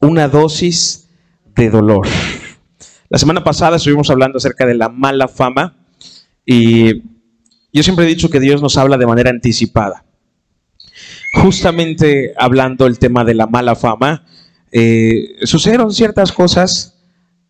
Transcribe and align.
una 0.00 0.28
dosis 0.28 1.08
de 1.54 1.70
dolor. 1.70 2.06
La 3.08 3.18
semana 3.18 3.44
pasada 3.44 3.76
estuvimos 3.76 4.08
hablando 4.10 4.38
acerca 4.38 4.66
de 4.66 4.74
la 4.74 4.88
mala 4.88 5.28
fama 5.28 5.76
y 6.44 7.02
yo 7.72 7.82
siempre 7.82 8.04
he 8.04 8.08
dicho 8.08 8.30
que 8.30 8.40
Dios 8.40 8.62
nos 8.62 8.76
habla 8.76 8.96
de 8.96 9.06
manera 9.06 9.30
anticipada. 9.30 10.04
Justamente 11.34 12.34
hablando 12.36 12.86
el 12.86 12.98
tema 12.98 13.24
de 13.24 13.34
la 13.34 13.46
mala 13.46 13.76
fama, 13.76 14.24
eh, 14.72 15.36
sucedieron 15.42 15.92
ciertas 15.92 16.32
cosas 16.32 16.98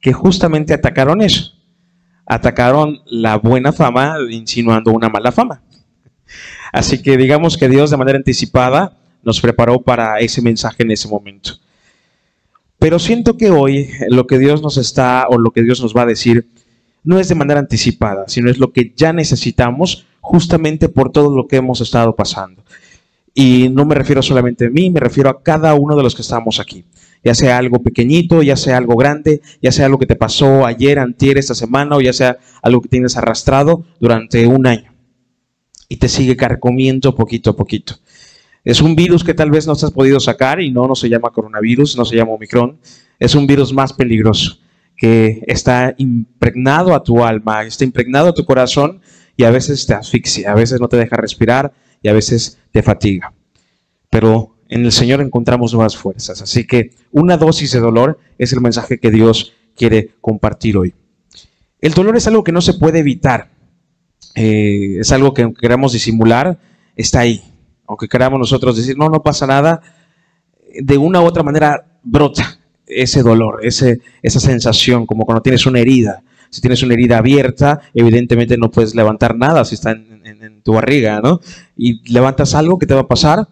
que 0.01 0.13
justamente 0.13 0.75
atacaron 0.75 1.23
eso. 1.23 1.55
Atacaron 2.27 3.01
la 3.07 3.37
buena 3.37 3.73
fama 3.73 4.17
insinuando 4.31 4.93
una 4.93 5.09
mala 5.09 5.33
fama. 5.33 5.63
Así 6.73 7.03
que 7.03 7.17
digamos 7.17 7.57
que 7.57 7.69
Dios 7.69 7.91
de 7.91 7.97
manera 7.97 8.19
anticipada 8.19 8.97
nos 9.23 9.41
preparó 9.41 9.83
para 9.83 10.19
ese 10.19 10.43
mensaje 10.43 10.83
en 10.83 10.91
ese 10.91 11.09
momento. 11.09 11.59
Pero 12.81 12.99
siento 12.99 13.37
que 13.37 13.51
hoy 13.51 13.91
lo 14.09 14.27
que 14.27 14.39
Dios 14.39 14.63
nos 14.63 14.79
está 14.79 15.27
o 15.29 15.39
lo 15.39 15.51
que 15.51 15.63
Dios 15.63 15.83
nos 15.83 15.95
va 15.95 16.03
a 16.03 16.07
decir 16.07 16.49
no 17.05 17.21
es 17.21 17.29
de 17.29 17.35
manera 17.35 17.61
anticipada, 17.61 18.25
sino 18.27 18.51
es 18.51 18.59
lo 18.59 18.73
que 18.73 18.93
ya 18.97 19.13
necesitamos 19.13 20.07
justamente 20.21 20.89
por 20.89 21.13
todo 21.13 21.37
lo 21.37 21.47
que 21.47 21.57
hemos 21.57 21.83
estado 21.83 22.17
pasando. 22.17 22.65
Y 23.35 23.69
no 23.69 23.85
me 23.85 23.95
refiero 23.95 24.23
solamente 24.23 24.67
a 24.67 24.71
mí, 24.71 24.89
me 24.89 24.99
refiero 24.99 25.29
a 25.29 25.43
cada 25.43 25.75
uno 25.75 25.95
de 25.95 26.03
los 26.03 26.15
que 26.15 26.23
estamos 26.23 26.59
aquí. 26.59 26.85
Ya 27.23 27.35
sea 27.35 27.59
algo 27.59 27.83
pequeñito, 27.83 28.43
ya 28.43 28.57
sea 28.57 28.79
algo 28.79 28.97
grande, 28.97 29.43
ya 29.61 29.73
sea 29.73 29.85
algo 29.85 29.99
que 29.99 30.07
te 30.07 30.17
pasó 30.17 30.65
ayer, 30.65 30.99
antier, 30.99 31.37
esta 31.37 31.55
semana, 31.55 31.97
o 31.97 32.01
ya 32.01 32.15
sea 32.15 32.39
algo 32.63 32.81
que 32.81 32.89
tienes 32.89 33.15
arrastrado 33.19 33.85
durante 34.01 34.47
un 34.47 34.67
año. 34.67 34.95
Y 35.87 35.97
te 35.97 36.09
sigue 36.09 36.35
carcomiendo 36.35 37.15
poquito 37.15 37.51
a 37.51 37.57
poquito. 37.57 37.97
Es 38.65 38.81
un 38.81 38.95
virus 38.95 39.25
que 39.25 39.35
tal 39.35 39.51
vez 39.51 39.67
no 39.67 39.73
has 39.73 39.91
podido 39.91 40.21
sacar 40.21 40.61
y 40.61 40.71
no, 40.71 40.87
no 40.87 40.95
se 40.95 41.09
llama 41.09 41.31
coronavirus, 41.31 41.97
no 41.97 42.05
se 42.05 42.17
llama 42.17 42.33
Omicron. 42.33 42.79
Es 43.19 43.35
un 43.35 43.47
virus 43.47 43.73
más 43.73 43.93
peligroso 43.93 44.59
que 44.97 45.43
está 45.47 45.95
impregnado 45.97 46.95
a 46.95 47.03
tu 47.03 47.25
alma, 47.25 47.63
está 47.65 47.85
impregnado 47.85 48.29
a 48.29 48.35
tu 48.35 48.45
corazón 48.45 49.01
y 49.37 49.45
a 49.45 49.51
veces 49.51 49.87
te 49.87 49.95
asfixia, 49.95 50.53
a 50.53 50.55
veces 50.55 50.79
no 50.79 50.89
te 50.89 50.99
deja 50.99 51.17
respirar 51.17 51.73
y 52.03 52.09
a 52.09 52.13
veces 52.13 52.59
te 52.71 52.83
fatiga. 52.83 53.33
Pero 54.11 54.57
en 54.69 54.85
el 54.85 54.93
Señor 54.93 55.21
encontramos 55.21 55.73
nuevas 55.73 55.97
fuerzas. 55.97 56.43
Así 56.43 56.67
que 56.67 56.91
una 57.11 57.39
dosis 57.39 57.73
de 57.73 57.81
dolor 57.81 58.19
es 58.39 58.53
el 58.53 58.61
mensaje 58.61 58.99
que 58.99 59.11
Dios 59.11 59.55
quiere 59.75 60.11
compartir 60.21 60.77
hoy. 60.77 60.95
El 61.81 61.95
dolor 61.95 62.17
es 62.17 62.27
algo 62.27 62.45
que 62.45 62.53
no 62.53 62.61
se 62.61 62.75
puede 62.75 62.99
evitar. 62.99 63.51
Eh, 64.35 64.99
es 65.01 65.11
algo 65.13 65.33
que 65.33 65.53
queramos 65.55 65.93
disimular, 65.93 66.59
está 66.95 67.21
ahí. 67.21 67.43
Aunque 67.91 68.07
queramos 68.07 68.39
nosotros 68.39 68.77
decir, 68.77 68.97
no, 68.97 69.09
no 69.09 69.21
pasa 69.21 69.49
nada, 69.49 69.83
de 70.81 70.97
una 70.97 71.21
u 71.21 71.25
otra 71.25 71.43
manera 71.43 71.85
brota 72.05 72.61
ese 72.87 73.25
dolor, 73.25 73.59
ese, 73.65 74.01
esa 74.23 74.39
sensación, 74.39 75.07
como 75.07 75.25
cuando 75.25 75.43
tienes 75.43 75.67
una 75.67 75.81
herida. 75.81 76.23
Si 76.51 76.61
tienes 76.61 76.85
una 76.85 76.95
herida 76.95 77.19
abierta, 77.19 77.81
evidentemente 77.93 78.57
no 78.57 78.71
puedes 78.71 78.95
levantar 78.95 79.37
nada 79.37 79.65
si 79.65 79.75
está 79.75 79.91
en, 79.91 80.63
tu 80.63 80.75
barriga, 80.75 81.21
¿no? 81.21 81.41
Y 81.77 82.09
levantas 82.13 82.55
algo, 82.55 82.79
¿qué 82.79 82.87
te 82.87 82.95
va 82.95 83.01
a 83.01 83.09
pasar? 83.09 83.49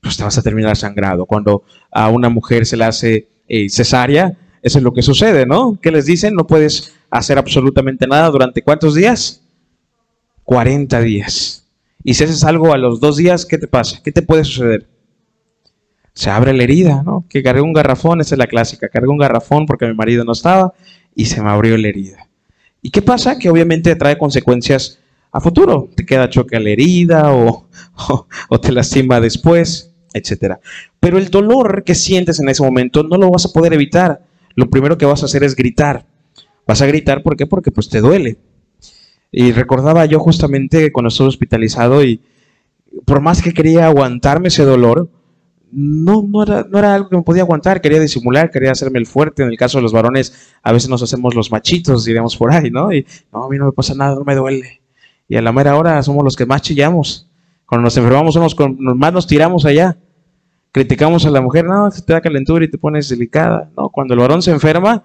Pues 0.00 0.16
te 0.16 0.24
vas 0.24 0.38
a 0.38 0.42
terminar 0.42 0.74
sangrado. 0.74 1.26
Cuando 1.26 1.64
a 1.90 2.08
una 2.08 2.30
mujer 2.30 2.64
se 2.64 2.78
le 2.78 2.84
hace 2.84 3.28
eh, 3.46 3.68
cesárea, 3.68 4.38
eso 4.62 4.78
es 4.78 4.84
lo 4.84 4.94
que 4.94 5.02
sucede, 5.02 5.44
¿no? 5.44 5.78
¿Qué 5.82 5.90
les 5.90 6.06
dicen? 6.06 6.34
No 6.34 6.46
puedes 6.46 6.94
hacer 7.10 7.36
absolutamente 7.36 8.06
nada 8.06 8.30
durante 8.30 8.62
cuántos 8.62 8.94
días? 8.94 9.42
40 10.44 10.98
días. 11.00 11.65
Y 12.06 12.14
si 12.14 12.24
haces 12.24 12.44
algo 12.44 12.72
a 12.72 12.78
los 12.78 13.00
dos 13.00 13.18
días, 13.18 13.44
¿qué 13.44 13.58
te 13.58 13.66
pasa? 13.66 14.00
¿Qué 14.02 14.12
te 14.12 14.22
puede 14.22 14.44
suceder? 14.44 14.86
se 16.16 16.30
abre 16.30 16.54
la 16.54 16.62
herida, 16.62 17.02
¿no? 17.04 17.26
Que 17.28 17.42
cargué 17.42 17.60
un 17.60 17.74
garrafón, 17.74 18.22
esa 18.22 18.34
es 18.34 18.38
la 18.38 18.46
clásica, 18.46 18.88
cargué 18.88 19.08
un 19.08 19.18
garrafón 19.18 19.66
porque 19.66 19.86
mi 19.86 19.92
marido 19.92 20.24
no 20.24 20.32
estaba 20.32 20.72
y 21.14 21.26
se 21.26 21.42
me 21.42 21.50
abrió 21.50 21.76
la 21.76 21.88
herida. 21.88 22.26
¿Y 22.80 22.88
qué 22.88 23.02
pasa? 23.02 23.38
Que 23.38 23.50
obviamente 23.50 23.94
trae 23.96 24.16
consecuencias 24.16 24.98
a 25.30 25.42
futuro. 25.42 25.90
Te 25.94 26.06
queda 26.06 26.30
choque 26.30 26.56
a 26.56 26.60
la 26.60 26.70
herida 26.70 27.34
o, 27.34 27.68
o, 28.48 28.60
te 28.60 28.72
lastima 28.72 29.20
después, 29.20 29.92
etc. 30.14 30.54
Pero 30.98 31.18
el 31.18 31.28
dolor 31.28 31.84
que 31.84 31.94
sientes 31.94 32.40
en 32.40 32.48
ese 32.48 32.62
momento 32.62 33.02
no 33.02 33.18
lo 33.18 33.30
vas 33.30 33.44
a 33.44 33.52
poder 33.52 33.74
evitar. 33.74 34.22
Lo 34.54 34.70
primero 34.70 34.96
que 34.96 35.04
vas 35.04 35.22
a 35.22 35.26
hacer 35.26 35.44
es 35.44 35.54
gritar. 35.54 36.06
Vas 36.66 36.80
a 36.80 36.86
gritar, 36.86 37.22
¿por 37.22 37.36
qué? 37.36 37.46
Porque 37.46 37.70
pues 37.70 37.90
te 37.90 38.00
duele. 38.00 38.38
Y 39.30 39.52
recordaba 39.52 40.06
yo 40.06 40.18
justamente 40.20 40.92
cuando 40.92 41.08
estuve 41.08 41.28
hospitalizado 41.28 42.02
y 42.04 42.20
por 43.04 43.20
más 43.20 43.42
que 43.42 43.52
quería 43.52 43.86
aguantarme 43.86 44.48
ese 44.48 44.64
dolor, 44.64 45.10
no, 45.72 46.22
no, 46.26 46.42
era, 46.42 46.64
no 46.68 46.78
era 46.78 46.94
algo 46.94 47.08
que 47.08 47.16
me 47.16 47.22
podía 47.22 47.42
aguantar, 47.42 47.80
quería 47.80 48.00
disimular, 48.00 48.50
quería 48.50 48.72
hacerme 48.72 48.98
el 48.98 49.06
fuerte. 49.06 49.42
En 49.42 49.50
el 49.50 49.58
caso 49.58 49.78
de 49.78 49.82
los 49.82 49.92
varones, 49.92 50.54
a 50.62 50.72
veces 50.72 50.88
nos 50.88 51.02
hacemos 51.02 51.34
los 51.34 51.50
machitos, 51.50 52.04
diríamos 52.04 52.36
por 52.36 52.52
ahí, 52.52 52.70
¿no? 52.70 52.92
Y 52.92 53.06
no, 53.32 53.44
a 53.44 53.48
mí 53.48 53.58
no 53.58 53.66
me 53.66 53.72
pasa 53.72 53.94
nada, 53.94 54.14
no 54.14 54.24
me 54.24 54.34
duele. 54.34 54.80
Y 55.28 55.36
a 55.36 55.42
la 55.42 55.52
mera 55.52 55.76
hora 55.76 56.02
somos 56.02 56.24
los 56.24 56.36
que 56.36 56.46
más 56.46 56.62
chillamos. 56.62 57.28
Cuando 57.66 57.84
nos 57.84 57.96
enfermamos, 57.96 58.34
somos 58.34 58.54
con, 58.54 58.76
más 58.96 59.12
nos 59.12 59.26
tiramos 59.26 59.64
allá. 59.64 59.98
Criticamos 60.70 61.26
a 61.26 61.30
la 61.30 61.40
mujer, 61.40 61.64
no, 61.64 61.90
te 61.90 62.12
da 62.12 62.20
calentura 62.20 62.64
y 62.64 62.70
te 62.70 62.78
pones 62.78 63.08
delicada. 63.08 63.70
No, 63.76 63.88
cuando 63.88 64.14
el 64.14 64.20
varón 64.20 64.42
se 64.42 64.52
enferma, 64.52 65.02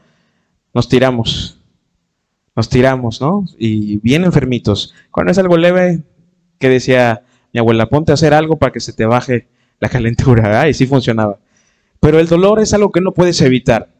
nos 0.73 0.87
tiramos. 0.87 1.60
Nos 2.55 2.69
tiramos, 2.69 3.21
¿no? 3.21 3.45
Y 3.57 3.97
bien 3.97 4.23
enfermitos. 4.23 4.93
Cuando 5.09 5.31
es 5.31 5.37
algo 5.37 5.57
leve, 5.57 6.03
que 6.59 6.69
decía 6.69 7.23
mi 7.53 7.59
abuela, 7.59 7.89
ponte 7.89 8.11
a 8.11 8.15
hacer 8.15 8.33
algo 8.33 8.57
para 8.57 8.71
que 8.71 8.79
se 8.79 8.93
te 8.93 9.05
baje 9.05 9.47
la 9.79 9.89
calentura, 9.89 10.67
y 10.69 10.73
sí 10.73 10.85
funcionaba. 10.85 11.39
Pero 11.99 12.19
el 12.19 12.27
dolor 12.27 12.59
es 12.59 12.73
algo 12.73 12.91
que 12.91 13.01
no 13.01 13.13
puedes 13.13 13.41
evitar. 13.41 13.93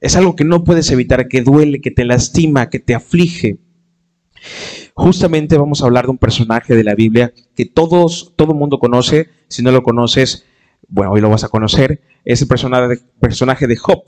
Es 0.00 0.16
algo 0.16 0.36
que 0.36 0.44
no 0.44 0.64
puedes 0.64 0.90
evitar, 0.90 1.28
que 1.28 1.42
duele, 1.42 1.80
que 1.80 1.90
te 1.90 2.04
lastima, 2.04 2.70
que 2.70 2.78
te 2.78 2.94
aflige. 2.94 3.58
Justamente 4.94 5.58
vamos 5.58 5.82
a 5.82 5.86
hablar 5.86 6.04
de 6.04 6.12
un 6.12 6.18
personaje 6.18 6.74
de 6.74 6.84
la 6.84 6.94
Biblia 6.94 7.32
que 7.54 7.66
todos, 7.66 8.34
todo 8.36 8.54
mundo 8.54 8.78
conoce. 8.78 9.28
Si 9.48 9.62
no 9.62 9.72
lo 9.72 9.82
conoces, 9.82 10.44
bueno, 10.88 11.12
hoy 11.12 11.20
lo 11.20 11.30
vas 11.30 11.44
a 11.44 11.48
conocer. 11.48 12.00
Es 12.24 12.42
el 12.42 12.48
personaje 12.48 13.66
de 13.66 13.76
Job. 13.76 14.04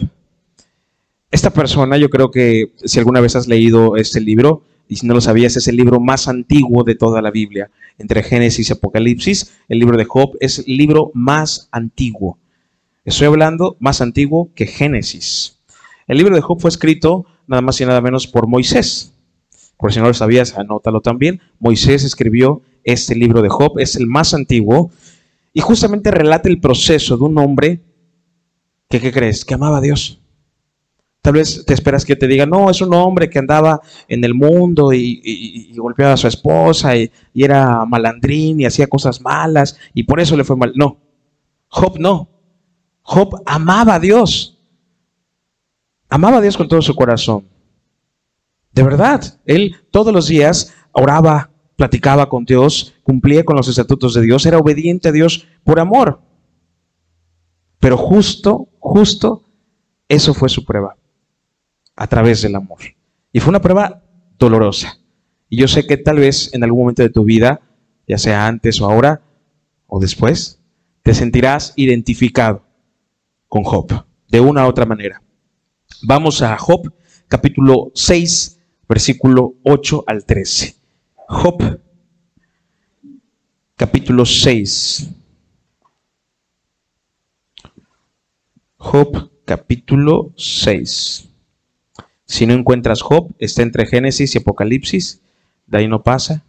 Esta 1.30 1.50
persona, 1.50 1.96
yo 1.96 2.10
creo 2.10 2.30
que 2.30 2.72
si 2.84 2.98
alguna 2.98 3.20
vez 3.20 3.36
has 3.36 3.46
leído 3.46 3.96
este 3.96 4.20
libro, 4.20 4.64
y 4.88 4.96
si 4.96 5.06
no 5.06 5.14
lo 5.14 5.20
sabías, 5.20 5.56
es 5.56 5.68
el 5.68 5.76
libro 5.76 6.00
más 6.00 6.26
antiguo 6.26 6.82
de 6.82 6.96
toda 6.96 7.22
la 7.22 7.30
Biblia. 7.30 7.70
Entre 7.98 8.24
Génesis 8.24 8.68
y 8.68 8.72
Apocalipsis, 8.72 9.52
el 9.68 9.78
libro 9.78 9.96
de 9.96 10.04
Job 10.04 10.36
es 10.40 10.58
el 10.58 10.76
libro 10.76 11.12
más 11.14 11.68
antiguo. 11.70 12.38
Estoy 13.04 13.28
hablando 13.28 13.76
más 13.78 14.00
antiguo 14.00 14.50
que 14.56 14.66
Génesis. 14.66 15.60
El 16.08 16.18
libro 16.18 16.34
de 16.34 16.40
Job 16.40 16.60
fue 16.60 16.70
escrito 16.70 17.24
nada 17.46 17.62
más 17.62 17.80
y 17.80 17.84
nada 17.84 18.00
menos 18.00 18.26
por 18.26 18.48
Moisés. 18.48 19.14
Por 19.78 19.92
si 19.92 20.00
no 20.00 20.08
lo 20.08 20.14
sabías, 20.14 20.58
anótalo 20.58 21.00
también. 21.00 21.40
Moisés 21.60 22.02
escribió 22.02 22.62
este 22.82 23.14
libro 23.14 23.42
de 23.42 23.48
Job, 23.48 23.78
es 23.78 23.94
el 23.94 24.08
más 24.08 24.34
antiguo, 24.34 24.90
y 25.52 25.60
justamente 25.60 26.10
relata 26.10 26.48
el 26.48 26.60
proceso 26.60 27.16
de 27.16 27.24
un 27.24 27.38
hombre 27.38 27.80
que, 28.88 29.00
¿qué 29.00 29.12
crees? 29.12 29.44
Que 29.44 29.54
amaba 29.54 29.78
a 29.78 29.80
Dios. 29.80 30.19
Tal 31.22 31.34
vez 31.34 31.66
te 31.66 31.74
esperas 31.74 32.06
que 32.06 32.16
te 32.16 32.26
diga, 32.26 32.46
no, 32.46 32.70
es 32.70 32.80
un 32.80 32.94
hombre 32.94 33.28
que 33.28 33.38
andaba 33.38 33.80
en 34.08 34.24
el 34.24 34.34
mundo 34.34 34.92
y, 34.92 35.70
golpeaba 35.76 36.14
a 36.14 36.16
su 36.16 36.26
esposa 36.26 36.96
y, 36.96 37.12
era 37.34 37.84
malandrín 37.84 38.60
y 38.60 38.64
hacía 38.64 38.86
cosas 38.86 39.20
malas 39.20 39.76
y 39.92 40.04
por 40.04 40.18
eso 40.20 40.36
le 40.36 40.44
fue 40.44 40.56
mal. 40.56 40.72
No, 40.74 40.98
Job 41.68 41.98
no. 41.98 42.28
Job 43.02 43.42
amaba 43.44 43.96
a 43.96 44.00
Dios. 44.00 44.58
Amaba 46.08 46.38
a 46.38 46.40
Dios 46.40 46.56
con 46.56 46.68
todo 46.68 46.80
su 46.80 46.94
corazón. 46.94 47.46
De 48.72 48.82
verdad, 48.82 49.22
él 49.44 49.76
todos 49.90 50.14
los 50.14 50.26
días 50.26 50.72
oraba, 50.92 51.50
platicaba 51.76 52.28
con 52.28 52.44
Dios, 52.44 52.94
cumplía 53.02 53.44
con 53.44 53.56
los 53.56 53.68
estatutos 53.68 54.14
de 54.14 54.22
Dios, 54.22 54.46
era 54.46 54.58
obediente 54.58 55.10
a 55.10 55.12
Dios 55.12 55.46
por 55.64 55.80
amor. 55.80 56.22
Pero 57.78 57.96
justo, 57.96 58.68
justo, 58.78 59.44
eso 60.08 60.32
fue 60.34 60.48
su 60.48 60.64
prueba 60.64 60.96
a 62.00 62.06
través 62.06 62.40
del 62.40 62.54
amor. 62.54 62.78
Y 63.30 63.40
fue 63.40 63.50
una 63.50 63.60
prueba 63.60 64.02
dolorosa. 64.38 64.98
Y 65.50 65.58
yo 65.58 65.68
sé 65.68 65.86
que 65.86 65.98
tal 65.98 66.16
vez 66.16 66.48
en 66.54 66.64
algún 66.64 66.80
momento 66.80 67.02
de 67.02 67.10
tu 67.10 67.24
vida, 67.24 67.60
ya 68.08 68.16
sea 68.16 68.46
antes 68.46 68.80
o 68.80 68.86
ahora 68.86 69.20
o 69.86 70.00
después, 70.00 70.62
te 71.02 71.12
sentirás 71.12 71.74
identificado 71.76 72.64
con 73.48 73.64
Job, 73.64 74.06
de 74.28 74.40
una 74.40 74.64
u 74.64 74.70
otra 74.70 74.86
manera. 74.86 75.22
Vamos 76.02 76.40
a 76.40 76.56
Job, 76.56 76.90
capítulo 77.28 77.92
6, 77.94 78.58
versículo 78.88 79.56
8 79.62 80.04
al 80.06 80.24
13. 80.24 80.76
Job, 81.28 81.80
capítulo 83.76 84.24
6. 84.24 85.06
Job, 88.78 89.30
capítulo 89.44 90.32
6. 90.38 91.29
Si 92.30 92.46
no 92.46 92.54
encuentras 92.54 93.02
Job, 93.02 93.34
está 93.40 93.62
entre 93.62 93.86
Génesis 93.86 94.36
y 94.36 94.38
Apocalipsis, 94.38 95.20
de 95.66 95.78
ahí 95.78 95.88
no 95.88 96.04
pasa. 96.04 96.44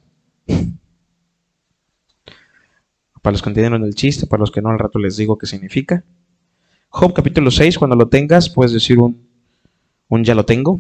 Para 3.23 3.31
los 3.31 3.41
que 3.41 3.49
entienden 3.49 3.83
el 3.83 3.95
chiste, 3.95 4.27
para 4.27 4.41
los 4.41 4.51
que 4.51 4.61
no, 4.61 4.69
al 4.69 4.77
rato 4.77 4.99
les 4.99 5.17
digo 5.17 5.39
qué 5.39 5.47
significa. 5.47 6.03
Job 6.89 7.13
capítulo 7.13 7.49
6, 7.49 7.79
cuando 7.79 7.95
lo 7.95 8.07
tengas, 8.09 8.47
puedes 8.47 8.73
decir 8.73 8.99
un, 8.99 9.27
un 10.07 10.23
ya 10.23 10.35
lo 10.35 10.45
tengo. 10.45 10.79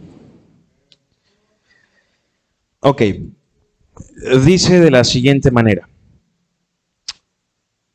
Ok, 2.81 3.01
dice 4.45 4.79
de 4.79 4.91
la 4.91 5.03
siguiente 5.03 5.49
manera. 5.49 5.89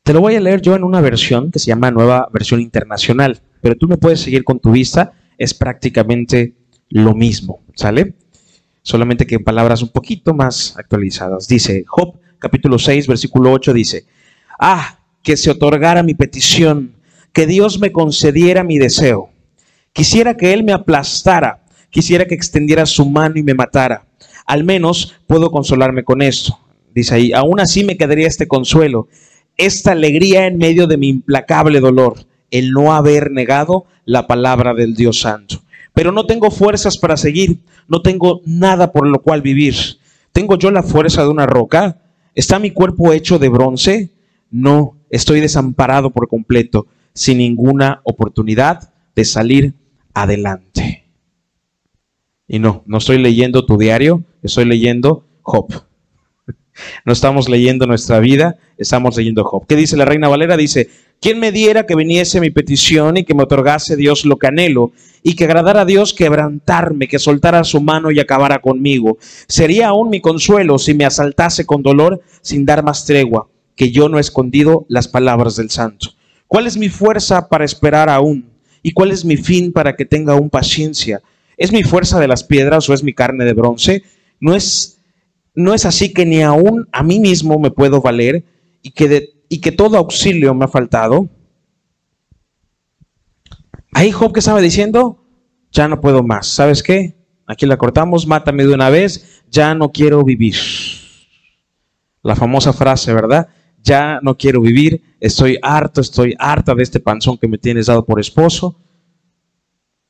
Te 0.03 0.11
lo 0.11 0.19
voy 0.19 0.35
a 0.35 0.41
leer 0.41 0.61
yo 0.61 0.75
en 0.75 0.83
una 0.83 0.99
versión 0.99 1.51
que 1.51 1.59
se 1.59 1.67
llama 1.67 1.89
Nueva 1.89 2.27
Versión 2.33 2.59
Internacional, 2.59 3.41
pero 3.61 3.77
tú 3.77 3.87
me 3.87 3.95
puedes 3.95 4.19
seguir 4.19 4.43
con 4.43 4.59
tu 4.59 4.71
vista, 4.71 5.13
es 5.37 5.53
prácticamente 5.53 6.56
lo 6.89 7.13
mismo, 7.13 7.61
¿sale? 7.75 8.13
Solamente 8.81 9.25
que 9.25 9.35
en 9.35 9.43
palabras 9.43 9.81
un 9.81 9.89
poquito 9.89 10.33
más 10.33 10.75
actualizadas. 10.77 11.47
Dice 11.47 11.83
Job 11.87 12.15
capítulo 12.39 12.79
6, 12.79 13.07
versículo 13.07 13.51
8, 13.51 13.73
dice, 13.73 14.05
ah, 14.59 14.99
que 15.23 15.37
se 15.37 15.51
otorgara 15.51 16.03
mi 16.03 16.13
petición, 16.13 16.93
que 17.33 17.45
Dios 17.45 17.79
me 17.79 17.91
concediera 17.91 18.63
mi 18.63 18.77
deseo. 18.77 19.29
Quisiera 19.93 20.37
que 20.37 20.53
Él 20.53 20.63
me 20.63 20.73
aplastara, 20.73 21.63
quisiera 21.89 22.25
que 22.25 22.35
extendiera 22.35 22.85
su 22.85 23.05
mano 23.05 23.37
y 23.37 23.43
me 23.43 23.53
matara. 23.53 24.05
Al 24.45 24.63
menos 24.63 25.15
puedo 25.27 25.51
consolarme 25.51 26.03
con 26.03 26.21
esto. 26.21 26.57
Dice 26.93 27.15
ahí, 27.15 27.33
aún 27.33 27.59
así 27.59 27.83
me 27.83 27.97
quedaría 27.97 28.27
este 28.27 28.47
consuelo, 28.47 29.07
esta 29.57 29.91
alegría 29.91 30.47
en 30.47 30.57
medio 30.57 30.87
de 30.87 30.97
mi 30.97 31.09
implacable 31.09 31.79
dolor, 31.79 32.25
el 32.51 32.71
no 32.71 32.93
haber 32.93 33.31
negado 33.31 33.85
la 34.05 34.27
palabra 34.27 34.73
del 34.73 34.95
Dios 34.95 35.19
Santo. 35.19 35.61
Pero 35.97 36.11
no 36.11 36.27
tengo 36.27 36.51
fuerzas 36.51 36.95
para 36.95 37.17
seguir, 37.17 37.57
no 37.87 38.03
tengo 38.03 38.41
nada 38.45 38.91
por 38.91 39.07
lo 39.07 39.19
cual 39.19 39.41
vivir. 39.41 39.73
¿Tengo 40.31 40.55
yo 40.55 40.69
la 40.69 40.83
fuerza 40.83 41.23
de 41.23 41.29
una 41.29 41.47
roca? 41.47 42.03
¿Está 42.35 42.59
mi 42.59 42.69
cuerpo 42.69 43.13
hecho 43.13 43.39
de 43.39 43.49
bronce? 43.49 44.11
No, 44.51 44.95
estoy 45.09 45.41
desamparado 45.41 46.11
por 46.11 46.27
completo, 46.27 46.85
sin 47.13 47.39
ninguna 47.39 48.01
oportunidad 48.03 48.93
de 49.15 49.25
salir 49.25 49.73
adelante. 50.13 51.03
Y 52.47 52.59
no, 52.59 52.83
no 52.85 52.99
estoy 52.99 53.17
leyendo 53.17 53.65
tu 53.65 53.75
diario, 53.79 54.23
estoy 54.43 54.65
leyendo 54.65 55.25
Job. 55.41 55.65
No 57.05 57.11
estamos 57.11 57.49
leyendo 57.49 57.87
nuestra 57.87 58.19
vida, 58.19 58.59
estamos 58.77 59.17
leyendo 59.17 59.43
Job. 59.43 59.65
¿Qué 59.65 59.75
dice 59.75 59.97
la 59.97 60.05
reina 60.05 60.27
Valera? 60.27 60.55
Dice, 60.55 60.89
¿quién 61.21 61.39
me 61.39 61.51
diera 61.51 61.85
que 61.85 61.95
viniese 61.95 62.39
mi 62.39 62.49
petición 62.49 63.17
y 63.17 63.23
que 63.23 63.33
me 63.33 63.43
otorgase 63.43 63.95
Dios 63.95 64.25
lo 64.25 64.37
que 64.37 64.47
anhelo 64.47 64.91
y 65.23 65.35
que 65.35 65.45
agradara 65.45 65.81
a 65.81 65.85
Dios 65.85 66.13
quebrantarme, 66.13 67.07
que 67.07 67.19
soltara 67.19 67.63
su 67.63 67.81
mano 67.81 68.11
y 68.11 68.19
acabara 68.19 68.59
conmigo? 68.59 69.17
Sería 69.47 69.89
aún 69.89 70.09
mi 70.09 70.21
consuelo 70.21 70.77
si 70.77 70.93
me 70.93 71.05
asaltase 71.05 71.65
con 71.65 71.83
dolor 71.83 72.21
sin 72.41 72.65
dar 72.65 72.83
más 72.83 73.05
tregua, 73.05 73.47
que 73.75 73.91
yo 73.91 74.09
no 74.09 74.17
he 74.17 74.21
escondido 74.21 74.85
las 74.89 75.07
palabras 75.07 75.55
del 75.55 75.69
santo. 75.69 76.09
¿Cuál 76.47 76.65
es 76.65 76.77
mi 76.77 76.89
fuerza 76.89 77.49
para 77.49 77.65
esperar 77.65 78.09
aún? 78.09 78.49
¿Y 78.81 78.91
cuál 78.91 79.11
es 79.11 79.25
mi 79.25 79.35
fin 79.35 79.73
para 79.73 79.95
que 79.95 80.05
tenga 80.05 80.33
aún 80.33 80.49
paciencia? 80.49 81.21
¿Es 81.57 81.71
mi 81.71 81.83
fuerza 81.83 82.19
de 82.19 82.27
las 82.27 82.43
piedras 82.43 82.89
o 82.89 82.93
es 82.93 83.03
mi 83.03 83.13
carne 83.13 83.43
de 83.43 83.53
bronce? 83.53 84.03
No 84.39 84.55
es, 84.55 84.99
no 85.55 85.73
es 85.73 85.85
así 85.85 86.13
que 86.13 86.25
ni 86.25 86.41
aún 86.41 86.87
a 86.91 87.03
mí 87.03 87.19
mismo 87.19 87.59
me 87.59 87.71
puedo 87.71 87.99
valer 87.99 88.45
y 88.81 88.91
que, 88.91 89.36
y 89.49 89.59
que 89.61 89.71
todo 89.71 89.97
auxilio 89.97 90.53
me 90.53 90.65
ha 90.65 90.67
faltado. 90.67 91.29
Ahí 93.93 94.11
Job 94.11 94.33
que 94.33 94.39
estaba 94.39 94.61
diciendo, 94.61 95.23
ya 95.71 95.87
no 95.87 96.01
puedo 96.01 96.23
más. 96.23 96.47
¿Sabes 96.47 96.83
qué? 96.83 97.15
Aquí 97.45 97.65
la 97.65 97.77
cortamos, 97.77 98.27
mátame 98.27 98.65
de 98.65 98.73
una 98.73 98.89
vez, 98.89 99.43
ya 99.49 99.73
no 99.73 99.91
quiero 99.91 100.23
vivir. 100.23 100.55
La 102.21 102.35
famosa 102.35 102.73
frase, 102.73 103.13
¿verdad? 103.13 103.47
Ya 103.81 104.19
no 104.21 104.37
quiero 104.37 104.59
vivir, 104.59 105.01
estoy 105.19 105.57
harto, 105.61 106.01
estoy 106.01 106.35
harta 106.37 106.75
de 106.75 106.83
este 106.83 106.99
panzón 106.99 107.37
que 107.37 107.47
me 107.47 107.57
tienes 107.57 107.85
dado 107.85 108.05
por 108.05 108.19
esposo. 108.19 108.81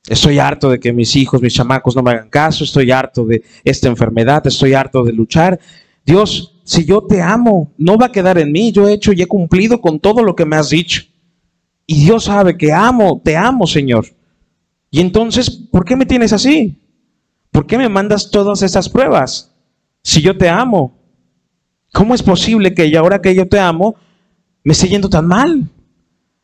Estoy 0.08 0.40
harto 0.40 0.70
de 0.70 0.80
que 0.80 0.94
mis 0.94 1.16
hijos, 1.16 1.42
mis 1.42 1.54
chamacos 1.54 1.96
no 1.96 2.02
me 2.02 2.12
hagan 2.12 2.30
caso, 2.30 2.64
estoy 2.64 2.92
harto 2.92 3.26
de 3.26 3.44
esta 3.64 3.88
enfermedad, 3.88 4.46
estoy 4.48 4.74
harto 4.74 5.04
de 5.04 5.14
luchar. 5.14 5.60
Dios, 6.04 6.57
si 6.68 6.84
yo 6.84 7.02
te 7.02 7.22
amo, 7.22 7.72
no 7.78 7.98
va 7.98 8.08
a 8.08 8.12
quedar 8.12 8.38
en 8.38 8.52
mí, 8.52 8.74
yo 8.74 8.90
he 8.90 8.94
hecho 8.94 9.14
y 9.14 9.22
he 9.22 9.26
cumplido 9.26 9.80
con 9.80 10.02
todo 10.02 10.22
lo 10.22 10.36
que 10.36 10.44
me 10.44 10.58
has 10.58 10.70
dicho. 10.70 11.04
Y 11.86 12.02
Dios 12.02 12.26
sabe 12.26 12.58
que 12.58 12.74
amo, 12.74 13.22
te 13.24 13.38
amo, 13.38 13.66
Señor. 13.66 14.06
Y 14.92 15.00
entonces, 15.00 15.50
¿por 15.50 15.86
qué 15.86 15.96
me 15.96 16.06
tienes 16.06 16.34
así? 16.34 16.78
¿Por 17.52 17.68
qué 17.68 17.78
me 17.78 17.88
mandas 17.88 18.30
todas 18.32 18.64
esas 18.64 18.90
pruebas? 18.90 19.50
Si 20.04 20.22
yo 20.22 20.38
te 20.38 20.50
amo, 20.50 20.94
¿cómo 21.94 22.14
es 22.14 22.22
posible 22.22 22.74
que 22.74 22.98
ahora 22.98 23.22
que 23.22 23.34
yo 23.34 23.48
te 23.48 23.62
amo, 23.62 23.96
me 24.62 24.74
esté 24.74 24.90
yendo 24.90 25.10
tan 25.10 25.26
mal? 25.26 25.70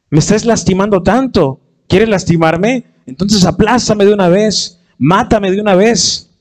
Me 0.10 0.20
estés 0.20 0.46
lastimando 0.46 1.04
tanto. 1.04 1.60
¿Quieres 1.90 2.08
lastimarme? 2.08 2.86
Entonces 3.06 3.44
aplástame 3.44 4.06
de 4.06 4.14
una 4.14 4.30
vez, 4.30 4.80
mátame 4.98 5.52
de 5.52 5.60
una 5.60 5.76
vez. 5.76 6.33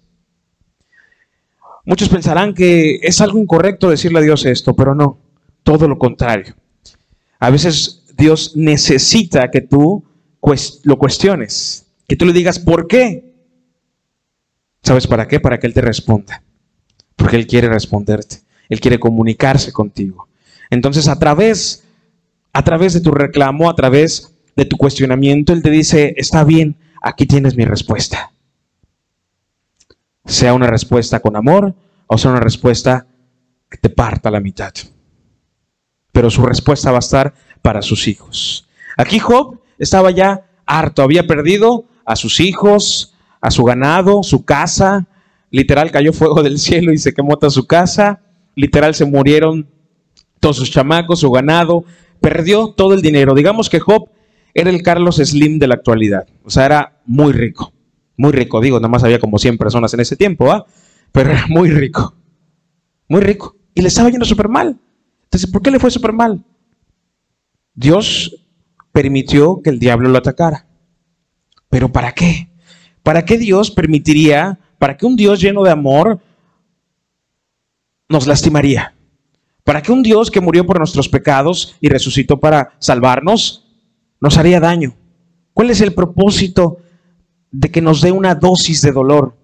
Muchos 1.85 2.09
pensarán 2.09 2.55
que 2.55 3.01
es 3.03 3.21
algo 3.21 3.39
incorrecto 3.39 3.91
decirle 3.91 4.21
a 4.21 4.23
Dios 4.23 4.47
esto, 4.47 4.75
pero 4.75 4.95
no, 4.95 5.19
todo 5.63 5.89
lo 5.89 5.99
contrario. 5.99 6.55
A 7.41 7.51
veces 7.51 8.05
Dios 8.17 8.53
necesita 8.57 9.51
que 9.51 9.63
tú 9.63 10.05
lo 10.85 10.99
cuestiones, 10.99 11.87
que 12.07 12.17
tú 12.17 12.25
le 12.25 12.33
digas, 12.33 12.59
¿por 12.59 12.87
qué? 12.87 13.33
¿Sabes 14.83 15.07
para 15.07 15.27
qué? 15.27 15.41
Para 15.41 15.59
que 15.59 15.67
Él 15.67 15.75
te 15.75 15.81
responda. 15.81 16.43
Porque 17.17 17.37
Él 17.37 17.47
quiere 17.47 17.69
responderte. 17.69 18.43
Él 18.69 18.81
quiere 18.81 18.99
comunicarse 18.99 19.73
contigo. 19.73 20.29
Entonces, 20.71 21.09
a 21.09 21.19
través, 21.19 21.85
a 22.53 22.65
través 22.65 22.93
de 22.93 23.01
tu 23.01 23.11
reclamo, 23.11 23.71
a 23.71 23.75
través 23.75 24.35
de 24.57 24.65
tu 24.65 24.77
cuestionamiento, 24.77 25.53
Él 25.53 25.63
te 25.63 25.71
dice, 25.71 26.15
está 26.17 26.45
bien, 26.45 26.77
aquí 27.01 27.27
tienes 27.27 27.57
mi 27.57 27.65
respuesta. 27.65 28.33
Sea 30.25 30.55
una 30.55 30.67
respuesta 30.67 31.21
con 31.21 31.37
amor 31.37 31.75
o 32.15 32.19
sea 32.19 32.31
una 32.31 32.41
respuesta 32.41 33.07
que 33.71 33.79
te 33.79 33.89
parta 33.89 34.31
la 34.31 34.41
mitad. 34.41 34.73
Pero 36.13 36.29
su 36.29 36.43
respuesta 36.43 36.91
va 36.91 36.99
a 36.99 37.01
estar 37.01 37.33
para 37.63 37.81
sus 37.81 38.07
hijos. 38.07 38.69
Aquí 38.99 39.19
Job 39.19 39.61
estaba 39.79 40.11
ya 40.11 40.45
harto, 40.67 41.03
había 41.03 41.27
perdido 41.27 41.87
a 42.05 42.17
sus 42.17 42.41
hijos, 42.41 43.15
a 43.41 43.51
su 43.51 43.65
ganado, 43.65 44.23
su 44.23 44.45
casa. 44.45 45.07
Literal 45.51 45.91
cayó 45.91 46.13
fuego 46.13 46.43
del 46.43 46.59
cielo 46.59 46.93
y 46.93 46.99
se 46.99 47.15
quemó 47.15 47.39
toda 47.39 47.51
su 47.51 47.67
casa. 47.67 48.21
Literal 48.57 48.95
se 48.95 49.07
murieron 49.07 49.67
todos 50.39 50.57
sus 50.57 50.71
chamacos, 50.71 51.21
su 51.21 51.31
ganado. 51.31 51.85
Perdió 52.21 52.75
todo 52.75 52.93
el 52.93 53.01
dinero. 53.01 53.35
Digamos 53.35 53.71
que 53.71 53.81
Job 53.81 54.11
era 54.53 54.69
el 54.69 54.83
Carlos 54.83 55.17
Slim 55.17 55.59
de 55.59 55.67
la 55.67 55.77
actualidad. 55.77 56.27
O 56.45 56.51
sea, 56.51 56.67
era 56.67 57.01
muy 57.07 57.33
rico. 57.33 57.73
Muy 58.23 58.31
rico, 58.31 58.61
digo, 58.61 58.79
nada 58.79 58.89
más 58.89 59.03
había 59.03 59.19
como 59.19 59.37
100 59.37 59.59
personas 59.59 59.93
en 59.95 59.99
ese 59.99 60.15
tiempo, 60.15 60.53
¿ah? 60.53 60.65
Pero 61.11 61.33
era 61.33 61.45
muy 61.49 61.73
rico. 61.73 62.15
Muy 63.09 63.21
rico. 63.21 63.57
Y 63.75 63.83
le 63.83 63.89
estaba 63.89 64.11
yendo 64.11 64.25
súper 64.25 64.49
mal. 64.49 64.79
Entonces, 65.25 65.51
¿por 65.51 65.61
qué 65.61 65.73
le 65.73 65.81
fue 65.81 65.91
súper 65.91 66.13
mal? 66.13 66.45
Dios 67.75 68.47
permitió 68.93 69.61
que 69.61 69.71
el 69.71 69.81
diablo 69.81 70.09
lo 70.09 70.19
atacara. 70.19 70.69
¿Pero 71.69 71.91
para 71.91 72.13
qué? 72.13 72.49
¿Para 73.03 73.25
qué 73.25 73.39
Dios 73.39 73.73
permitiría, 73.73 74.61
para 74.79 74.97
qué 74.97 75.05
un 75.05 75.17
Dios 75.17 75.41
lleno 75.41 75.65
de 75.65 75.73
amor 75.73 76.21
nos 78.09 78.29
lastimaría? 78.29 78.95
¿Para 79.65 79.83
qué 79.83 79.91
un 79.91 80.05
Dios 80.05 80.31
que 80.31 80.41
murió 80.41 80.65
por 80.65 80.79
nuestros 80.79 81.09
pecados 81.09 81.75
y 81.81 81.89
resucitó 81.89 82.39
para 82.39 82.77
salvarnos 82.79 83.67
nos 84.21 84.39
haría 84.39 84.61
daño? 84.61 84.95
¿Cuál 85.53 85.71
es 85.71 85.81
el 85.81 85.93
propósito 85.93 86.82
de 87.53 87.71
que 87.71 87.81
nos 87.81 88.01
dé 88.01 88.11
una 88.11 88.35
dosis 88.35 88.83
de 88.83 88.91
dolor? 88.91 89.37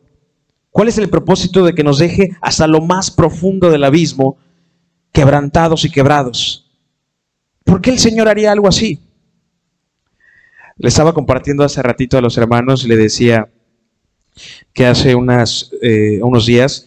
¿Cuál 0.71 0.89
es 0.89 0.99
el 0.99 1.09
propósito 1.09 1.65
de 1.65 1.75
que 1.75 1.85
nos 1.85 1.99
deje 1.99 2.37
hasta 2.41 2.67
lo 2.67 2.81
más 2.81 3.11
profundo 3.11 3.71
del 3.71 3.85
abismo, 3.85 4.39
quebrantados 5.13 5.85
y 5.85 5.91
quebrados? 5.91 6.71
¿Por 7.65 7.81
qué 7.81 7.91
el 7.91 7.99
Señor 7.99 8.29
haría 8.29 8.51
algo 8.51 8.67
así? 8.67 9.01
Le 10.77 10.89
estaba 10.89 11.13
compartiendo 11.13 11.65
hace 11.65 11.83
ratito 11.83 12.17
a 12.17 12.21
los 12.21 12.39
hermanos 12.39 12.85
y 12.85 12.89
le 12.89 12.97
decía 12.97 13.51
que 14.73 14.87
hace 14.87 15.11
eh, 15.11 16.23
unos 16.23 16.47
días, 16.47 16.87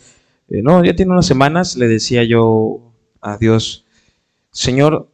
eh, 0.49 0.61
no, 0.61 0.83
ya 0.83 0.95
tiene 0.95 1.11
unas 1.11 1.25
semanas, 1.25 1.75
le 1.75 1.87
decía 1.87 2.23
yo 2.23 2.93
a 3.19 3.37
Dios, 3.37 3.85
Señor, 4.51 5.09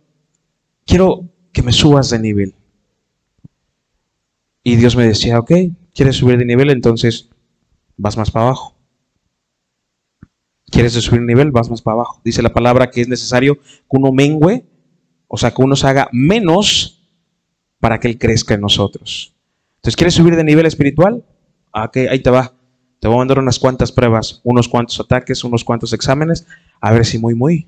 quiero 0.85 1.27
que 1.51 1.63
me 1.63 1.71
subas 1.71 2.09
de 2.11 2.19
nivel. 2.19 2.55
Y 4.63 4.75
Dios 4.75 4.95
me 4.95 5.07
decía, 5.07 5.39
ok, 5.39 5.51
¿quieres 5.97 6.15
subir 6.15 6.37
de 6.37 6.45
nivel? 6.45 6.69
Entonces 6.69 7.27
vas 7.97 8.15
más 8.15 8.29
para 8.29 8.45
abajo. 8.45 8.75
¿Quieres 10.69 10.93
subir 10.93 11.21
de 11.21 11.27
nivel? 11.27 11.51
Vas 11.51 11.69
más 11.71 11.81
para 11.81 11.95
abajo. 11.95 12.21
Dice 12.23 12.43
la 12.43 12.53
palabra 12.53 12.91
que 12.91 13.01
es 13.01 13.07
necesario 13.07 13.55
que 13.55 13.97
uno 13.97 14.11
mengue, 14.11 14.63
o 15.27 15.37
sea, 15.37 15.51
que 15.51 15.61
uno 15.61 15.75
se 15.75 15.87
haga 15.87 16.07
menos 16.11 17.01
para 17.79 17.99
que 17.99 18.07
Él 18.07 18.19
crezca 18.19 18.53
en 18.53 18.61
nosotros. 18.61 19.33
Entonces, 19.77 19.95
¿quieres 19.95 20.13
subir 20.13 20.35
de 20.35 20.43
nivel 20.43 20.67
espiritual? 20.67 21.25
Ah, 21.73 21.85
ok, 21.85 21.97
ahí 22.11 22.19
te 22.19 22.29
va. 22.29 22.53
Te 22.99 23.07
voy 23.07 23.15
a 23.15 23.19
mandar 23.19 23.39
unas 23.39 23.57
cuantas 23.57 23.91
pruebas, 23.91 24.41
unos 24.43 24.67
cuantos 24.67 24.99
ataques, 24.99 25.43
unos 25.43 25.63
cuantos 25.63 25.93
exámenes, 25.93 26.45
a 26.79 26.91
ver 26.91 27.05
si 27.05 27.17
muy, 27.17 27.33
muy. 27.33 27.67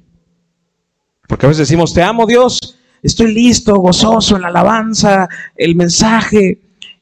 Porque 1.28 1.46
a 1.46 1.50
veces 1.50 1.68
decimos, 1.68 1.94
te 1.94 2.04
amo 2.04 2.26
Dios, 2.28 2.60
estoy 3.02 3.34
listo, 3.34 3.76
gozoso 3.76 4.36
en 4.36 4.44
la 4.44 4.50
alabanza, 4.50 5.30
el 5.56 5.76
mensaje, 5.76 6.60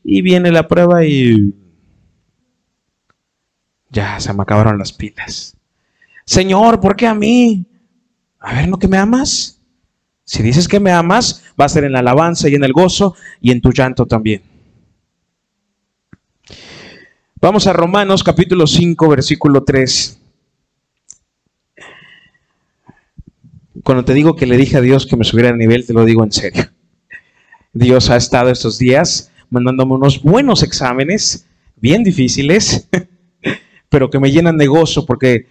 y 0.09 0.21
viene 0.21 0.51
la 0.53 0.69
prueba 0.69 1.03
y 1.03 1.53
ya 3.89 4.17
se 4.21 4.33
me 4.33 4.41
acabaron 4.41 4.77
las 4.77 4.93
pilas. 4.93 5.57
Señor, 6.25 6.79
¿por 6.79 6.95
qué 6.95 7.07
a 7.07 7.13
mí? 7.13 7.65
A 8.39 8.53
ver, 8.53 8.69
¿no 8.69 8.79
que 8.79 8.87
me 8.87 8.97
amas? 8.97 9.59
Si 10.23 10.41
dices 10.41 10.69
que 10.69 10.79
me 10.79 10.93
amas, 10.93 11.43
va 11.59 11.65
a 11.65 11.69
ser 11.69 11.83
en 11.83 11.91
la 11.91 11.99
alabanza 11.99 12.47
y 12.47 12.55
en 12.55 12.63
el 12.63 12.71
gozo 12.71 13.15
y 13.41 13.51
en 13.51 13.59
tu 13.59 13.73
llanto 13.73 14.05
también. 14.05 14.43
Vamos 17.41 17.67
a 17.67 17.73
Romanos 17.73 18.23
capítulo 18.23 18.65
5, 18.65 19.09
versículo 19.09 19.65
3. 19.65 20.21
Cuando 23.83 24.05
te 24.05 24.13
digo 24.13 24.37
que 24.37 24.45
le 24.45 24.55
dije 24.55 24.77
a 24.77 24.81
Dios 24.81 25.05
que 25.05 25.17
me 25.17 25.25
subiera 25.25 25.51
de 25.51 25.57
nivel, 25.57 25.85
te 25.85 25.91
lo 25.91 26.05
digo 26.05 26.23
en 26.23 26.31
serio. 26.31 26.63
Dios 27.73 28.09
ha 28.09 28.15
estado 28.15 28.49
estos 28.49 28.77
días 28.77 29.31
mandándome 29.49 29.95
unos 29.95 30.21
buenos 30.21 30.63
exámenes, 30.63 31.45
bien 31.75 32.03
difíciles, 32.03 32.87
pero 33.89 34.09
que 34.09 34.19
me 34.19 34.31
llenan 34.31 34.57
de 34.57 34.67
gozo 34.67 35.05
porque 35.05 35.47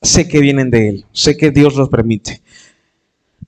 sé 0.00 0.28
que 0.28 0.40
vienen 0.40 0.70
de 0.70 0.88
Él, 0.88 1.06
sé 1.12 1.36
que 1.36 1.50
Dios 1.50 1.76
los 1.76 1.88
permite. 1.88 2.42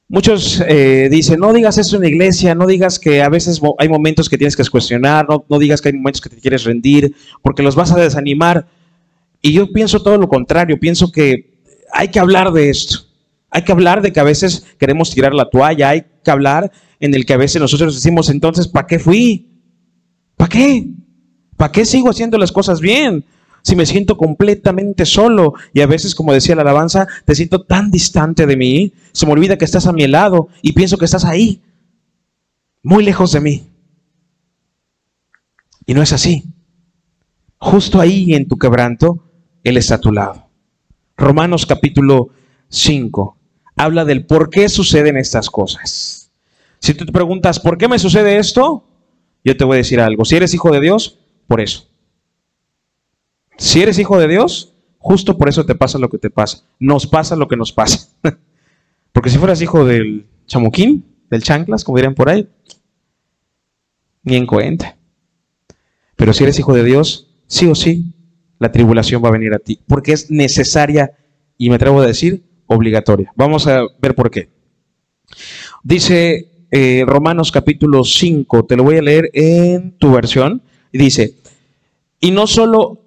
Muchos 0.08 0.62
eh, 0.68 1.08
dicen, 1.10 1.40
no 1.40 1.52
digas 1.52 1.78
eso 1.78 1.96
en 1.96 2.02
la 2.02 2.08
iglesia, 2.08 2.54
no 2.54 2.66
digas 2.66 2.98
que 2.98 3.22
a 3.22 3.28
veces 3.28 3.60
hay 3.78 3.88
momentos 3.88 4.28
que 4.28 4.38
tienes 4.38 4.54
que 4.54 4.64
cuestionar, 4.64 5.26
no, 5.28 5.44
no 5.48 5.58
digas 5.58 5.80
que 5.80 5.88
hay 5.88 5.94
momentos 5.94 6.20
que 6.20 6.28
te 6.28 6.36
quieres 6.36 6.64
rendir, 6.64 7.14
porque 7.42 7.62
los 7.62 7.74
vas 7.74 7.90
a 7.90 7.96
desanimar. 7.96 8.66
Y 9.40 9.52
yo 9.52 9.72
pienso 9.72 10.02
todo 10.02 10.18
lo 10.18 10.28
contrario, 10.28 10.78
pienso 10.78 11.10
que 11.10 11.54
hay 11.92 12.08
que 12.08 12.20
hablar 12.20 12.52
de 12.52 12.70
esto. 12.70 13.06
Hay 13.50 13.62
que 13.62 13.72
hablar 13.72 14.02
de 14.02 14.12
que 14.12 14.20
a 14.20 14.24
veces 14.24 14.66
queremos 14.78 15.10
tirar 15.10 15.34
la 15.34 15.48
toalla, 15.48 15.90
hay 15.90 16.04
que 16.22 16.30
hablar 16.30 16.70
en 17.00 17.14
el 17.14 17.24
que 17.24 17.34
a 17.34 17.38
veces 17.38 17.60
nosotros 17.60 17.94
decimos, 17.94 18.28
entonces, 18.28 18.68
¿para 18.68 18.86
qué 18.86 18.98
fui? 18.98 19.53
¿Para 20.36 20.48
qué? 20.48 20.88
¿Para 21.56 21.72
qué 21.72 21.84
sigo 21.84 22.10
haciendo 22.10 22.38
las 22.38 22.52
cosas 22.52 22.80
bien? 22.80 23.24
si 23.64 23.76
me 23.76 23.86
siento 23.86 24.18
completamente 24.18 25.06
solo 25.06 25.54
y 25.72 25.80
a 25.80 25.86
veces, 25.86 26.14
como 26.14 26.34
decía 26.34 26.54
la 26.54 26.60
alabanza, 26.60 27.08
te 27.24 27.34
siento 27.34 27.62
tan 27.62 27.90
distante 27.90 28.46
de 28.46 28.58
mí, 28.58 28.92
se 29.12 29.24
me 29.24 29.32
olvida 29.32 29.56
que 29.56 29.64
estás 29.64 29.86
a 29.86 29.92
mi 29.92 30.06
lado 30.06 30.48
y 30.60 30.72
pienso 30.72 30.98
que 30.98 31.06
estás 31.06 31.24
ahí, 31.24 31.62
muy 32.82 33.02
lejos 33.02 33.32
de 33.32 33.40
mí. 33.40 33.66
Y 35.86 35.94
no 35.94 36.02
es 36.02 36.12
así. 36.12 36.44
Justo 37.56 38.00
ahí 38.00 38.34
en 38.34 38.46
tu 38.48 38.58
quebranto, 38.58 39.24
Él 39.62 39.78
está 39.78 39.94
a 39.94 40.00
tu 40.00 40.12
lado. 40.12 40.50
Romanos 41.16 41.64
capítulo 41.64 42.28
5 42.68 43.38
habla 43.76 44.04
del 44.04 44.26
por 44.26 44.50
qué 44.50 44.68
suceden 44.68 45.16
estas 45.16 45.48
cosas. 45.48 46.30
Si 46.80 46.92
tú 46.92 47.06
te 47.06 47.12
preguntas, 47.12 47.58
¿por 47.58 47.78
qué 47.78 47.88
me 47.88 47.98
sucede 47.98 48.36
esto? 48.36 48.84
Yo 49.44 49.56
te 49.56 49.64
voy 49.64 49.74
a 49.74 49.78
decir 49.78 50.00
algo. 50.00 50.24
Si 50.24 50.34
eres 50.34 50.54
hijo 50.54 50.72
de 50.72 50.80
Dios, 50.80 51.20
por 51.46 51.60
eso. 51.60 51.86
Si 53.58 53.82
eres 53.82 53.98
hijo 53.98 54.18
de 54.18 54.26
Dios, 54.26 54.74
justo 54.98 55.36
por 55.36 55.48
eso 55.48 55.66
te 55.66 55.74
pasa 55.74 55.98
lo 55.98 56.08
que 56.08 56.18
te 56.18 56.30
pasa. 56.30 56.64
Nos 56.78 57.06
pasa 57.06 57.36
lo 57.36 57.46
que 57.46 57.56
nos 57.56 57.72
pasa. 57.72 58.08
Porque 59.12 59.30
si 59.30 59.38
fueras 59.38 59.60
hijo 59.62 59.84
del 59.84 60.26
chamuquín, 60.46 61.04
del 61.30 61.42
chanclas, 61.42 61.84
como 61.84 61.98
dirían 61.98 62.14
por 62.14 62.30
ahí, 62.30 62.48
ni 64.22 64.36
en 64.36 64.46
cuenta. 64.46 64.96
Pero 66.16 66.32
si 66.32 66.42
eres 66.42 66.58
hijo 66.58 66.74
de 66.74 66.84
Dios, 66.84 67.28
sí 67.46 67.66
o 67.66 67.74
sí, 67.74 68.14
la 68.58 68.72
tribulación 68.72 69.22
va 69.22 69.28
a 69.28 69.32
venir 69.32 69.52
a 69.52 69.58
ti. 69.58 69.80
Porque 69.86 70.12
es 70.12 70.30
necesaria 70.30 71.12
y 71.58 71.68
me 71.68 71.76
atrevo 71.76 72.00
a 72.00 72.06
decir, 72.06 72.44
obligatoria. 72.66 73.32
Vamos 73.36 73.66
a 73.66 73.82
ver 74.00 74.14
por 74.14 74.30
qué. 74.30 74.48
Dice 75.82 76.53
eh, 76.76 77.04
Romanos 77.06 77.52
capítulo 77.52 78.02
5, 78.02 78.64
te 78.64 78.74
lo 78.74 78.82
voy 78.82 78.96
a 78.96 79.02
leer 79.02 79.30
en 79.32 79.92
tu 79.92 80.10
versión, 80.10 80.60
dice, 80.92 81.36
y 82.18 82.32
no 82.32 82.48
solo 82.48 82.98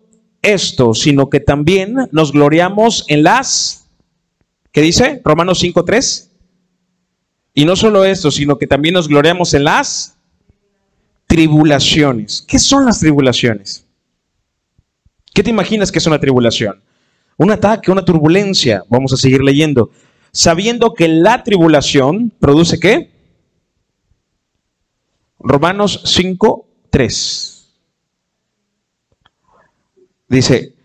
esto, 0.42 0.94
sino 0.94 1.30
que 1.30 1.42
también 1.42 2.08
nos 2.14 2.32
gloriamos 2.32 3.04
en 3.10 3.24
las, 3.24 3.90
¿qué 4.72 4.80
dice? 4.80 5.22
Romanos 5.22 5.62
5.3. 5.62 6.30
Y 7.56 7.66
no 7.66 7.76
solo 7.76 8.06
esto, 8.06 8.32
sino 8.32 8.58
que 8.58 8.68
también 8.68 8.94
nos 8.94 9.10
gloriamos 9.10 9.54
en 9.54 9.66
las 9.66 10.16
tribulaciones. 11.26 12.46
¿Qué 12.48 12.60
son 12.60 12.86
las 12.86 13.02
tribulaciones? 13.02 13.86
¿Qué 15.34 15.44
te 15.44 15.50
imaginas 15.50 15.92
que 15.92 16.00
es 16.00 16.08
una 16.08 16.22
tribulación? 16.22 16.82
Un 17.36 17.52
ataque, 17.52 17.92
una 17.92 18.06
turbulencia. 18.06 18.84
Vamos 18.88 19.12
a 19.12 19.18
seguir 19.18 19.42
leyendo. 19.42 19.90
Sabiendo 20.32 20.94
que 20.94 21.10
la 21.10 21.44
tribulación 21.44 22.32
produce 22.40 22.80
qué? 22.80 23.17
Romanos 25.40 26.04
5.3 26.20 27.58
Dice, 30.30 30.76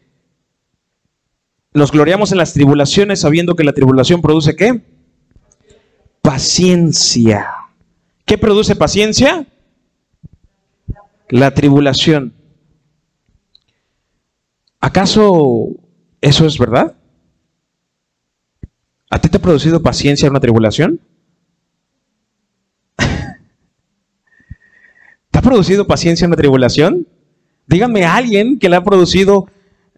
nos 1.74 1.90
gloriamos 1.90 2.30
en 2.32 2.38
las 2.38 2.52
tribulaciones 2.52 3.20
sabiendo 3.20 3.56
que 3.56 3.64
la 3.64 3.72
tribulación 3.72 4.22
produce 4.22 4.54
qué? 4.54 4.82
Paciencia. 6.20 7.48
¿Qué 8.24 8.38
produce 8.38 8.76
paciencia? 8.76 9.46
La 11.28 11.52
tribulación. 11.54 12.34
¿Acaso 14.80 15.70
eso 16.20 16.46
es 16.46 16.58
verdad? 16.58 16.94
¿A 19.10 19.18
ti 19.18 19.28
te 19.28 19.38
ha 19.38 19.42
producido 19.42 19.82
paciencia 19.82 20.30
una 20.30 20.40
tribulación? 20.40 21.00
¿Te 25.32 25.38
ha 25.38 25.42
producido 25.42 25.86
paciencia 25.86 26.26
una 26.26 26.36
tribulación? 26.36 27.08
Díganme 27.66 28.04
a 28.04 28.16
alguien 28.16 28.58
que 28.58 28.68
le 28.68 28.76
ha 28.76 28.84
producido 28.84 29.48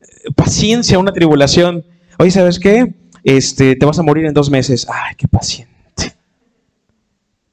eh, 0.00 0.30
paciencia 0.34 0.98
una 0.98 1.12
tribulación. 1.12 1.84
Oye, 2.18 2.30
¿sabes 2.30 2.60
qué? 2.60 2.94
Este, 3.24 3.74
te 3.74 3.84
vas 3.84 3.98
a 3.98 4.04
morir 4.04 4.26
en 4.26 4.32
dos 4.32 4.48
meses. 4.48 4.86
Ay, 4.88 5.16
qué 5.18 5.26
paciente. 5.26 5.72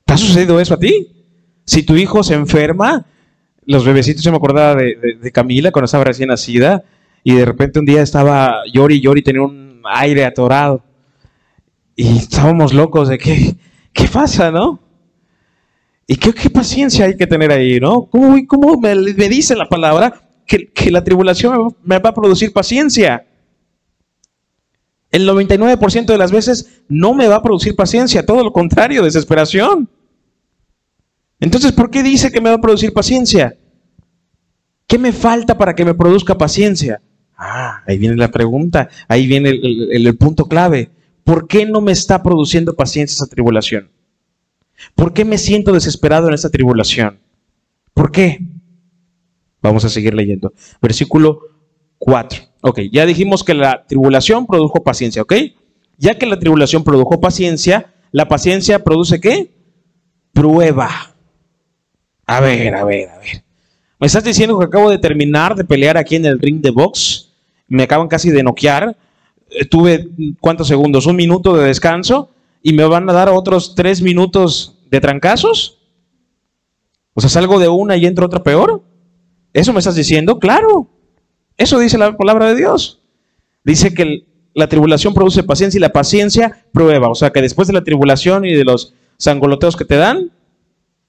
¿Te 0.05 0.13
ha 0.13 0.17
sucedido 0.17 0.59
eso 0.59 0.75
a 0.75 0.79
ti? 0.79 1.07
Si 1.65 1.81
tu 1.81 1.95
hijo 1.95 2.23
se 2.23 2.35
enferma, 2.35 3.07
los 3.65 3.83
bebecitos, 3.83 4.23
yo 4.23 4.29
me 4.29 4.38
acordaba 4.38 4.75
de, 4.75 5.31
Camila 5.33 5.71
cuando 5.71 5.85
estaba 5.85 6.03
recién 6.03 6.29
nacida, 6.29 6.83
y 7.23 7.33
de 7.33 7.45
repente 7.45 7.79
un 7.79 7.85
día 7.85 8.03
estaba 8.03 8.61
llori 8.71 8.97
y 8.97 9.01
llori, 9.01 9.23
tenía 9.23 9.41
un 9.41 9.81
aire 9.85 10.25
atorado. 10.25 10.83
Y 11.95 12.17
estábamos 12.17 12.73
locos 12.73 13.09
de 13.09 13.17
qué, 13.17 13.55
qué 13.91 14.07
pasa, 14.07 14.51
¿no? 14.51 14.90
Y 16.08 16.15
qué, 16.15 16.50
paciencia 16.50 17.05
hay 17.05 17.15
que 17.15 17.27
tener 17.27 17.51
ahí, 17.51 17.79
¿no? 17.79 18.05
¿Cómo, 18.05 18.77
me, 18.79 18.96
dice 18.96 19.55
la 19.55 19.70
palabra 19.70 20.22
que, 20.46 20.91
la 20.91 21.03
tribulación 21.03 21.75
me 21.84 22.00
va 22.00 22.10
a 22.10 22.13
producir 22.13 22.51
paciencia? 22.51 23.25
El 25.12 25.27
99% 25.27 26.05
de 26.05 26.17
las 26.17 26.31
veces 26.31 26.84
no 26.88 27.13
me 27.13 27.27
va 27.27 27.38
a 27.38 27.43
producir 27.43 27.75
paciencia, 27.75 28.25
todo 28.25 28.43
lo 28.43 28.51
contrario, 28.51 29.03
desesperación. 29.03 29.89
Entonces, 31.39 31.72
¿por 31.72 31.89
qué 31.89 32.03
dice 32.03 32.31
que 32.31 32.41
me 32.41 32.50
va 32.50 32.55
a 32.55 32.62
producir 32.62 32.93
paciencia? 32.93 33.58
¿Qué 34.88 34.98
me 34.98 35.12
falta 35.12 35.58
para 35.58 35.75
que 35.75 35.86
me 35.86 35.93
produzca 35.93 36.38
paciencia? 36.38 37.01
Ah, 37.38 37.84
ahí 37.88 37.98
viene 37.98 38.15
la 38.15 38.31
pregunta, 38.31 38.89
ahí 39.08 39.27
viene 39.27 39.50
el 39.50 40.17
punto 40.17 40.46
clave. 40.46 40.91
¿Por 41.24 41.48
qué 41.48 41.65
no 41.65 41.81
me 41.81 41.91
está 41.91 42.22
produciendo 42.22 42.75
paciencia 42.75 43.15
esa 43.15 43.27
tribulación? 43.27 43.89
¿Por 44.95 45.13
qué 45.13 45.25
me 45.25 45.38
siento 45.38 45.73
desesperado 45.73 46.27
en 46.27 46.33
esta 46.33 46.50
tribulación? 46.50 47.19
¿Por 47.93 48.11
qué? 48.11 48.39
Vamos 49.61 49.85
a 49.85 49.89
seguir 49.89 50.13
leyendo. 50.13 50.53
Versículo 50.81 51.41
4. 52.00 52.41
Ok, 52.61 52.79
ya 52.91 53.05
dijimos 53.05 53.43
que 53.43 53.53
la 53.53 53.85
tribulación 53.85 54.47
produjo 54.47 54.83
paciencia, 54.83 55.21
¿ok? 55.21 55.33
Ya 55.97 56.17
que 56.17 56.25
la 56.25 56.39
tribulación 56.39 56.83
produjo 56.83 57.19
paciencia, 57.19 57.93
la 58.11 58.27
paciencia 58.27 58.83
produce 58.83 59.19
qué? 59.19 59.51
Prueba. 60.33 61.15
A 62.25 62.39
ver, 62.39 62.75
a 62.75 62.83
ver, 62.83 63.09
a 63.09 63.17
ver. 63.19 63.43
¿Me 64.00 64.07
estás 64.07 64.23
diciendo 64.23 64.57
que 64.57 64.65
acabo 64.65 64.89
de 64.89 64.97
terminar 64.97 65.55
de 65.55 65.63
pelear 65.63 65.97
aquí 65.97 66.15
en 66.15 66.25
el 66.25 66.39
ring 66.39 66.61
de 66.61 66.71
box? 66.71 67.29
Me 67.67 67.83
acaban 67.83 68.07
casi 68.07 68.31
de 68.31 68.41
noquear. 68.41 68.97
Eh, 69.50 69.65
tuve, 69.65 70.07
¿cuántos 70.39 70.67
segundos? 70.67 71.05
Un 71.05 71.15
minuto 71.15 71.55
de 71.55 71.67
descanso 71.67 72.31
y 72.62 72.74
me 72.74 72.84
van 72.86 73.10
a 73.10 73.13
dar 73.13 73.30
otros 73.30 73.75
tres 73.75 74.01
minutos 74.01 74.80
de 74.89 75.00
trancazos? 75.00 75.80
O 77.13 77.22
sea, 77.22 77.30
salgo 77.30 77.60
de 77.60 77.68
una 77.68 77.98
y 77.98 78.06
entro 78.06 78.25
otra 78.25 78.44
peor. 78.44 78.84
¿Eso 79.53 79.74
me 79.74 79.80
estás 79.80 79.96
diciendo? 79.96 80.39
Claro. 80.39 80.88
Eso 81.58 81.80
dice 81.80 81.98
la 81.98 82.15
palabra 82.15 82.48
de 82.48 82.56
Dios. 82.56 83.01
Dice 83.63 83.94
que 83.94 84.25
la 84.53 84.68
tribulación 84.68 85.13
produce 85.13 85.44
paciencia 85.44 85.77
y 85.77 85.82
la 85.82 85.94
paciencia 85.94 86.65
prueba. 86.72 87.10
O 87.10 87.15
sea, 87.15 87.32
que 87.32 87.41
después 87.41 87.68
de 87.68 87.74
la 87.74 87.84
tribulación 87.84 88.46
y 88.46 88.53
de 88.53 88.63
los 88.63 88.94
sangoloteos 89.18 89.75
que 89.75 89.86
te 89.86 89.96
dan, 89.96 90.32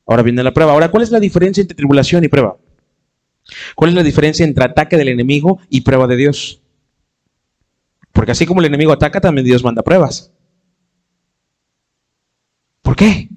ahora 0.07 0.23
viene 0.23 0.43
la 0.43 0.53
prueba. 0.53 0.73
Ahora, 0.73 0.91
¿cuál 0.91 1.03
es 1.03 1.11
la 1.11 1.21
diferencia 1.21 1.61
entre 1.61 1.77
tribulación 1.77 2.25
y 2.25 2.29
prueba? 2.29 2.57
¿Cuál 3.75 3.91
es 3.91 3.97
la 3.97 4.03
diferencia 4.03 4.45
entre 4.45 4.65
ataque 4.65 4.97
del 4.97 5.09
enemigo 5.09 5.59
y 5.69 5.81
prueba 5.81 6.07
de 6.07 6.17
Dios? 6.17 6.61
Porque 8.13 8.33
así 8.33 8.47
como 8.47 8.61
el 8.61 8.67
enemigo 8.67 8.93
ataca, 8.93 9.21
también 9.21 9.45
Dios 9.45 9.65
manda 9.65 9.83
pruebas. 9.83 10.33
¿Por 12.83 12.97
qué? 12.97 13.29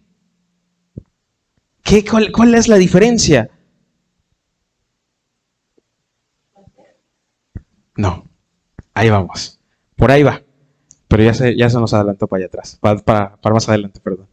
¿Qué, 1.84 2.04
cuál, 2.04 2.56
es 2.56 2.68
la 2.68 2.78
diferencia? 2.78 3.50
No, 7.96 8.26
ahí 8.94 9.10
vamos. 9.10 9.60
Por 9.96 10.12
ahí 10.12 10.24
va. 10.24 10.42
Pero 11.08 11.24
ya 11.24 11.34
se, 11.34 11.56
ya 11.56 11.70
se 11.70 11.78
nos 11.78 11.94
adelantó 11.94 12.28
para 12.28 12.40
allá 12.40 12.48
atrás, 12.48 12.78
para, 12.82 13.38
para 13.38 13.54
más 13.54 13.70
adelante, 13.70 14.00
perdón. 14.00 14.28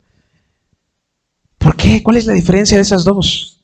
¿Por 1.59 1.77
qué? 1.77 2.03
¿Cuál 2.03 2.17
es 2.17 2.27
la 2.27 2.33
diferencia 2.33 2.79
de 2.79 2.83
esas 2.83 3.05
dos? 3.05 3.63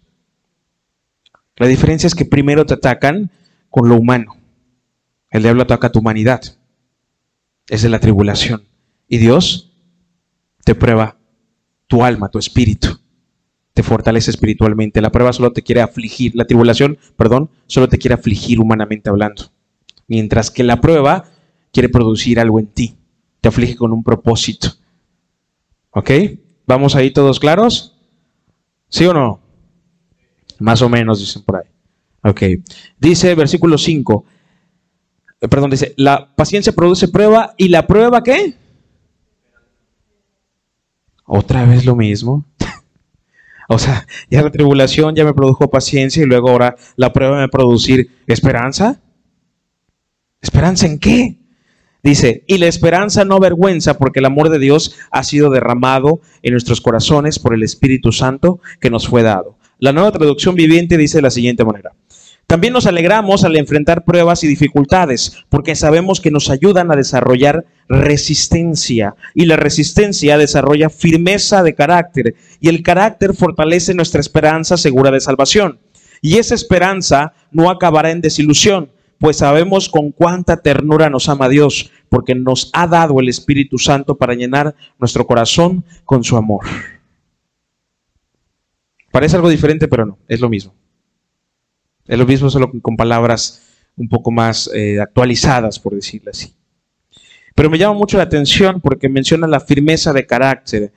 La 1.57 1.67
diferencia 1.67 2.07
es 2.07 2.15
que 2.15 2.25
primero 2.25 2.65
te 2.67 2.75
atacan 2.75 3.31
con 3.71 3.89
lo 3.89 3.97
humano. 3.97 4.37
El 5.31 5.43
diablo 5.43 5.63
ataca 5.63 5.91
tu 5.91 5.99
humanidad. 5.99 6.43
Es 7.69 7.83
de 7.83 7.89
la 7.89 7.99
tribulación. 7.99 8.65
Y 9.09 9.19
Dios 9.19 9.73
te 10.65 10.75
prueba 10.75 11.18
tu 11.89 12.05
alma, 12.05 12.31
tu 12.31 12.39
espíritu. 12.39 13.01
Te 13.75 13.83
fortalece 13.83 14.31
espiritualmente. 14.31 15.01
La 15.01 15.11
prueba 15.11 15.33
solo 15.33 15.53
te 15.53 15.63
quiere 15.63 15.81
afligir. 15.81 16.37
La 16.37 16.47
tribulación, 16.47 16.99
perdón, 17.17 17.51
solo 17.67 17.89
te 17.89 17.99
quiere 17.99 18.15
afligir 18.15 18.61
humanamente 18.61 19.11
hablando. 19.11 19.51
Mientras 20.07 20.51
que 20.51 20.63
la 20.63 20.81
prueba 20.81 21.25
quiere 21.73 21.89
producir 21.89 22.39
algo 22.39 22.61
en 22.61 22.67
ti. 22.67 22.97
Te 23.41 23.49
aflige 23.49 23.77
con 23.77 23.93
un 23.93 24.03
propósito. 24.03 24.69
¿Ok? 25.91 26.11
¿Vamos 26.67 26.95
ahí 26.95 27.11
todos 27.11 27.41
claros? 27.41 27.97
¿Sí 28.89 29.05
o 29.07 29.15
no? 29.15 29.41
Más 30.59 30.83
o 30.83 30.89
menos, 30.89 31.21
dicen 31.21 31.43
por 31.43 31.57
ahí. 31.57 31.69
Ok. 32.23 32.43
Dice 32.99 33.35
versículo 33.35 33.79
5. 33.79 34.25
Eh, 35.41 35.49
perdón, 35.49 35.71
dice, 35.71 35.95
la 35.97 36.35
paciencia 36.35 36.73
produce 36.73 37.09
prueba 37.09 37.55
y 37.57 37.69
la 37.69 37.87
prueba 37.87 38.23
qué? 38.23 38.55
Otra 41.29 41.65
vez 41.67 41.85
lo 41.85 41.95
mismo. 41.95 42.45
o 43.69 43.79
sea, 43.79 44.07
ya 44.31 44.43
la 44.43 44.51
tribulación 44.51 45.15
ya 45.15 45.25
me 45.25 45.35
produjo 45.35 45.71
paciencia 45.71 46.23
y 46.23 46.27
luego 46.27 46.49
ahora 46.49 46.77
la 46.97 47.13
prueba 47.13 47.39
me 47.39 47.49
producir 47.49 48.11
esperanza. 48.27 49.01
¿Esperanza 50.41 50.87
en 50.87 50.99
qué? 50.99 51.39
Dice, 52.03 52.45
y 52.47 52.57
la 52.59 52.67
esperanza 52.67 53.25
no 53.25 53.35
avergüenza 53.37 53.99
porque 53.99 54.21
el 54.21 54.25
amor 54.25 54.49
de 54.49 54.59
Dios 54.59 54.97
ha 55.11 55.23
sido 55.23 55.51
derramado 55.51 56.21
en 56.43 56.53
nuestros 56.53 56.81
corazones 56.81 57.39
por 57.39 57.53
el 57.55 57.63
Espíritu 57.63 58.11
Santo 58.11 58.61
que 58.81 58.89
nos 58.89 59.07
fue 59.07 59.23
dado. 59.23 59.59
La 59.79 59.93
nueva 59.93 60.13
traducción 60.13 60.55
viviente 60.55 60.97
dice 60.97 61.19
de 61.19 61.23
la 61.23 61.31
siguiente 61.31 61.65
manera. 61.65 61.93
También 62.49 62.73
nos 62.73 62.87
alegramos 62.87 63.45
al 63.45 63.57
enfrentar 63.57 64.07
pruebas 64.07 64.43
y 64.43 64.47
dificultades, 64.47 65.45
porque 65.51 65.75
sabemos 65.75 66.19
que 66.19 66.31
nos 66.31 66.49
ayudan 66.49 66.91
a 66.91 66.97
desarrollar 66.97 67.67
resistencia, 67.91 69.17
y 69.35 69.45
la 69.45 69.57
resistencia 69.57 70.39
desarrolla 70.39 70.89
firmeza 70.89 71.63
de 71.63 71.75
carácter, 71.75 72.37
y 72.59 72.71
el 72.71 72.83
carácter 72.83 73.35
fortalece 73.35 73.93
nuestra 73.93 74.23
esperanza 74.23 74.79
segura 74.79 75.11
de 75.11 75.21
salvación. 75.21 75.79
Y 76.23 76.39
esa 76.39 76.55
esperanza 76.55 77.35
no 77.53 77.69
acabará 77.69 78.13
en 78.13 78.23
desilusión, 78.23 78.93
pues 79.19 79.37
sabemos 79.37 79.91
con 79.91 80.11
cuánta 80.11 80.57
ternura 80.63 81.11
nos 81.11 81.29
ama 81.29 81.51
Dios, 81.51 81.91
porque 82.09 82.35
nos 82.35 82.71
ha 82.73 82.87
dado 82.87 83.21
el 83.21 83.29
Espíritu 83.29 83.77
Santo 83.77 84.17
para 84.17 84.33
llenar 84.33 84.75
nuestro 84.99 85.27
corazón 85.27 85.85
con 86.07 86.25
su 86.25 86.35
amor. 86.39 86.65
Parece 89.13 89.37
algo 89.37 89.51
diferente, 89.51 89.87
pero 89.87 90.07
no, 90.07 90.19
es 90.29 90.41
lo 90.41 90.49
mismo. 90.49 90.73
Es 92.09 92.19
lo 92.19 92.27
mismo, 92.27 92.49
solo 92.49 92.73
con 92.83 92.97
palabras 92.97 93.63
un 93.97 94.09
poco 94.09 94.31
más 94.31 94.71
eh, 94.75 94.99
actualizadas, 95.01 95.79
por 95.79 95.95
decirlo 95.95 96.31
así. 96.31 96.55
Pero 97.55 97.69
me 97.69 97.79
llama 97.79 97.95
mucho 97.95 98.17
la 98.17 98.23
atención 98.23 98.81
porque 98.81 99.09
menciona 99.09 99.47
la 99.47 99.61
firmeza 99.61 100.13
de 100.13 100.27
carácter. 100.27 100.93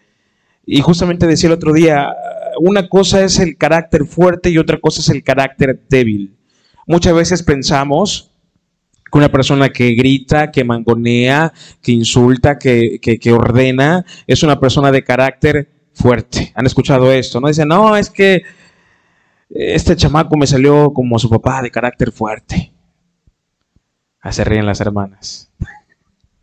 Y 0.65 0.79
justamente 0.79 1.27
decía 1.27 1.47
el 1.47 1.53
otro 1.53 1.73
día, 1.73 2.13
una 2.59 2.87
cosa 2.87 3.23
es 3.23 3.39
el 3.39 3.57
carácter 3.57 4.05
fuerte 4.05 4.49
y 4.49 4.57
otra 4.57 4.79
cosa 4.79 5.01
es 5.01 5.09
el 5.09 5.23
carácter 5.23 5.81
débil. 5.89 6.37
Muchas 6.87 7.13
veces 7.13 7.43
pensamos 7.43 8.31
que 9.11 9.17
una 9.17 9.31
persona 9.31 9.69
que 9.69 9.91
grita, 9.91 10.51
que 10.51 10.63
mangonea, 10.63 11.51
que 11.81 11.91
insulta, 11.91 12.57
que, 12.57 12.99
que 13.01 13.33
ordena, 13.33 14.05
es 14.27 14.43
una 14.43 14.59
persona 14.59 14.91
de 14.91 15.03
carácter 15.03 15.67
fuerte. 15.93 16.51
¿Han 16.55 16.67
escuchado 16.67 17.11
esto? 17.11 17.41
No 17.41 17.47
dicen, 17.47 17.67
no, 17.67 17.97
es 17.97 18.09
que 18.09 18.43
este 19.53 19.95
chamaco 19.95 20.37
me 20.37 20.47
salió 20.47 20.93
como 20.93 21.19
su 21.19 21.29
papá 21.29 21.61
de 21.61 21.71
carácter 21.71 22.11
fuerte. 22.11 22.71
Hace 24.21 24.43
ríen 24.43 24.65
las 24.65 24.81
hermanas. 24.81 25.51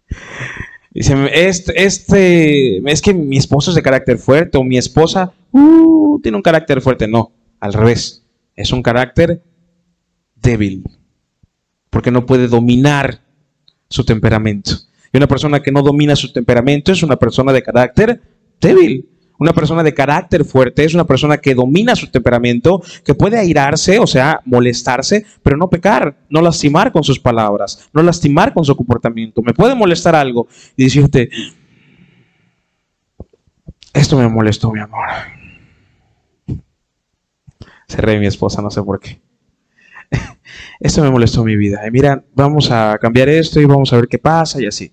Dice, 0.90 1.14
este, 1.32 1.84
este, 1.84 2.78
es 2.90 3.02
que 3.02 3.14
mi 3.14 3.36
esposo 3.36 3.70
es 3.70 3.76
de 3.76 3.82
carácter 3.82 4.18
fuerte 4.18 4.58
o 4.58 4.64
mi 4.64 4.78
esposa 4.78 5.32
uh, 5.52 6.20
tiene 6.20 6.36
un 6.36 6.42
carácter 6.42 6.80
fuerte. 6.80 7.06
No, 7.06 7.32
al 7.60 7.72
revés. 7.72 8.24
Es 8.56 8.72
un 8.72 8.82
carácter 8.82 9.42
débil. 10.34 10.84
Porque 11.90 12.10
no 12.10 12.26
puede 12.26 12.48
dominar 12.48 13.20
su 13.88 14.04
temperamento. 14.04 14.72
Y 15.12 15.16
una 15.16 15.28
persona 15.28 15.60
que 15.60 15.72
no 15.72 15.82
domina 15.82 16.16
su 16.16 16.32
temperamento 16.32 16.92
es 16.92 17.02
una 17.02 17.16
persona 17.16 17.52
de 17.52 17.62
carácter 17.62 18.20
débil. 18.60 19.08
Una 19.38 19.52
persona 19.52 19.82
de 19.82 19.94
carácter 19.94 20.44
fuerte 20.44 20.84
es 20.84 20.94
una 20.94 21.04
persona 21.04 21.38
que 21.38 21.54
domina 21.54 21.94
su 21.94 22.08
temperamento, 22.08 22.82
que 23.04 23.14
puede 23.14 23.38
airarse, 23.38 23.98
o 24.00 24.06
sea, 24.06 24.40
molestarse, 24.44 25.24
pero 25.42 25.56
no 25.56 25.70
pecar, 25.70 26.16
no 26.28 26.40
lastimar 26.40 26.90
con 26.90 27.04
sus 27.04 27.20
palabras, 27.20 27.88
no 27.92 28.02
lastimar 28.02 28.52
con 28.52 28.64
su 28.64 28.74
comportamiento. 28.74 29.40
Me 29.42 29.54
puede 29.54 29.76
molestar 29.76 30.16
algo 30.16 30.48
y 30.76 30.84
decirte, 30.84 31.30
esto 33.94 34.16
me 34.16 34.28
molestó, 34.28 34.72
mi 34.72 34.80
amor. 34.80 35.08
Se 37.86 38.00
ríe 38.02 38.18
mi 38.18 38.26
esposa, 38.26 38.60
no 38.60 38.70
sé 38.70 38.82
por 38.82 39.00
qué. 39.00 39.20
Esto 40.80 41.02
me 41.02 41.10
molestó 41.10 41.44
mi 41.44 41.56
vida. 41.56 41.86
Y 41.86 41.90
mira, 41.90 42.22
vamos 42.34 42.70
a 42.70 42.98
cambiar 42.98 43.28
esto 43.28 43.60
y 43.60 43.64
vamos 43.64 43.92
a 43.92 43.96
ver 43.96 44.08
qué 44.08 44.18
pasa 44.18 44.60
y 44.60 44.66
así. 44.66 44.92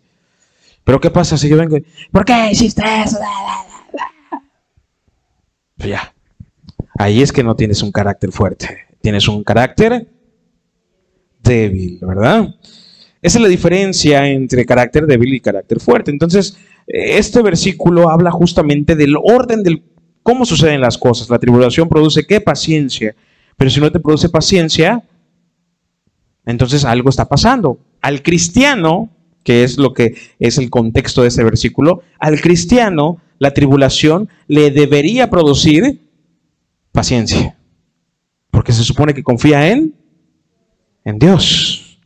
Pero 0.83 0.99
¿qué 0.99 1.09
pasa 1.09 1.37
si 1.37 1.49
yo 1.49 1.57
vengo 1.57 1.77
y, 1.77 1.85
¿por 2.11 2.23
qué 2.25 2.51
hiciste 2.51 2.83
eso? 3.03 3.17
Pues 5.77 5.89
ya. 5.89 6.13
Ahí 6.97 7.21
es 7.21 7.31
que 7.31 7.43
no 7.43 7.55
tienes 7.55 7.83
un 7.83 7.91
carácter 7.91 8.31
fuerte, 8.31 8.69
tienes 9.01 9.27
un 9.27 9.43
carácter 9.43 10.07
débil, 11.43 11.99
¿verdad? 12.01 12.55
Esa 13.21 13.37
es 13.37 13.41
la 13.41 13.47
diferencia 13.47 14.27
entre 14.27 14.65
carácter 14.65 15.05
débil 15.05 15.33
y 15.33 15.41
carácter 15.41 15.79
fuerte. 15.79 16.11
Entonces, 16.11 16.57
este 16.87 17.41
versículo 17.41 18.09
habla 18.09 18.31
justamente 18.31 18.95
del 18.95 19.15
orden 19.17 19.63
del 19.63 19.83
cómo 20.23 20.45
suceden 20.45 20.81
las 20.81 20.97
cosas. 20.97 21.29
La 21.29 21.39
tribulación 21.39 21.89
produce 21.89 22.25
qué? 22.25 22.39
Paciencia. 22.39 23.15
Pero 23.57 23.69
si 23.69 23.79
no 23.79 23.91
te 23.91 23.99
produce 23.99 24.29
paciencia, 24.29 25.03
entonces 26.45 26.85
algo 26.85 27.09
está 27.09 27.27
pasando. 27.27 27.79
Al 28.01 28.21
cristiano, 28.21 29.09
que 29.45 29.63
es 29.63 29.77
lo 29.77 29.93
que 29.93 30.15
es 30.39 30.57
el 30.57 30.69
contexto 30.69 31.21
de 31.21 31.29
ese 31.29 31.43
versículo, 31.43 32.01
al 32.19 32.41
cristiano 32.41 33.21
la 33.37 33.53
tribulación 33.53 34.27
le 34.47 34.71
debería 34.71 35.29
producir 35.29 36.01
paciencia. 36.91 37.55
Porque 38.49 38.73
se 38.73 38.83
supone 38.83 39.13
que 39.13 39.23
confía 39.23 39.69
en, 39.69 39.93
en 41.05 41.19
Dios. 41.19 41.99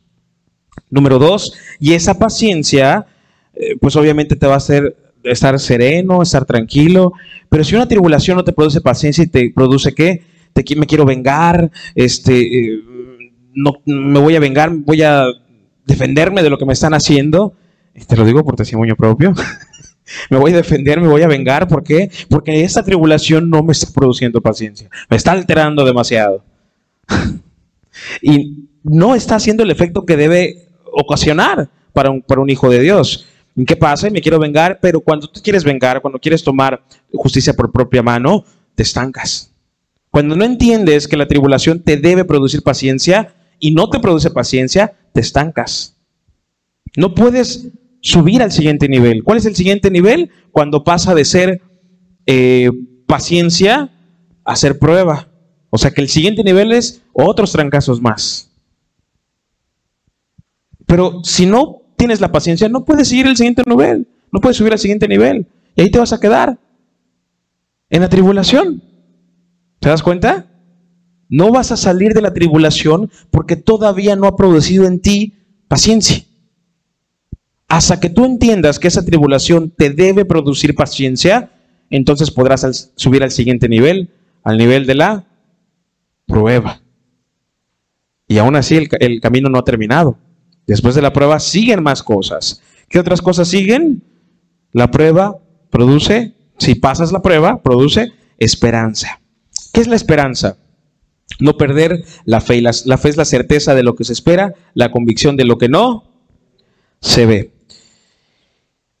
Número 0.90 1.18
dos, 1.18 1.54
y 1.78 1.94
esa 1.94 2.18
paciencia, 2.18 3.06
eh, 3.54 3.76
pues 3.80 3.96
obviamente 3.96 4.36
te 4.36 4.46
va 4.46 4.54
a 4.54 4.58
hacer 4.58 4.96
estar 5.24 5.58
sereno, 5.58 6.20
estar 6.20 6.44
tranquilo. 6.44 7.14
Pero 7.48 7.64
si 7.64 7.74
una 7.74 7.88
tribulación 7.88 8.36
no 8.36 8.44
te 8.44 8.52
produce 8.52 8.82
paciencia 8.82 9.24
y 9.24 9.28
te 9.28 9.50
produce 9.50 9.94
qué? 9.94 10.22
Me 10.76 10.86
quiero 10.86 11.06
vengar, 11.06 11.70
este, 11.94 12.34
eh, 12.42 12.82
no, 13.54 13.76
me 13.86 14.18
voy 14.18 14.36
a 14.36 14.40
vengar, 14.40 14.70
voy 14.74 15.00
a 15.00 15.24
defenderme 15.90 16.42
de 16.42 16.50
lo 16.50 16.58
que 16.58 16.64
me 16.64 16.72
están 16.72 16.94
haciendo. 16.94 17.54
Te 18.06 18.16
lo 18.16 18.24
digo 18.24 18.44
por 18.44 18.56
testimonio 18.56 18.96
propio. 18.96 19.34
Me 20.28 20.38
voy 20.38 20.52
a 20.52 20.56
defender, 20.56 21.00
me 21.00 21.06
voy 21.06 21.22
a 21.22 21.28
vengar. 21.28 21.68
¿Por 21.68 21.84
qué? 21.84 22.10
Porque 22.28 22.64
esta 22.64 22.82
tribulación 22.82 23.48
no 23.48 23.62
me 23.62 23.70
está 23.70 23.86
produciendo 23.94 24.40
paciencia. 24.40 24.90
Me 25.08 25.16
está 25.16 25.30
alterando 25.30 25.84
demasiado. 25.84 26.42
y 28.20 28.68
no 28.82 29.14
está 29.14 29.36
haciendo 29.36 29.62
el 29.62 29.70
efecto 29.70 30.04
que 30.04 30.16
debe 30.16 30.66
ocasionar 30.92 31.70
para 31.92 32.10
un, 32.10 32.50
hijo 32.50 32.68
de 32.68 32.80
Dios. 32.80 33.26
¿Qué 33.68 33.76
pasa? 33.76 34.10
Me 34.10 34.20
quiero 34.20 34.40
vengar, 34.40 34.80
pero 34.82 34.98
cuando 34.98 35.28
tú 35.28 35.40
quieres 35.40 35.62
vengar, 35.62 36.00
cuando 36.00 36.18
quieres 36.18 36.42
tomar 36.42 36.82
justicia 37.12 37.52
por 37.52 37.70
propia 37.70 38.02
mano, 38.02 38.44
te 38.74 38.82
estancas. 38.82 39.52
Cuando 40.10 40.34
no 40.34 40.44
entiendes 40.44 41.06
que 41.06 41.16
la 41.16 41.28
tribulación 41.28 41.84
te 41.84 41.96
debe 41.96 42.24
producir 42.24 42.64
paciencia 42.64 43.32
y 43.60 43.70
no 43.70 43.88
te 43.90 44.00
produce 44.00 44.30
paciencia, 44.30 44.94
te 45.12 45.20
estancas. 45.20 45.96
No 46.96 47.14
puedes 47.14 47.68
subir 48.00 48.42
al 48.42 48.52
siguiente 48.52 48.88
nivel. 48.88 49.22
¿Cuál 49.24 49.38
es 49.38 49.46
el 49.46 49.56
siguiente 49.56 49.90
nivel? 49.90 50.30
Cuando 50.52 50.84
pasa 50.84 51.14
de 51.14 51.24
ser 51.24 51.62
eh, 52.26 52.70
paciencia 53.06 53.90
a 54.44 54.56
ser 54.56 54.78
prueba. 54.78 55.28
O 55.70 55.78
sea 55.78 55.92
que 55.92 56.00
el 56.00 56.08
siguiente 56.08 56.42
nivel 56.42 56.72
es 56.72 57.02
otros 57.12 57.52
trancazos 57.52 58.00
más. 58.00 58.50
Pero 60.86 61.22
si 61.22 61.46
no 61.46 61.82
tienes 61.96 62.20
la 62.20 62.32
paciencia, 62.32 62.68
no 62.68 62.84
puedes 62.84 63.08
seguir 63.08 63.26
el 63.26 63.36
siguiente 63.36 63.62
nivel. 63.64 64.08
No 64.32 64.40
puedes 64.40 64.56
subir 64.56 64.72
al 64.72 64.78
siguiente 64.78 65.06
nivel. 65.06 65.46
Y 65.76 65.82
ahí 65.82 65.90
te 65.90 65.98
vas 65.98 66.12
a 66.12 66.18
quedar. 66.18 66.58
En 67.88 68.00
la 68.00 68.08
tribulación. 68.08 68.82
¿Te 69.78 69.88
das 69.88 70.02
cuenta? 70.02 70.49
No 71.30 71.52
vas 71.52 71.70
a 71.70 71.76
salir 71.76 72.12
de 72.12 72.20
la 72.20 72.34
tribulación 72.34 73.10
porque 73.30 73.54
todavía 73.56 74.16
no 74.16 74.26
ha 74.26 74.36
producido 74.36 74.84
en 74.84 75.00
ti 75.00 75.34
paciencia. 75.68 76.24
Hasta 77.68 78.00
que 78.00 78.10
tú 78.10 78.24
entiendas 78.24 78.80
que 78.80 78.88
esa 78.88 79.04
tribulación 79.04 79.70
te 79.70 79.90
debe 79.90 80.24
producir 80.24 80.74
paciencia, 80.74 81.52
entonces 81.88 82.32
podrás 82.32 82.92
subir 82.96 83.22
al 83.22 83.30
siguiente 83.30 83.68
nivel, 83.68 84.10
al 84.42 84.58
nivel 84.58 84.86
de 84.86 84.96
la 84.96 85.24
prueba. 86.26 86.82
Y 88.26 88.38
aún 88.38 88.56
así 88.56 88.76
el, 88.76 89.20
camino 89.20 89.48
no 89.48 89.58
ha 89.58 89.64
terminado. 89.64 90.18
Después 90.66 90.96
de 90.96 91.02
la 91.02 91.12
prueba 91.12 91.38
siguen 91.38 91.82
más 91.82 92.02
cosas. 92.02 92.60
¿Qué 92.88 92.98
otras 92.98 93.22
cosas 93.22 93.46
siguen? 93.46 94.02
La 94.72 94.90
prueba 94.90 95.38
produce, 95.70 96.34
si 96.58 96.74
pasas 96.74 97.12
la 97.12 97.22
prueba, 97.22 97.62
produce 97.62 98.12
esperanza. 98.38 99.20
¿Qué 99.72 99.80
es 99.80 99.86
la 99.86 99.94
esperanza? 99.96 100.56
No 101.38 101.56
perder 101.56 102.04
la 102.24 102.40
fe. 102.40 102.60
la, 102.60 102.72
la 102.84 102.98
fe 102.98 103.08
es 103.08 103.16
la 103.16 103.24
certeza 103.24 103.74
de 103.74 103.82
lo 103.82 103.94
que 103.94 104.04
se 104.04 104.12
espera, 104.12 104.54
la 104.74 104.90
convicción 104.90 105.36
de 105.36 105.44
lo 105.44 105.58
que 105.58 105.68
no 105.68 106.10
se 107.00 107.26
ve. 107.26 107.52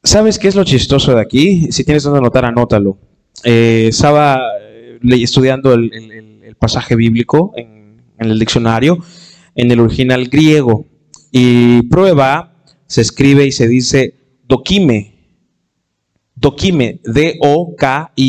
¿Sabes 0.02 0.38
qué 0.38 0.48
es 0.48 0.54
lo 0.54 0.64
chistoso 0.64 1.14
de 1.14 1.20
aquí? 1.20 1.70
Si 1.72 1.84
tienes 1.84 2.02
donde 2.04 2.20
anotar, 2.20 2.46
anótalo. 2.46 2.96
Eh, 3.44 3.88
estaba 3.88 4.40
eh, 4.62 4.98
estudiando 5.22 5.74
el, 5.74 6.56
pasaje 6.58 6.96
bíblico 6.96 7.52
en, 7.56 8.02
el 8.18 8.38
diccionario, 8.38 8.98
en 9.54 9.70
el 9.70 9.80
original 9.80 10.28
griego. 10.28 10.86
Y 11.32 11.82
prueba 11.82 12.64
se 12.86 13.02
escribe 13.02 13.46
y 13.46 13.52
se 13.52 13.68
dice 13.68 14.14
dokime. 14.46 15.16
Dokime, 16.34 17.00
D-O-K-I-M-E, 17.04 18.22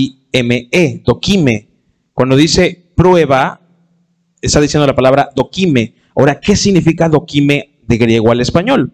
dokime. 1.06 1.70
Cuando 2.14 2.36
dice 2.36 2.92
prueba, 2.96 3.61
está 4.41 4.60
diciendo 4.60 4.88
la 4.88 4.95
palabra 4.95 5.30
dokime. 5.36 5.95
Ahora, 6.15 6.39
¿qué 6.39 6.56
significa 6.56 7.10
dokime 7.10 7.80
de 7.88 7.97
griego 7.97 8.32
al 8.32 8.41
español? 8.41 8.91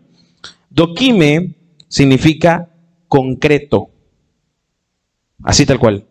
Dokime 0.69 1.55
significa 1.87 2.69
concreto. 3.07 3.89
Así 5.43 5.65
tal 5.65 5.79
cual. 5.79 6.05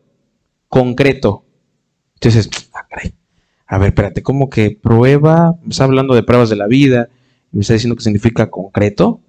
Concreto. 0.69 1.45
Entonces, 2.15 2.49
ah, 2.75 2.87
a 3.69 3.79
ver, 3.79 3.89
espérate, 3.89 4.23
¿cómo 4.23 4.49
que 4.49 4.71
prueba? 4.71 5.57
Me 5.63 5.71
está 5.71 5.85
hablando 5.85 6.15
de 6.15 6.23
pruebas 6.23 6.49
de 6.49 6.57
la 6.57 6.67
vida. 6.67 7.09
Me 7.51 7.61
está 7.61 7.75
diciendo 7.75 7.97
que 7.97 8.03
significa 8.03 8.49
concreto. 8.49 9.21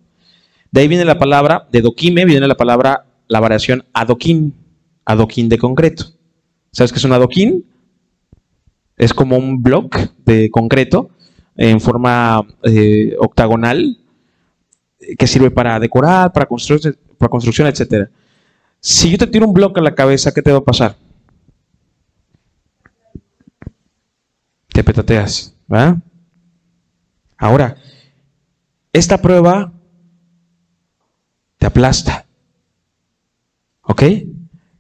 De 0.72 0.82
ahí 0.82 0.88
viene 0.88 1.06
la 1.06 1.18
palabra, 1.18 1.68
de 1.72 1.82
doquime, 1.82 2.26
viene 2.26 2.48
la 2.48 2.56
palabra, 2.56 3.06
la 3.28 3.40
variación 3.40 3.86
adoquín. 3.94 4.54
Adoquín 5.06 5.50
de 5.50 5.58
concreto. 5.58 6.06
¿Sabes 6.72 6.92
qué 6.92 7.00
es 7.00 7.06
un 7.06 7.14
adoquín? 7.14 7.66
Es 8.98 9.14
como 9.14 9.38
un 9.38 9.62
bloque 9.62 10.10
de 10.26 10.50
concreto 10.50 11.12
en 11.56 11.80
forma 11.80 12.46
eh, 12.64 13.16
octagonal 13.20 13.98
que 15.18 15.28
sirve 15.28 15.52
para 15.52 15.80
decorar, 15.80 16.34
para 16.34 16.46
construir, 16.46 16.98
para 17.18 17.30
construcción, 17.30 17.68
etc. 17.68 18.10
Si 18.80 19.12
yo 19.12 19.18
te 19.18 19.28
tiro 19.28 19.48
un 19.48 19.54
bloque 19.54 19.80
a 19.80 19.84
la 19.84 19.96
cabeza, 19.96 20.34
¿qué 20.34 20.42
te 20.42 20.52
va 20.52 20.60
a 20.60 20.64
pasar? 20.64 20.96
Te 24.74 24.84
petateas, 24.84 25.56
¿verdad? 25.68 25.98
Ahora, 27.38 27.78
esta 28.94 29.20
prueba 29.20 29.72
te 31.58 31.66
aplasta. 31.66 32.26
¿Ok? 33.82 34.04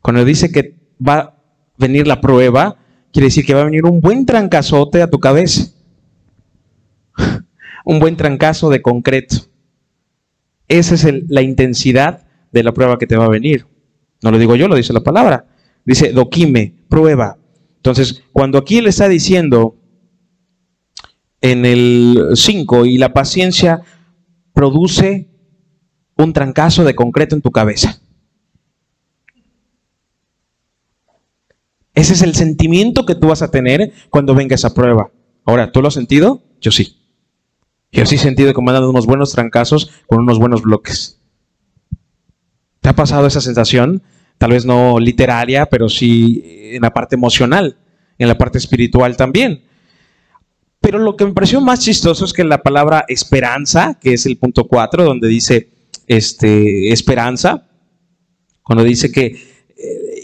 Cuando 0.01 0.25
dice 0.25 0.51
que 0.51 0.75
va 1.05 1.17
a 1.17 1.33
venir 1.77 2.07
la 2.07 2.19
prueba, 2.19 2.77
quiere 3.17 3.29
decir 3.29 3.47
que 3.47 3.55
va 3.55 3.61
a 3.61 3.65
venir 3.65 3.83
un 3.83 3.99
buen 3.99 4.27
trancazote 4.27 5.01
a 5.01 5.09
tu 5.09 5.19
cabeza. 5.19 5.71
un 7.83 7.97
buen 7.97 8.15
trancazo 8.15 8.69
de 8.69 8.83
concreto. 8.83 9.37
Esa 10.67 10.93
es 10.93 11.07
la 11.27 11.41
intensidad 11.41 12.27
de 12.51 12.61
la 12.61 12.73
prueba 12.73 12.99
que 12.99 13.07
te 13.07 13.17
va 13.17 13.25
a 13.25 13.29
venir. 13.29 13.65
No 14.21 14.29
lo 14.29 14.37
digo 14.37 14.55
yo, 14.55 14.67
lo 14.67 14.75
dice 14.75 14.93
la 14.93 15.01
palabra. 15.01 15.47
Dice, 15.83 16.11
doquime, 16.11 16.75
prueba. 16.89 17.39
Entonces, 17.77 18.21
cuando 18.33 18.59
aquí 18.59 18.81
le 18.81 18.89
está 18.89 19.09
diciendo 19.09 19.75
en 21.41 21.65
el 21.65 22.33
5, 22.35 22.85
y 22.85 22.99
la 22.99 23.13
paciencia 23.13 23.81
produce 24.53 25.27
un 26.17 26.33
trancazo 26.33 26.83
de 26.83 26.93
concreto 26.93 27.33
en 27.33 27.41
tu 27.41 27.49
cabeza. 27.49 27.99
Ese 31.97 32.13
es 32.13 32.21
el 32.21 32.35
sentimiento 32.35 33.07
que 33.07 33.15
tú 33.15 33.29
vas 33.29 33.41
a 33.41 33.49
tener 33.49 33.91
cuando 34.11 34.35
venga 34.35 34.53
esa 34.53 34.75
prueba. 34.75 35.09
Ahora, 35.45 35.71
¿tú 35.71 35.81
lo 35.81 35.87
has 35.87 35.95
sentido? 35.95 36.43
Yo 36.61 36.69
sí. 36.69 36.95
Yo 37.91 38.05
sí 38.05 38.15
he 38.15 38.19
sentido 38.19 38.53
que 38.53 38.61
me 38.61 38.71
dado 38.71 38.91
unos 38.91 39.07
buenos 39.07 39.31
trancazos 39.31 39.89
con 40.05 40.19
unos 40.19 40.37
buenos 40.37 40.61
bloques. 40.61 41.19
¿Te 42.81 42.89
ha 42.89 42.95
pasado 42.95 43.25
esa 43.25 43.41
sensación? 43.41 44.03
Tal 44.37 44.51
vez 44.51 44.63
no 44.63 44.99
literaria, 44.99 45.65
pero 45.65 45.89
sí 45.89 46.43
en 46.75 46.83
la 46.83 46.93
parte 46.93 47.15
emocional, 47.15 47.79
en 48.19 48.27
la 48.27 48.37
parte 48.37 48.59
espiritual 48.59 49.17
también. 49.17 49.63
Pero 50.79 50.99
lo 50.99 51.15
que 51.15 51.25
me 51.25 51.33
pareció 51.33 51.61
más 51.61 51.79
chistoso 51.79 52.25
es 52.25 52.33
que 52.33 52.43
la 52.43 52.61
palabra 52.61 53.05
esperanza, 53.07 53.97
que 53.99 54.13
es 54.13 54.27
el 54.27 54.37
punto 54.37 54.67
4, 54.67 55.03
donde 55.03 55.27
dice 55.27 55.71
este, 56.05 56.93
esperanza, 56.93 57.67
cuando 58.61 58.83
dice 58.83 59.11
que 59.11 59.56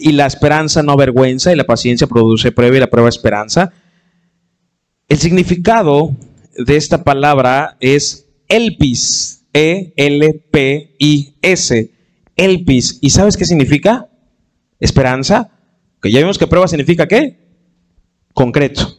y 0.04 0.12
la 0.12 0.26
esperanza 0.26 0.82
no 0.82 0.92
avergüenza 0.92 1.50
y 1.50 1.56
la 1.56 1.64
paciencia 1.64 2.06
produce 2.06 2.52
prueba 2.52 2.76
y 2.76 2.80
la 2.80 2.90
prueba 2.90 3.08
esperanza, 3.08 3.72
el 5.08 5.16
significado 5.16 6.14
de 6.58 6.76
esta 6.76 7.02
palabra 7.04 7.78
es 7.80 8.28
elpis, 8.48 9.46
E-L-P-I-S, 9.54 9.90
elpis. 12.36 12.98
¿Y 13.00 13.08
sabes 13.08 13.38
qué 13.38 13.46
significa? 13.46 14.10
Esperanza. 14.78 15.52
Que 16.02 16.10
ya 16.10 16.18
vimos 16.20 16.36
que 16.36 16.48
prueba 16.48 16.68
significa 16.68 17.08
qué? 17.08 17.38
Concreto. 18.34 18.98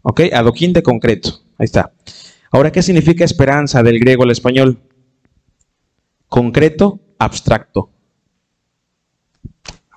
¿Ok? 0.00 0.22
Adoquín 0.32 0.72
de 0.72 0.82
concreto. 0.82 1.42
Ahí 1.58 1.66
está. 1.66 1.92
Ahora, 2.50 2.72
¿qué 2.72 2.80
significa 2.80 3.22
esperanza 3.22 3.82
del 3.82 4.00
griego 4.00 4.22
al 4.22 4.30
español? 4.30 4.78
Concreto, 6.26 7.00
abstracto. 7.18 7.97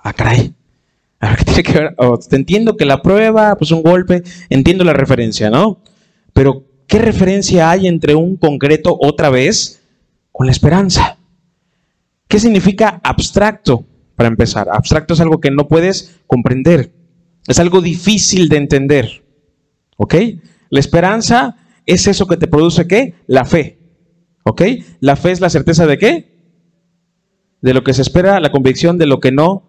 Ah, 0.03 0.13
caray. 0.13 0.53
A 1.19 1.29
ver, 1.29 1.37
¿qué 1.37 1.45
tiene 1.45 1.63
que 1.63 1.73
ver? 1.73 1.95
Te 2.29 2.35
entiendo 2.35 2.75
que 2.75 2.85
la 2.85 3.01
prueba, 3.01 3.55
pues 3.55 3.71
un 3.71 3.83
golpe, 3.83 4.23
entiendo 4.49 4.83
la 4.83 4.93
referencia, 4.93 5.49
¿no? 5.49 5.81
Pero 6.33 6.65
¿Qué 6.91 6.99
referencia 6.99 7.71
hay 7.71 7.87
entre 7.87 8.15
un 8.15 8.35
concreto 8.35 8.97
otra 8.99 9.29
vez 9.29 9.81
con 10.33 10.45
la 10.45 10.51
esperanza? 10.51 11.17
¿Qué 12.27 12.37
significa 12.37 12.99
abstracto? 13.01 13.85
Para 14.17 14.27
empezar, 14.27 14.67
abstracto 14.69 15.13
es 15.13 15.21
algo 15.21 15.39
que 15.39 15.51
no 15.51 15.69
puedes 15.69 16.19
comprender. 16.27 16.91
Es 17.47 17.59
algo 17.59 17.79
difícil 17.79 18.49
de 18.49 18.57
entender. 18.57 19.23
¿Ok? 19.95 20.15
La 20.69 20.81
esperanza 20.81 21.55
es 21.85 22.07
eso 22.07 22.27
que 22.27 22.35
te 22.35 22.47
produce 22.47 22.85
qué? 22.87 23.13
La 23.25 23.45
fe. 23.45 23.79
¿Ok? 24.43 24.61
La 24.99 25.15
fe 25.15 25.31
es 25.31 25.39
la 25.39 25.49
certeza 25.49 25.87
de 25.87 25.97
qué? 25.97 26.29
De 27.61 27.73
lo 27.73 27.85
que 27.85 27.93
se 27.93 28.01
espera, 28.01 28.41
la 28.41 28.51
convicción 28.51 28.97
de 28.97 29.05
lo 29.05 29.21
que 29.21 29.31
no, 29.31 29.63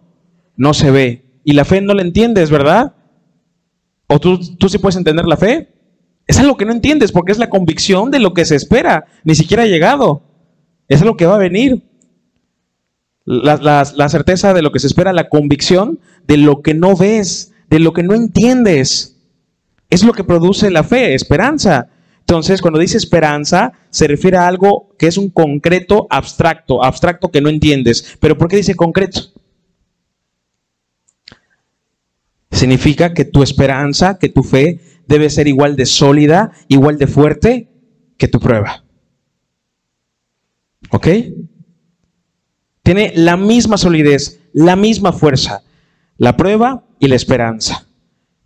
no 0.57 0.75
se 0.75 0.91
ve. 0.91 1.25
Y 1.45 1.53
la 1.53 1.65
fe 1.65 1.81
no 1.81 1.95
la 1.95 2.03
entiendes, 2.03 2.51
¿verdad? 2.51 2.95
¿O 4.07 4.19
tú, 4.19 4.39
tú 4.57 4.69
sí 4.69 4.79
puedes 4.79 4.97
entender 4.97 5.27
la 5.27 5.37
fe? 5.37 5.73
Es 6.27 6.39
algo 6.39 6.57
que 6.57 6.65
no 6.65 6.73
entiendes 6.73 7.13
porque 7.13 7.33
es 7.33 7.39
la 7.39 7.51
convicción 7.51 8.11
de 8.11 8.21
lo 8.21 8.33
que 8.35 8.45
se 8.45 8.57
espera. 8.57 9.07
Ni 9.25 9.35
siquiera 9.35 9.65
ha 9.65 9.67
llegado. 9.67 10.23
Es 10.89 11.03
lo 11.03 11.17
que 11.17 11.27
va 11.27 11.35
a 11.35 11.39
venir. 11.39 11.83
La, 13.25 13.85
certeza 14.09 14.53
de 14.53 14.63
lo 14.63 14.73
que 14.73 14.81
se 14.81 14.87
espera, 14.87 15.13
la 15.13 15.29
convicción 15.29 16.01
de 16.27 16.37
lo 16.37 16.61
que 16.61 16.75
no 16.75 16.97
ves, 16.97 17.53
de 17.71 17.79
lo 17.79 17.93
que 17.93 18.03
no 18.03 18.15
entiendes. 18.15 19.17
Es 19.91 20.05
lo 20.05 20.13
que 20.13 20.25
produce 20.25 20.71
la 20.71 20.85
fe, 20.85 21.15
esperanza. 21.15 21.89
Entonces, 22.21 22.63
cuando 22.63 22.81
dice 22.81 22.97
esperanza, 22.97 23.73
se 23.91 24.09
refiere 24.09 24.37
a 24.39 24.47
algo 24.47 24.95
que 24.99 25.07
es 25.07 25.19
un 25.19 25.29
concreto 25.29 26.07
abstracto, 26.09 26.83
abstracto 26.83 27.31
que 27.31 27.41
no 27.41 27.49
entiendes. 27.49 28.17
Pero 28.21 28.39
¿por 28.39 28.49
qué 28.49 28.57
dice 28.57 28.75
concreto? 28.75 29.21
Significa 32.53 33.15
que 33.15 33.25
tu 33.25 33.43
esperanza, 33.43 34.19
que 34.19 34.29
tu 34.29 34.43
fe 34.43 34.81
debe 35.09 35.31
ser 35.31 35.49
igual 35.49 35.75
de 35.75 35.87
sólida, 35.87 36.53
igual 36.69 36.99
de 36.99 37.07
fuerte 37.07 37.73
que 38.19 38.29
tu 38.29 38.39
prueba. 38.39 38.85
¿Ok? 40.91 41.09
Tiene 42.83 43.13
la 43.17 43.37
misma 43.37 43.79
solidez, 43.79 44.41
la 44.53 44.77
misma 44.77 45.13
fuerza, 45.13 45.63
la 46.19 46.37
prueba 46.37 46.85
y 46.99 47.09
la 47.09 47.17
esperanza. 47.17 47.89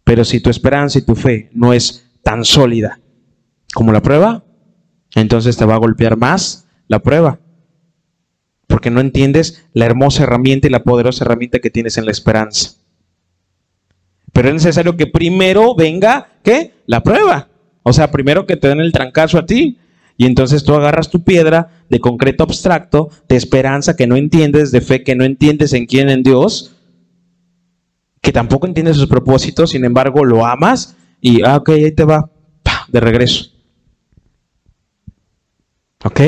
Pero 0.05 0.25
si 0.25 0.41
tu 0.41 0.51
esperanza 0.51 0.99
y 0.99 1.03
tu 1.03 1.17
fe 1.17 1.51
no 1.53 1.73
es 1.73 2.09
tan 2.23 2.45
sólida 2.45 3.01
como 3.75 3.93
la 3.93 4.03
prueba, 4.03 4.45
entonces 5.15 5.57
te 5.57 5.65
va 5.65 5.75
a 5.75 5.79
golpear 5.79 6.17
más 6.17 6.69
la 6.87 7.01
prueba. 7.01 7.41
Porque 8.69 8.91
no 8.91 9.01
entiendes 9.01 9.67
la 9.73 9.87
hermosa 9.87 10.23
herramienta 10.23 10.69
y 10.69 10.71
la 10.71 10.85
poderosa 10.85 11.25
herramienta 11.25 11.59
que 11.59 11.71
tienes 11.71 11.99
en 11.99 12.05
la 12.05 12.13
esperanza. 12.13 12.76
Pero 14.37 14.49
es 14.49 14.55
necesario 14.55 14.99
que 14.99 15.07
primero 15.07 15.75
venga, 15.75 16.29
¿qué? 16.43 16.75
La 16.85 17.03
prueba. 17.03 17.49
O 17.83 17.95
sea, 17.95 18.11
primero 18.11 18.45
que 18.45 18.59
te 18.59 18.69
den 18.69 18.81
el 18.81 18.93
trancazo 18.93 19.39
a 19.39 19.47
ti. 19.47 19.79
Y 20.19 20.27
entonces 20.27 20.63
tú 20.63 20.75
agarras 20.75 21.09
tu 21.09 21.25
piedra 21.25 21.71
de 21.89 22.01
concreto 22.01 22.45
abstracto, 22.45 23.09
de 23.31 23.37
esperanza 23.37 23.97
que 23.97 24.07
no 24.07 24.15
entiendes, 24.15 24.73
de 24.73 24.83
fe 24.83 25.03
que 25.03 25.15
no 25.15 25.25
entiendes 25.25 25.73
en 25.73 25.87
quién, 25.87 26.11
en 26.11 26.23
Dios, 26.23 26.77
que 28.21 28.31
tampoco 28.31 28.67
entiendes 28.67 28.99
sus 28.99 29.07
propósitos, 29.07 29.71
sin 29.71 29.87
embargo 29.87 30.23
lo 30.23 30.45
amas 30.45 30.97
y, 31.23 31.43
ah, 31.43 31.57
ok, 31.57 31.71
ahí 31.71 31.93
te 31.93 32.05
va, 32.05 32.29
de 32.89 33.01
regreso. 33.01 33.53
¿Ok? 36.05 36.21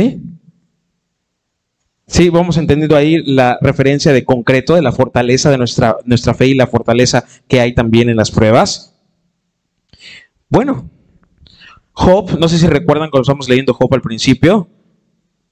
Sí, 2.08 2.30
vamos 2.30 2.56
entendiendo 2.56 2.96
ahí 2.96 3.22
la 3.22 3.58
referencia 3.60 4.12
de 4.12 4.24
concreto 4.24 4.74
de 4.74 4.80
la 4.80 4.92
fortaleza 4.92 5.50
de 5.50 5.58
nuestra, 5.58 5.98
nuestra 6.06 6.32
fe 6.32 6.46
y 6.46 6.54
la 6.54 6.66
fortaleza 6.66 7.24
que 7.46 7.60
hay 7.60 7.74
también 7.74 8.08
en 8.08 8.16
las 8.16 8.30
pruebas. 8.30 8.98
Bueno, 10.48 10.90
Job, 11.92 12.38
no 12.38 12.48
sé 12.48 12.58
si 12.58 12.66
recuerdan 12.66 13.10
cuando 13.10 13.22
estamos 13.22 13.46
leyendo 13.46 13.74
Job 13.74 13.92
al 13.92 14.00
principio, 14.00 14.70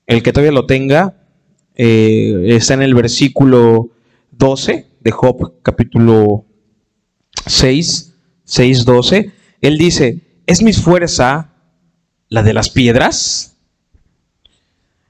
el 0.06 0.22
que 0.22 0.32
todavía 0.32 0.52
lo 0.52 0.64
tenga, 0.64 1.28
eh, 1.74 2.46
está 2.48 2.72
en 2.72 2.82
el 2.82 2.94
versículo 2.94 3.90
12 4.30 4.86
de 5.00 5.10
Job, 5.10 5.60
capítulo 5.62 6.46
6, 7.44 8.16
6, 8.44 8.84
12. 8.86 9.32
Él 9.60 9.76
dice, 9.76 10.40
¿es 10.46 10.62
mi 10.62 10.72
fuerza 10.72 11.52
la 12.30 12.42
de 12.42 12.54
las 12.54 12.70
piedras? 12.70 13.55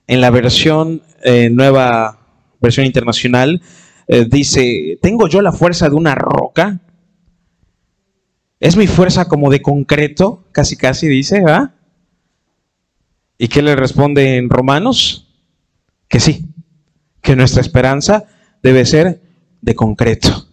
En 0.07 0.21
la 0.21 0.31
versión 0.31 1.03
eh, 1.23 1.51
nueva, 1.51 2.19
versión 2.61 2.87
internacional, 2.87 3.63
eh, 4.07 4.27
dice, 4.29 4.99
¿tengo 5.03 5.29
yo 5.29 5.43
la 5.43 5.53
fuerza 5.53 5.89
de 5.89 5.97
una 5.97 6.15
roca? 6.15 6.81
¿Es 8.61 8.77
mi 8.77 8.87
fuerza 8.87 9.29
como 9.29 9.51
de 9.51 9.61
concreto? 9.61 10.45
Casi, 10.53 10.77
casi 10.77 11.09
dice, 11.09 11.43
¿ah? 11.47 11.75
¿Y 13.39 13.49
qué 13.49 13.63
le 13.63 13.77
responde 13.77 14.37
en 14.37 14.49
Romanos? 14.49 15.29
Que 16.09 16.21
sí, 16.21 16.47
que 17.21 17.37
nuestra 17.37 17.61
esperanza 17.61 18.25
debe 18.63 18.87
ser 18.87 19.21
de 19.61 19.75
concreto, 19.75 20.46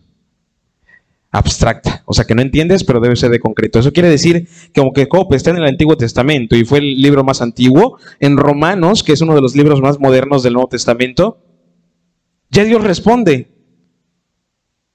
abstracta. 1.34 2.04
O 2.06 2.14
sea, 2.14 2.26
que 2.26 2.36
no 2.36 2.42
entiendes, 2.42 2.84
pero 2.84 3.02
debe 3.02 3.16
ser 3.16 3.32
de 3.32 3.40
concreto. 3.40 3.80
Eso 3.80 3.92
quiere 3.92 4.08
decir 4.08 4.48
que 4.72 4.80
aunque 4.80 5.08
Job 5.10 5.34
está 5.34 5.50
en 5.50 5.58
el 5.58 5.66
Antiguo 5.66 5.98
Testamento 5.98 6.56
y 6.56 6.64
fue 6.64 6.78
el 6.78 7.02
libro 7.02 7.24
más 7.24 7.42
antiguo, 7.42 7.98
en 8.20 8.38
Romanos, 8.38 9.04
que 9.04 9.14
es 9.14 9.22
uno 9.22 9.34
de 9.34 9.42
los 9.42 9.56
libros 9.56 9.82
más 9.82 10.00
modernos 10.00 10.44
del 10.44 10.54
Nuevo 10.54 10.70
Testamento, 10.70 11.40
ya 12.52 12.64
Dios 12.64 12.84
responde. 12.84 13.52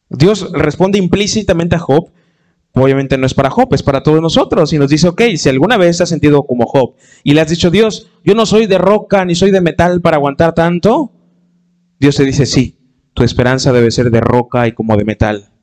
Dios 0.09 0.51
responde 0.53 0.99
implícitamente 0.99 1.75
a 1.75 1.81
Job. 1.81 2.13
Obviamente 2.73 3.19
no 3.19 3.27
es 3.27 3.35
para 3.35 3.51
Job, 3.51 3.75
es 3.75 3.83
para 3.83 4.05
todos 4.05 4.23
nosotros. 4.23 4.73
Y 4.73 4.79
nos 4.79 4.91
dice, 4.91 5.09
ok, 5.09 5.23
si 5.37 5.49
alguna 5.49 5.77
vez 5.77 6.01
has 6.01 6.09
sentido 6.09 6.45
como 6.45 6.67
Job 6.67 6.95
y 7.25 7.35
le 7.35 7.41
has 7.41 7.49
dicho, 7.49 7.73
Dios, 7.73 8.11
yo 8.23 8.37
no 8.37 8.47
soy 8.47 8.67
de 8.67 8.79
roca 8.79 9.25
ni 9.25 9.35
soy 9.35 9.51
de 9.51 9.61
metal 9.61 10.01
para 10.01 10.19
aguantar 10.19 10.55
tanto, 10.55 11.11
Dios 11.99 12.15
te 12.15 12.25
dice, 12.25 12.47
sí, 12.47 12.79
tu 13.13 13.25
esperanza 13.25 13.73
debe 13.73 13.91
ser 13.91 14.13
de 14.13 14.21
roca 14.21 14.69
y 14.69 14.73
como 14.73 14.97
de 14.97 15.05
metal. 15.05 15.58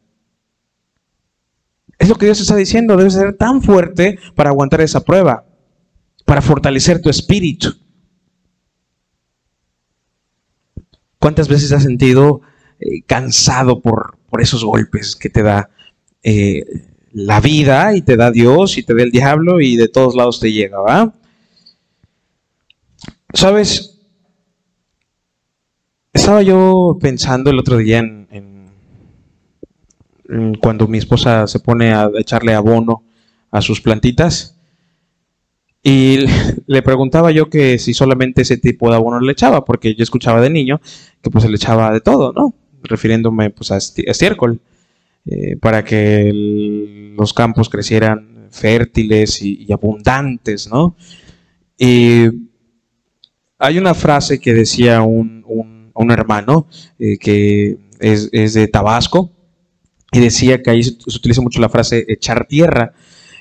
Es 1.98 2.10
lo 2.10 2.16
que 2.16 2.26
Dios 2.26 2.42
está 2.42 2.56
diciendo, 2.56 2.98
debes 2.98 3.14
ser 3.14 3.38
tan 3.38 3.62
fuerte 3.62 4.20
para 4.36 4.50
aguantar 4.50 4.82
esa 4.82 5.04
prueba, 5.04 5.46
para 6.26 6.42
fortalecer 6.42 7.02
tu 7.02 7.10
espíritu. 7.10 7.74
¿Cuántas 11.20 11.48
veces 11.48 11.72
has 11.72 11.84
sentido 11.84 12.42
eh, 12.80 13.02
cansado 13.04 13.82
por, 13.82 14.18
por, 14.30 14.42
esos 14.42 14.64
golpes 14.64 15.16
que 15.16 15.30
te 15.30 15.42
da 15.42 15.70
eh, 16.22 16.66
la 17.14 17.40
vida 17.40 17.96
y 17.96 18.02
te 18.02 18.18
da 18.18 18.30
Dios 18.30 18.78
y 18.78 18.84
te 18.84 18.94
da 18.94 19.04
el 19.04 19.12
diablo 19.12 19.62
y 19.62 19.78
de 19.78 19.88
todos 19.88 20.16
lados 20.16 20.40
te 20.40 20.52
llega, 20.52 20.80
¿va? 20.80 21.14
Sabes, 23.34 24.02
estaba 26.14 26.42
yo 26.42 26.98
pensando 27.02 27.50
el 27.50 27.60
otro 27.60 27.78
día 27.78 28.00
en 28.00 28.55
cuando 30.62 30.88
mi 30.88 30.98
esposa 30.98 31.48
se 31.48 31.60
pone 31.60 31.94
a 31.94 32.10
echarle 32.18 32.54
abono 32.54 33.04
a 33.52 33.62
sus 33.62 33.82
plantitas. 33.82 34.58
Y 35.84 36.26
le 36.68 36.82
preguntaba 36.82 37.32
yo 37.32 37.50
que 37.50 37.78
si 37.78 37.94
solamente 37.94 38.42
ese 38.42 38.58
tipo 38.58 38.90
de 38.90 38.96
abono 38.96 39.20
le 39.20 39.32
echaba, 39.32 39.64
porque 39.66 39.96
yo 39.96 40.04
escuchaba 40.04 40.42
de 40.42 40.50
niño 40.50 40.82
que 41.22 41.30
pues 41.30 41.46
le 41.46 41.56
echaba 41.56 41.92
de 41.92 42.02
todo, 42.02 42.34
¿no? 42.34 42.54
Refiriéndome 42.84 43.50
pues 43.50 43.72
a 43.72 43.78
estiércol, 43.78 44.60
eh, 45.26 45.58
para 45.58 45.84
que 45.84 46.32
los 47.18 47.34
campos 47.34 47.70
crecieran 47.70 48.48
fértiles 48.52 49.42
y, 49.42 49.72
abundantes, 49.72 50.70
¿no? 50.70 50.96
Y 51.78 52.26
hay 53.58 53.78
una 53.78 53.94
frase 53.94 54.40
que 54.40 54.54
decía 54.54 55.02
un, 55.02 55.44
hermano 56.12 56.68
eh, 57.00 57.18
que 57.18 57.78
es 58.00 58.54
de 58.54 58.68
Tabasco, 58.68 59.35
y 60.16 60.20
decía 60.22 60.64
que 60.64 60.70
ahí 60.70 60.82
se, 60.82 60.94
utiliza 61.08 61.42
mucho 61.42 61.60
la 61.60 61.68
frase 61.68 62.06
echar 62.08 62.48
tierra, 62.48 62.94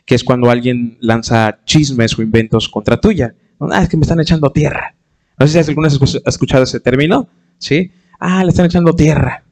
que 0.05 0.17
es 0.17 0.25
cuando 0.25 0.51
alguien 0.51 0.99
lanza 1.01 1.61
chismes 1.65 2.19
o 2.19 2.23
inventos 2.23 2.69
contra 2.69 3.01
tuya. 3.01 3.37
Ah, 3.61 3.85
es 3.85 3.89
que 3.89 3.97
me 3.97 4.03
están 4.03 4.19
echando 4.19 4.51
tierra. 4.51 4.97
No 5.39 5.47
sé 5.47 5.63
si 5.63 5.71
alguna 5.71 5.87
vez 5.87 6.01
has 6.03 6.35
escuchado 6.35 6.65
ese 6.65 6.81
término, 6.81 7.29
¿sí? 7.59 7.93
Ah, 8.19 8.43
le 8.43 8.51
están 8.51 8.67
echando 8.67 8.93
tierra. 8.93 9.45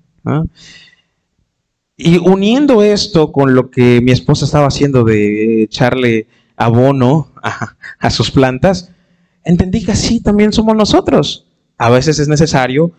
Y 1.97 2.19
uniendo 2.19 2.83
esto 2.83 3.31
con 3.31 3.55
lo 3.55 3.71
que 3.71 4.01
mi 4.01 4.11
esposa 4.11 4.45
estaba 4.45 4.67
haciendo 4.67 5.05
de 5.05 5.63
echarle 5.63 6.27
abono 6.57 7.31
a, 8.01 8.11
sus 8.11 8.33
plantas, 8.33 8.91
entendí 9.45 9.85
que 9.85 9.93
así 9.93 10.19
también 10.21 10.53
somos 10.53 10.75
nosotros. 10.75 11.47
A 11.79 11.89
veces 11.89 12.19
es 12.19 12.27
necesario 12.27 12.91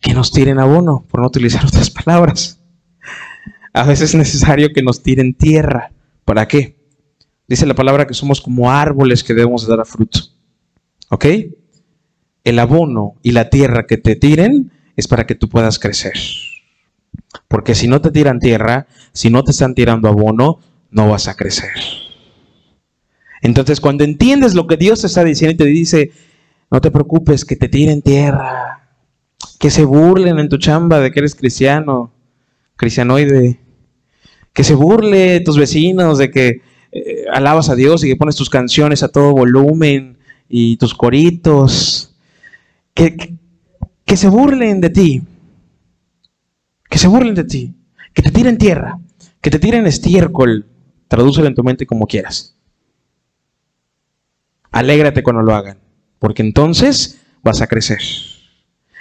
que 0.00 0.14
nos 0.14 0.30
tiren 0.30 0.60
abono, 0.60 1.04
por 1.10 1.22
no 1.22 1.26
utilizar 1.26 1.66
otras 1.66 1.90
palabras. 1.90 2.61
A 3.72 3.84
veces 3.84 4.10
es 4.10 4.14
necesario 4.14 4.72
que 4.72 4.82
nos 4.82 5.02
tiren 5.02 5.34
tierra. 5.34 5.92
¿Para 6.24 6.46
qué? 6.46 6.76
Dice 7.48 7.66
la 7.66 7.74
palabra 7.74 8.06
que 8.06 8.14
somos 8.14 8.40
como 8.40 8.70
árboles 8.70 9.24
que 9.24 9.34
debemos 9.34 9.66
dar 9.66 9.80
a 9.80 9.84
fruto. 9.84 10.20
¿Ok? 11.10 11.26
El 12.44 12.58
abono 12.58 13.14
y 13.22 13.32
la 13.32 13.50
tierra 13.50 13.86
que 13.86 13.96
te 13.96 14.16
tiren 14.16 14.72
es 14.96 15.08
para 15.08 15.26
que 15.26 15.34
tú 15.34 15.48
puedas 15.48 15.78
crecer. 15.78 16.14
Porque 17.48 17.74
si 17.74 17.88
no 17.88 18.00
te 18.00 18.10
tiran 18.10 18.40
tierra, 18.40 18.86
si 19.12 19.30
no 19.30 19.42
te 19.42 19.52
están 19.52 19.74
tirando 19.74 20.08
abono, 20.08 20.60
no 20.90 21.08
vas 21.08 21.28
a 21.28 21.34
crecer. 21.34 21.72
Entonces, 23.40 23.80
cuando 23.80 24.04
entiendes 24.04 24.54
lo 24.54 24.66
que 24.66 24.76
Dios 24.76 25.00
te 25.00 25.08
está 25.08 25.24
diciendo 25.24 25.54
y 25.54 25.56
te 25.56 25.64
dice, 25.64 26.12
no 26.70 26.80
te 26.80 26.90
preocupes, 26.90 27.44
que 27.44 27.56
te 27.56 27.68
tiren 27.68 28.02
tierra, 28.02 28.94
que 29.58 29.70
se 29.70 29.84
burlen 29.84 30.38
en 30.38 30.48
tu 30.48 30.58
chamba 30.58 31.00
de 31.00 31.10
que 31.10 31.20
eres 31.20 31.34
cristiano, 31.34 32.11
cristianoide, 32.82 33.60
que 34.52 34.64
se 34.64 34.74
burle 34.74 35.30
de 35.34 35.40
tus 35.40 35.56
vecinos, 35.56 36.18
de 36.18 36.32
que 36.32 36.62
eh, 36.90 37.24
alabas 37.32 37.68
a 37.68 37.76
Dios 37.76 38.02
y 38.02 38.08
que 38.08 38.16
pones 38.16 38.34
tus 38.34 38.50
canciones 38.50 39.04
a 39.04 39.08
todo 39.08 39.30
volumen 39.30 40.18
y 40.48 40.76
tus 40.78 40.92
coritos, 40.92 42.16
que, 42.92 43.38
que, 44.04 44.16
se 44.16 44.28
burlen 44.28 44.80
de 44.80 44.90
ti, 44.90 45.22
que 46.90 46.98
se 46.98 47.06
burlen 47.06 47.36
de 47.36 47.44
ti, 47.44 47.72
que 48.12 48.22
te 48.22 48.32
tiren 48.32 48.58
tierra, 48.58 48.98
que 49.40 49.50
te 49.50 49.60
tiren 49.60 49.86
estiércol, 49.86 50.66
tradúcelo 51.06 51.46
en 51.46 51.54
tu 51.54 51.62
mente 51.62 51.86
como 51.86 52.08
quieras. 52.08 52.56
Alégrate 54.72 55.22
cuando 55.22 55.42
lo 55.42 55.54
hagan, 55.54 55.78
porque 56.18 56.42
entonces 56.42 57.20
vas 57.44 57.62
a 57.62 57.68
crecer. 57.68 58.00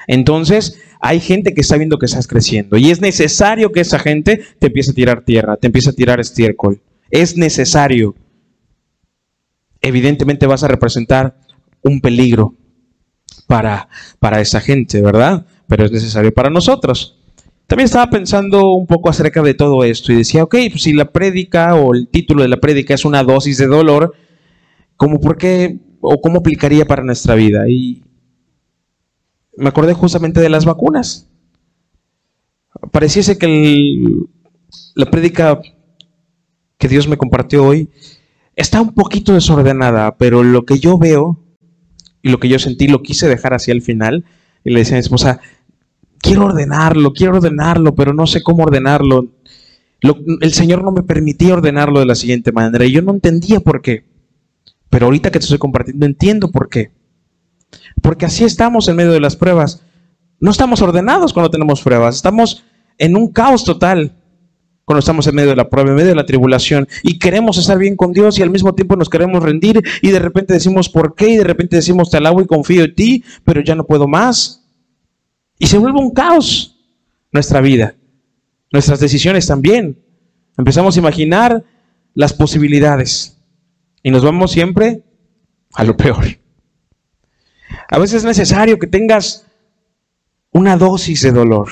Entonces 0.05 0.79
hay 1.01 1.19
gente 1.19 1.53
que 1.53 1.61
está 1.61 1.77
viendo 1.77 1.97
que 1.97 2.05
estás 2.05 2.27
creciendo 2.27 2.77
y 2.77 2.91
es 2.91 3.01
necesario 3.01 3.71
que 3.71 3.81
esa 3.81 3.97
gente 3.97 4.41
te 4.59 4.67
empiece 4.67 4.91
a 4.91 4.93
tirar 4.93 5.25
tierra, 5.25 5.57
te 5.57 5.67
empiece 5.67 5.89
a 5.89 5.93
tirar 5.93 6.19
estiércol. 6.19 6.81
Es 7.09 7.35
necesario. 7.35 8.15
Evidentemente 9.81 10.45
vas 10.45 10.63
a 10.63 10.67
representar 10.67 11.35
un 11.81 12.01
peligro 12.01 12.55
para, 13.47 13.89
para 14.19 14.41
esa 14.41 14.61
gente, 14.61 15.01
¿verdad? 15.01 15.45
Pero 15.67 15.85
es 15.85 15.91
necesario 15.91 16.31
para 16.31 16.51
nosotros. 16.51 17.17
También 17.65 17.85
estaba 17.85 18.09
pensando 18.11 18.71
un 18.73 18.85
poco 18.85 19.09
acerca 19.09 19.41
de 19.41 19.55
todo 19.55 19.83
esto 19.83 20.11
y 20.11 20.17
decía, 20.17 20.43
ok, 20.43 20.55
pues 20.69 20.83
si 20.83 20.93
la 20.93 21.11
prédica 21.11 21.73
o 21.75 21.95
el 21.95 22.09
título 22.09 22.43
de 22.43 22.49
la 22.49 22.57
prédica 22.57 22.93
es 22.93 23.05
una 23.05 23.23
dosis 23.23 23.57
de 23.57 23.65
dolor, 23.65 24.13
¿cómo 24.97 25.19
por 25.19 25.37
qué 25.37 25.79
o 25.99 26.21
cómo 26.21 26.39
aplicaría 26.39 26.85
para 26.85 27.03
nuestra 27.03 27.33
vida? 27.33 27.67
Y, 27.67 28.03
me 29.57 29.69
acordé 29.69 29.93
justamente 29.93 30.39
de 30.39 30.49
las 30.49 30.65
vacunas. 30.65 31.27
Pareciese 32.91 33.37
que 33.37 34.05
la 34.95 35.09
prédica 35.09 35.61
que 36.77 36.87
Dios 36.87 37.07
me 37.07 37.17
compartió 37.17 37.65
hoy 37.65 37.89
está 38.55 38.81
un 38.81 38.93
poquito 38.93 39.33
desordenada, 39.33 40.17
pero 40.17 40.43
lo 40.43 40.65
que 40.65 40.79
yo 40.79 40.97
veo 40.97 41.39
y 42.21 42.29
lo 42.29 42.39
que 42.39 42.49
yo 42.49 42.59
sentí 42.59 42.87
lo 42.87 43.01
quise 43.01 43.27
dejar 43.27 43.53
hacia 43.53 43.73
el 43.73 43.81
final. 43.81 44.25
Y 44.63 44.71
le 44.71 44.79
decía 44.79 44.95
a 44.95 44.97
mi 44.97 45.01
esposa, 45.01 45.39
quiero 46.19 46.45
ordenarlo, 46.45 47.13
quiero 47.13 47.37
ordenarlo, 47.37 47.95
pero 47.95 48.13
no 48.13 48.27
sé 48.27 48.41
cómo 48.43 48.63
ordenarlo. 48.63 49.27
el 50.41 50.53
Señor 50.53 50.83
no 50.83 50.91
me 50.91 51.03
permitía 51.03 51.53
ordenarlo 51.53 51.99
de 51.99 52.05
la 52.05 52.15
siguiente 52.15 52.51
manera 52.51 52.85
y 52.85 52.91
yo 52.91 53.01
no 53.01 53.11
entendía 53.11 53.59
por 53.59 53.81
qué. 53.81 54.05
Pero 54.89 55.05
ahorita 55.05 55.31
que 55.31 55.39
te 55.39 55.45
estoy 55.45 55.57
compartiendo 55.57 56.05
entiendo 56.05 56.51
por 56.51 56.69
qué. 56.69 56.91
Porque 58.01 58.25
así 58.25 58.43
estamos 58.43 58.87
en 58.87 58.95
medio 58.95 59.11
de 59.11 59.19
las 59.19 59.35
pruebas. 59.35 59.83
No 60.39 60.51
estamos 60.51 60.81
ordenados 60.81 61.33
cuando 61.33 61.51
tenemos 61.51 61.81
pruebas. 61.81 62.15
Estamos 62.15 62.63
en 62.97 63.15
un 63.15 63.31
caos 63.31 63.63
total 63.63 64.15
cuando 64.85 64.99
estamos 64.99 65.25
en 65.27 65.35
medio 65.35 65.51
de 65.51 65.55
la 65.55 65.69
prueba, 65.69 65.91
en 65.91 65.95
medio 65.95 66.09
de 66.09 66.15
la 66.15 66.25
tribulación. 66.25 66.87
Y 67.03 67.19
queremos 67.19 67.57
estar 67.57 67.77
bien 67.77 67.95
con 67.95 68.11
Dios 68.11 68.37
y 68.39 68.41
al 68.41 68.49
mismo 68.49 68.73
tiempo 68.73 68.95
nos 68.95 69.09
queremos 69.09 69.41
rendir. 69.43 69.81
Y 70.01 70.09
de 70.09 70.19
repente 70.19 70.53
decimos 70.53 70.89
por 70.89 71.15
qué. 71.15 71.29
Y 71.29 71.37
de 71.37 71.43
repente 71.43 71.75
decimos 71.75 72.09
te 72.09 72.17
alabo 72.17 72.41
y 72.41 72.47
confío 72.47 72.83
en 72.83 72.95
ti, 72.95 73.23
pero 73.45 73.61
ya 73.61 73.75
no 73.75 73.85
puedo 73.85 74.07
más. 74.07 74.67
Y 75.57 75.67
se 75.67 75.77
vuelve 75.77 75.99
un 75.99 76.11
caos 76.11 76.75
nuestra 77.31 77.61
vida. 77.61 77.95
Nuestras 78.71 78.99
decisiones 78.99 79.47
también. 79.47 80.03
Empezamos 80.57 80.95
a 80.95 80.99
imaginar 80.99 81.63
las 82.13 82.33
posibilidades. 82.33 83.37
Y 84.03 84.11
nos 84.11 84.23
vamos 84.23 84.51
siempre 84.51 85.03
a 85.73 85.83
lo 85.83 85.95
peor. 85.95 86.40
A 87.89 87.99
veces 87.99 88.17
es 88.17 88.25
necesario 88.25 88.79
que 88.79 88.87
tengas 88.87 89.45
una 90.51 90.77
dosis 90.77 91.21
de 91.21 91.31
dolor. 91.31 91.69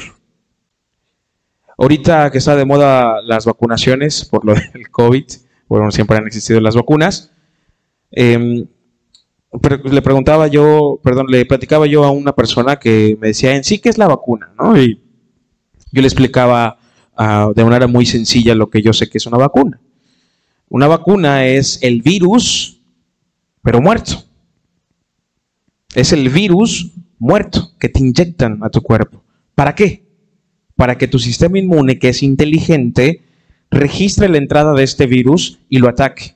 Ahorita 1.78 2.30
que 2.32 2.40
está 2.40 2.56
de 2.56 2.66
moda 2.66 3.22
las 3.22 3.46
vacunaciones 3.46 4.26
por 4.26 4.46
lo 4.46 4.54
del 4.74 4.90
COVID, 4.92 5.26
bueno, 5.68 5.92
siempre 5.92 6.18
han 6.18 6.28
existido 6.28 6.60
las 6.60 6.76
vacunas, 6.76 7.32
pero 9.62 9.78
le 9.84 10.02
preguntaba 10.02 10.48
yo, 10.48 11.00
perdón, 11.04 11.28
le 11.30 11.46
platicaba 11.46 11.88
yo 11.88 12.04
a 12.04 12.12
una 12.12 12.36
persona 12.36 12.78
que 12.78 13.18
me 13.20 13.28
decía 13.28 13.56
en 13.56 13.64
sí 13.64 13.80
que 13.80 13.90
es 13.90 13.98
la 13.98 14.08
vacuna, 14.08 14.52
¿no? 14.58 14.80
Y 14.80 15.02
yo 15.92 16.02
le 16.02 16.08
explicaba 16.08 16.78
ah, 17.16 17.52
de 17.56 17.64
manera 17.64 17.88
muy 17.88 18.06
sencilla 18.06 18.56
lo 18.56 18.70
que 18.70 18.82
yo 18.82 18.94
sé 18.94 19.10
que 19.10 19.18
es 19.18 19.26
una 19.26 19.38
vacuna. 19.38 19.80
Una 20.70 20.88
vacuna 20.88 21.46
es 21.46 21.80
el 21.82 22.02
virus, 22.02 22.80
pero 23.64 23.82
muerto. 23.82 24.24
Es 25.96 26.14
el 26.14 26.30
virus 26.30 26.92
muerto 27.18 27.74
que 27.80 27.90
te 27.90 28.00
inyectan 28.00 28.64
a 28.64 28.70
tu 28.70 28.82
cuerpo. 28.82 29.24
¿Para 29.56 29.76
qué? 29.76 30.08
Para 30.76 30.98
que 30.98 31.08
tu 31.08 31.20
sistema 31.20 31.60
inmune, 31.60 32.00
que 32.00 32.10
es 32.10 32.24
inteligente, 32.24 33.22
registre 33.72 34.30
la 34.30 34.38
entrada 34.38 34.74
de 34.74 34.84
este 34.84 35.08
virus 35.08 35.60
y 35.70 35.80
lo 35.80 35.90
ataque. 35.90 36.36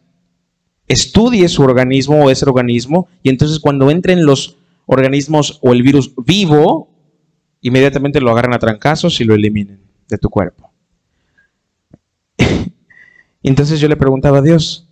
Estudie 0.87 1.47
su 1.47 1.61
organismo 1.61 2.25
o 2.25 2.29
ese 2.29 2.45
organismo 2.45 3.07
y 3.21 3.29
entonces 3.29 3.59
cuando 3.59 3.89
entren 3.89 4.25
los 4.25 4.57
organismos 4.85 5.59
o 5.61 5.71
el 5.71 5.81
virus 5.81 6.13
vivo, 6.25 6.89
inmediatamente 7.61 8.19
lo 8.19 8.31
agarran 8.31 8.53
a 8.53 8.59
trancazos 8.59 9.21
y 9.21 9.23
lo 9.23 9.33
eliminen 9.33 9.81
de 10.09 10.17
tu 10.17 10.29
cuerpo. 10.29 10.71
entonces 13.43 13.79
yo 13.79 13.87
le 13.87 13.95
preguntaba 13.95 14.39
a 14.39 14.41
Dios, 14.41 14.89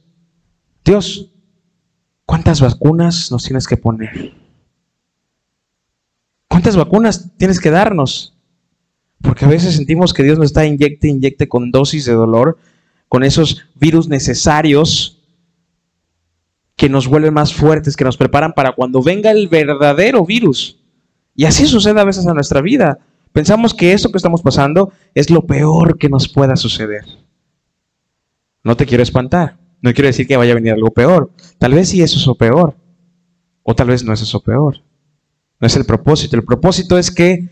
Dios, 0.86 1.32
¿cuántas 2.26 2.62
vacunas 2.62 3.30
nos 3.32 3.44
tienes 3.44 3.68
que 3.68 3.78
poner? 3.78 4.41
¿Cuántas 6.52 6.76
vacunas 6.76 7.32
tienes 7.38 7.62
que 7.62 7.72
darnos? 7.72 8.36
Porque 9.22 9.46
a 9.46 9.48
veces 9.48 9.74
sentimos 9.74 10.14
que 10.14 10.22
Dios 10.22 10.38
nos 10.38 10.48
está 10.48 10.66
inyecte, 10.66 11.08
inyecte 11.08 11.48
con 11.48 11.72
dosis 11.72 12.04
de 12.04 12.12
dolor, 12.12 12.58
con 13.08 13.24
esos 13.24 13.64
virus 13.76 14.10
necesarios 14.10 15.22
que 16.76 16.90
nos 16.90 17.08
vuelven 17.08 17.34
más 17.34 17.54
fuertes, 17.54 17.96
que 17.96 18.04
nos 18.04 18.18
preparan 18.18 18.52
para 18.52 18.74
cuando 18.74 19.02
venga 19.02 19.32
el 19.32 19.48
verdadero 19.48 20.26
virus. 20.26 20.78
Y 21.36 21.46
así 21.46 21.68
sucede 21.68 22.02
a 22.02 22.04
veces 22.04 22.26
en 22.26 22.34
nuestra 22.34 22.60
vida. 22.60 23.00
Pensamos 23.32 23.74
que 23.74 23.94
eso 23.94 24.12
que 24.12 24.18
estamos 24.18 24.42
pasando 24.42 24.92
es 25.16 25.30
lo 25.30 25.44
peor 25.46 25.98
que 25.98 26.10
nos 26.10 26.28
pueda 26.28 26.58
suceder. 26.58 27.06
No 28.62 28.76
te 28.76 28.86
quiero 28.86 29.04
espantar. 29.04 29.58
No 29.82 29.94
quiero 29.94 30.08
decir 30.08 30.28
que 30.28 30.36
vaya 30.36 30.52
a 30.52 30.56
venir 30.56 30.74
algo 30.74 30.92
peor. 30.92 31.32
Tal 31.58 31.74
vez 31.74 31.88
sí 31.88 32.02
eso 32.02 32.20
es 32.20 32.28
lo 32.28 32.36
peor. 32.36 32.76
O 33.64 33.74
tal 33.74 33.88
vez 33.88 34.04
no 34.04 34.12
es 34.12 34.22
eso 34.22 34.42
peor. 34.42 34.82
No 35.62 35.68
es 35.68 35.76
el 35.76 35.86
propósito. 35.86 36.36
El 36.36 36.44
propósito 36.44 36.98
es 36.98 37.12
que 37.12 37.48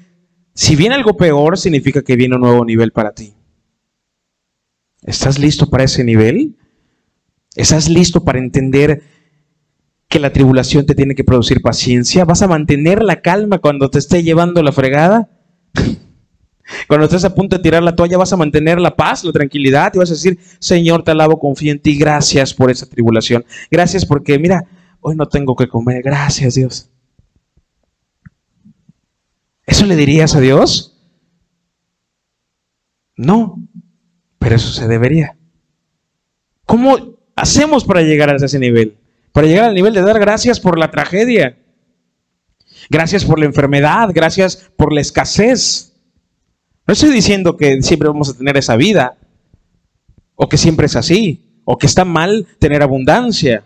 si 0.53 0.75
viene 0.75 0.95
algo 0.95 1.15
peor, 1.15 1.57
significa 1.57 2.01
que 2.01 2.15
viene 2.15 2.35
un 2.35 2.41
nuevo 2.41 2.65
nivel 2.65 2.91
para 2.91 3.13
ti. 3.13 3.35
¿Estás 5.03 5.39
listo 5.39 5.69
para 5.69 5.83
ese 5.83 6.03
nivel? 6.03 6.57
¿Estás 7.55 7.87
listo 7.87 8.23
para 8.23 8.39
entender 8.39 9.03
que 10.09 10.19
la 10.19 10.33
tribulación 10.33 10.87
te 10.87 10.95
tiene 10.95 11.13
que 11.13 11.23
producir 11.23 11.61
paciencia? 11.61 12.25
¿Vas 12.25 12.41
a 12.41 12.47
mantener 12.47 13.03
la 13.03 13.21
calma 13.21 13.59
cuando 13.59 13.89
te 13.89 13.99
esté 13.99 14.23
llevando 14.23 14.61
la 14.63 14.71
fregada? 14.71 15.29
Cuando 16.87 17.05
estés 17.05 17.25
a 17.25 17.33
punto 17.33 17.57
de 17.57 17.63
tirar 17.63 17.81
la 17.81 17.95
toalla, 17.95 18.19
vas 18.19 18.31
a 18.31 18.37
mantener 18.37 18.79
la 18.79 18.95
paz, 18.95 19.23
la 19.23 19.31
tranquilidad 19.31 19.91
y 19.95 19.97
vas 19.97 20.11
a 20.11 20.13
decir, 20.13 20.37
Señor, 20.59 21.03
te 21.03 21.09
alabo, 21.09 21.39
confío 21.39 21.71
en 21.71 21.79
ti, 21.79 21.97
gracias 21.97 22.53
por 22.53 22.69
esa 22.69 22.85
tribulación. 22.85 23.43
Gracias 23.71 24.05
porque, 24.05 24.37
mira, 24.37 24.65
hoy 25.01 25.15
no 25.15 25.25
tengo 25.27 25.55
que 25.55 25.67
comer, 25.67 26.03
gracias 26.03 26.53
Dios. 26.53 26.91
¿Eso 29.69 29.85
le 29.85 29.95
dirías 29.95 30.35
a 30.35 30.39
Dios? 30.39 30.99
No, 33.15 33.63
pero 34.39 34.55
eso 34.55 34.71
se 34.71 34.87
debería. 34.87 35.37
¿Cómo 36.65 37.19
hacemos 37.35 37.85
para 37.85 38.01
llegar 38.01 38.31
a 38.31 38.35
ese 38.35 38.57
nivel? 38.57 38.97
Para 39.31 39.45
llegar 39.45 39.65
al 39.65 39.75
nivel 39.75 39.93
de 39.93 40.01
dar 40.01 40.19
gracias 40.19 40.59
por 40.59 40.79
la 40.79 40.89
tragedia. 40.89 41.59
Gracias 42.89 43.23
por 43.23 43.37
la 43.37 43.45
enfermedad, 43.45 44.09
gracias 44.11 44.71
por 44.75 44.91
la 44.91 45.01
escasez. 45.01 45.93
No 46.87 46.93
estoy 46.93 47.11
diciendo 47.11 47.55
que 47.55 47.83
siempre 47.83 48.07
vamos 48.09 48.29
a 48.29 48.37
tener 48.39 48.57
esa 48.57 48.75
vida, 48.75 49.17
o 50.33 50.49
que 50.49 50.57
siempre 50.57 50.87
es 50.87 50.95
así, 50.95 51.61
o 51.63 51.77
que 51.77 51.85
está 51.85 52.05
mal 52.05 52.47
tener 52.57 52.81
abundancia. 52.81 53.65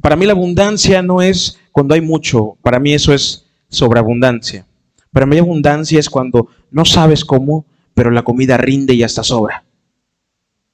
Para 0.00 0.16
mí 0.16 0.26
la 0.26 0.32
abundancia 0.32 1.02
no 1.02 1.22
es 1.22 1.58
cuando 1.72 1.94
hay 1.94 2.00
mucho, 2.00 2.56
para 2.62 2.78
mí 2.78 2.92
eso 2.92 3.12
es 3.12 3.46
sobreabundancia. 3.68 4.66
Para 5.12 5.26
mí 5.26 5.38
abundancia 5.38 5.98
es 5.98 6.10
cuando 6.10 6.48
no 6.70 6.84
sabes 6.84 7.24
cómo, 7.24 7.66
pero 7.94 8.10
la 8.10 8.22
comida 8.22 8.56
rinde 8.56 8.94
y 8.94 9.02
hasta 9.02 9.22
sobra. 9.22 9.64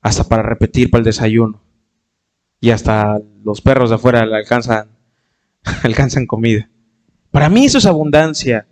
Hasta 0.00 0.24
para 0.24 0.42
repetir 0.42 0.90
para 0.90 1.00
el 1.00 1.04
desayuno. 1.04 1.62
Y 2.60 2.70
hasta 2.70 3.18
los 3.44 3.60
perros 3.60 3.90
de 3.90 3.96
afuera 3.96 4.20
alcanzan, 4.20 4.88
alcanzan 5.82 6.26
comida. 6.26 6.68
Para 7.30 7.48
mí 7.48 7.64
eso 7.64 7.78
es 7.78 7.86
abundancia. 7.86 8.66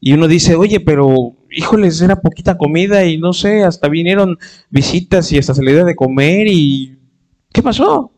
Y 0.00 0.14
uno 0.14 0.28
dice, 0.28 0.56
oye, 0.56 0.80
pero 0.80 1.34
híjoles, 1.50 2.00
era 2.00 2.20
poquita 2.20 2.56
comida 2.56 3.04
y 3.04 3.18
no 3.18 3.32
sé, 3.32 3.64
hasta 3.64 3.88
vinieron 3.88 4.38
visitas 4.70 5.30
y 5.32 5.38
hasta 5.38 5.54
se 5.54 5.62
le 5.62 5.84
de 5.84 5.96
comer 5.96 6.46
y 6.48 6.98
¿qué 7.52 7.62
pasó? 7.62 8.12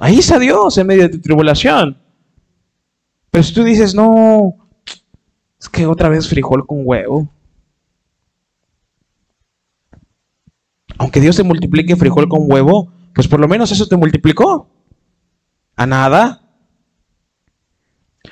Ahí 0.00 0.18
está 0.18 0.38
Dios 0.38 0.78
en 0.78 0.86
medio 0.86 1.02
de 1.02 1.10
tu 1.10 1.20
tribulación. 1.20 2.00
Pero 3.30 3.44
si 3.44 3.52
tú 3.52 3.62
dices, 3.62 3.94
no, 3.94 4.56
es 5.60 5.68
que 5.68 5.84
otra 5.84 6.08
vez 6.08 6.26
frijol 6.26 6.66
con 6.66 6.80
huevo. 6.84 7.30
Aunque 10.96 11.20
Dios 11.20 11.36
te 11.36 11.42
multiplique 11.42 11.96
frijol 11.96 12.30
con 12.30 12.50
huevo, 12.50 12.90
pues 13.14 13.28
por 13.28 13.40
lo 13.40 13.46
menos 13.46 13.72
eso 13.72 13.86
te 13.86 13.96
multiplicó. 13.98 14.70
A 15.76 15.84
nada. 15.84 16.48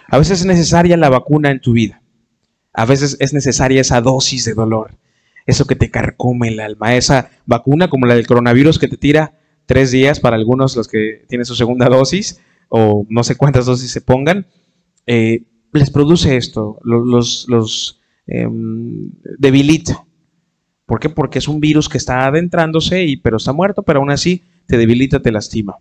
A 0.06 0.16
veces 0.16 0.40
es 0.40 0.46
necesaria 0.46 0.96
la 0.96 1.10
vacuna 1.10 1.50
en 1.50 1.60
tu 1.60 1.72
vida. 1.72 2.00
A 2.72 2.86
veces 2.86 3.18
es 3.20 3.34
necesaria 3.34 3.82
esa 3.82 4.00
dosis 4.00 4.46
de 4.46 4.54
dolor. 4.54 4.96
Eso 5.44 5.66
que 5.66 5.76
te 5.76 5.90
carcome 5.90 6.48
el 6.48 6.60
alma. 6.60 6.96
Esa 6.96 7.28
vacuna 7.44 7.90
como 7.90 8.06
la 8.06 8.14
del 8.14 8.26
coronavirus 8.26 8.78
que 8.78 8.88
te 8.88 8.96
tira 8.96 9.34
tres 9.68 9.90
días 9.90 10.18
para 10.18 10.34
algunos 10.34 10.74
los 10.76 10.88
que 10.88 11.26
tienen 11.28 11.44
su 11.44 11.54
segunda 11.54 11.90
dosis 11.90 12.40
o 12.70 13.06
no 13.10 13.22
sé 13.22 13.36
cuántas 13.36 13.66
dosis 13.66 13.90
se 13.90 14.00
pongan, 14.00 14.46
eh, 15.06 15.44
les 15.74 15.90
produce 15.90 16.38
esto, 16.38 16.80
los, 16.82 18.00
em, 18.26 19.10
debilita. 19.38 20.06
¿Por 20.86 21.00
qué? 21.00 21.10
Porque 21.10 21.38
es 21.38 21.48
un 21.48 21.60
virus 21.60 21.90
que 21.90 21.98
está 21.98 22.26
adentrándose, 22.26 23.04
y, 23.04 23.18
pero 23.18 23.36
está 23.36 23.52
muerto, 23.52 23.82
pero 23.82 24.00
aún 24.00 24.10
así 24.10 24.42
te 24.66 24.78
debilita, 24.78 25.20
te 25.20 25.32
lastima. 25.32 25.76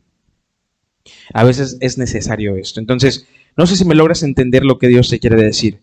A 1.34 1.46
veces 1.46 1.78
es 1.80 1.98
necesario 1.98 2.58
esto. 2.58 2.82
Entonces, 2.82 3.26
no 3.56 3.66
sé 3.68 3.78
si 3.78 3.86
me 3.86 3.96
logras 3.96 4.22
entender 4.22 4.66
lo 4.66 4.80
que 4.80 4.90
Dios 4.90 5.10
te 5.10 5.20
quiere 5.20 5.42
decir. 5.42 5.80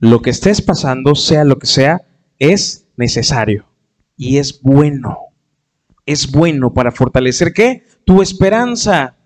Lo 0.00 0.20
que 0.20 0.30
estés 0.30 0.62
pasando, 0.62 1.14
sea 1.14 1.44
lo 1.44 1.60
que 1.60 1.68
sea, 1.68 2.02
es 2.40 2.88
necesario 2.96 3.66
y 4.16 4.38
es 4.38 4.60
bueno 4.62 5.23
es 6.06 6.30
bueno 6.30 6.72
para 6.72 6.92
fortalecer 6.92 7.52
qué? 7.52 7.84
Tu 8.04 8.22
esperanza. 8.22 9.16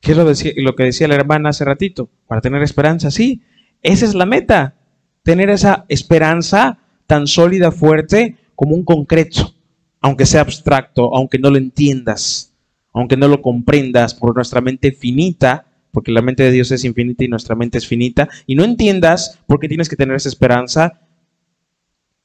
¿Qué 0.00 0.12
es 0.12 0.56
lo, 0.56 0.74
que 0.74 0.84
decía 0.84 1.08
la 1.08 1.14
hermana 1.14 1.50
hace 1.50 1.64
ratito? 1.64 2.10
Para 2.26 2.40
tener 2.40 2.62
esperanza, 2.62 3.10
sí. 3.10 3.42
Esa 3.82 4.04
es 4.04 4.14
la 4.14 4.26
meta. 4.26 4.76
Tener 5.22 5.48
esa 5.48 5.86
esperanza 5.88 6.78
tan 7.06 7.26
sólida, 7.26 7.70
fuerte, 7.70 8.36
como 8.56 8.74
un 8.74 8.84
concreto. 8.84 9.54
Aunque 10.00 10.26
sea 10.26 10.40
abstracto, 10.40 11.14
aunque 11.14 11.38
no 11.38 11.50
lo 11.50 11.58
entiendas, 11.58 12.56
aunque 12.92 13.16
no 13.16 13.28
lo 13.28 13.40
comprendas 13.40 14.14
por 14.14 14.34
nuestra 14.34 14.60
mente 14.60 14.90
finita, 14.90 15.66
porque 15.92 16.10
la 16.10 16.22
mente 16.22 16.42
de 16.42 16.50
Dios 16.50 16.72
es 16.72 16.84
infinita 16.84 17.22
y 17.22 17.28
nuestra 17.28 17.54
mente 17.54 17.78
es 17.78 17.86
finita, 17.86 18.28
y 18.46 18.56
no 18.56 18.64
entiendas 18.64 19.38
por 19.46 19.60
qué 19.60 19.68
tienes 19.68 19.88
que 19.88 19.96
tener 19.96 20.16
esa 20.16 20.28
esperanza, 20.28 21.00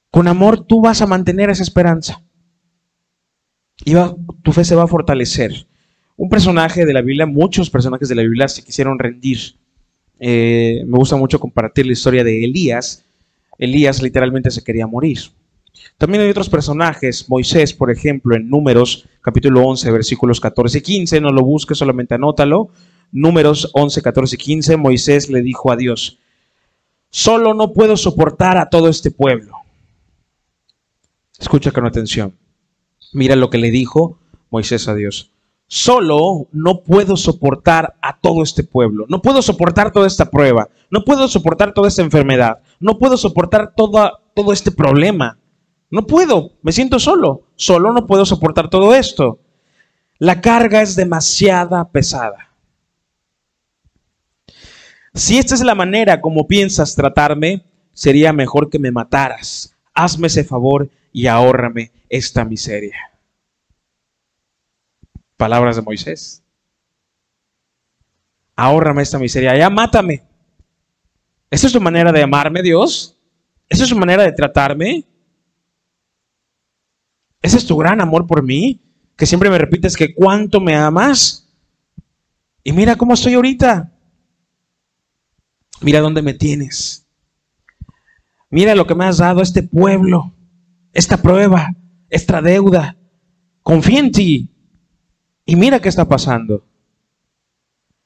Con 0.10 0.28
amor 0.28 0.66
tú 0.66 0.82
vas 0.82 1.02
a 1.02 1.06
mantener 1.06 1.50
esa 1.50 1.64
esperanza. 1.64 2.24
Y 3.86 3.94
tu 4.44 4.54
fe 4.54 4.64
se 4.64 4.76
va 4.76 4.84
a 4.84 4.88
fortalecer. 4.88 5.68
Un 6.16 6.30
personaje 6.30 6.86
de 6.86 6.94
la 6.94 7.02
Biblia, 7.02 7.26
muchos 7.26 7.70
personajes 7.70 8.10
de 8.10 8.16
la 8.16 8.24
Biblia 8.24 8.48
se 8.48 8.64
quisieron 8.64 8.98
rendir. 8.98 9.38
Eh, 10.20 10.84
me 10.86 10.98
gusta 10.98 11.16
mucho 11.16 11.40
compartir 11.40 11.86
la 11.86 11.94
historia 11.94 12.24
de 12.24 12.44
Elías. 12.44 13.06
Elías 13.58 14.02
literalmente 14.02 14.50
se 14.52 14.64
quería 14.64 14.88
morir. 14.88 15.20
También 15.98 16.24
hay 16.24 16.30
otros 16.30 16.50
personajes, 16.50 17.30
Moisés, 17.30 17.74
por 17.74 17.92
ejemplo, 17.92 18.36
en 18.36 18.50
Números, 18.50 19.08
capítulo 19.22 19.64
11, 19.64 19.92
versículos 19.92 20.40
14 20.40 20.80
y 20.80 20.82
15, 20.82 21.22
no 21.22 21.32
lo 21.32 21.44
busques, 21.44 21.78
solamente 21.78 22.16
anótalo. 22.16 22.70
Números 23.12 23.70
11, 23.74 24.02
14 24.02 24.36
y 24.36 24.38
15, 24.38 24.78
Moisés 24.78 25.30
le 25.30 25.42
dijo 25.42 25.72
a 25.72 25.78
Dios, 25.78 26.20
solo 27.10 27.54
no 27.54 27.74
puedo 27.74 27.96
soportar 27.96 28.58
a 28.58 28.70
todo 28.70 28.90
este 28.90 29.12
pueblo. 29.12 29.54
Escucha 31.40 31.72
con 31.72 31.86
atención. 31.86 32.34
Mira 33.18 33.36
lo 33.36 33.50
que 33.50 33.58
le 33.58 33.72
dijo 33.72 34.20
Moisés 34.52 34.88
a 34.88 34.94
Dios. 34.94 35.32
Solo 35.66 36.50
no 36.52 36.84
puedo 36.84 37.18
soportar 37.18 37.96
a 38.00 38.20
todo 38.20 38.44
este 38.44 38.64
pueblo. 38.64 39.08
No 39.10 39.24
puedo 39.24 39.42
soportar 39.42 39.92
toda 39.92 40.06
esta 40.06 40.30
prueba. 40.30 40.70
No 40.92 41.04
puedo 41.04 41.28
soportar 41.28 41.74
toda 41.74 41.88
esta 41.88 42.04
enfermedad. 42.04 42.60
No 42.80 43.00
puedo 43.00 43.18
soportar 43.18 43.74
todo 43.74 44.54
este 44.54 44.72
problema. 44.72 45.40
No 45.90 46.06
puedo, 46.06 46.52
me 46.62 46.72
siento 46.72 47.00
solo. 47.00 47.48
Solo 47.56 47.92
no 47.92 48.06
puedo 48.06 48.24
soportar 48.24 48.70
todo 48.70 48.94
esto. 48.94 49.40
La 50.20 50.40
carga 50.40 50.84
es 50.84 50.96
demasiada 50.96 51.90
pesada. 51.90 52.52
Si 55.16 55.40
esta 55.40 55.56
es 55.56 55.64
la 55.64 55.74
manera 55.74 56.22
como 56.22 56.46
piensas 56.46 56.94
tratarme, 56.94 57.66
sería 57.94 58.32
mejor 58.32 58.70
que 58.70 58.78
me 58.78 58.92
mataras. 58.92 59.76
Hazme 59.96 60.28
ese 60.28 60.44
favor 60.44 60.92
y 61.18 61.26
ahórrame 61.26 61.92
esta 62.10 62.46
miseria. 62.46 62.96
Palabras 65.36 65.76
de 65.76 65.82
Moisés. 65.82 66.44
Ahórrame 68.56 69.02
esta 69.02 69.18
miseria, 69.18 69.58
ya 69.58 69.68
mátame. 69.72 70.24
¿Esa 71.50 71.66
es 71.66 71.74
tu 71.74 71.82
manera 71.82 72.12
de 72.12 72.22
amarme, 72.22 72.62
Dios? 72.62 73.18
¿Esa 73.68 73.82
es 73.82 73.90
su 73.90 73.98
manera 73.98 74.22
de 74.22 74.32
tratarme? 74.32 75.06
Ese 77.42 77.58
es 77.58 77.66
tu 77.66 77.78
gran 77.78 78.00
amor 78.00 78.28
por 78.28 78.44
mí, 78.44 78.80
que 79.16 79.26
siempre 79.26 79.50
me 79.50 79.58
repites 79.58 79.98
que 79.98 80.14
cuánto 80.14 80.62
me 80.62 80.76
amas. 80.76 81.52
Y 82.64 82.74
mira 82.74 82.96
cómo 82.96 83.16
estoy 83.16 83.34
ahorita. 83.34 83.92
Mira 85.82 86.00
dónde 86.00 86.22
me 86.22 86.36
tienes. 86.36 87.08
Mira 88.52 88.76
lo 88.76 88.86
que 88.86 88.94
me 88.94 89.06
has 89.06 89.18
dado 89.18 89.42
este 89.42 89.64
pueblo, 89.64 90.37
esta 90.94 91.18
prueba, 91.18 91.76
esta 92.10 92.42
deuda. 92.42 92.98
Confía 93.62 94.00
en 94.00 94.12
ti. 94.12 94.50
Y 95.46 95.56
mira 95.56 95.80
qué 95.80 95.90
está 95.90 96.08
pasando. 96.08 96.66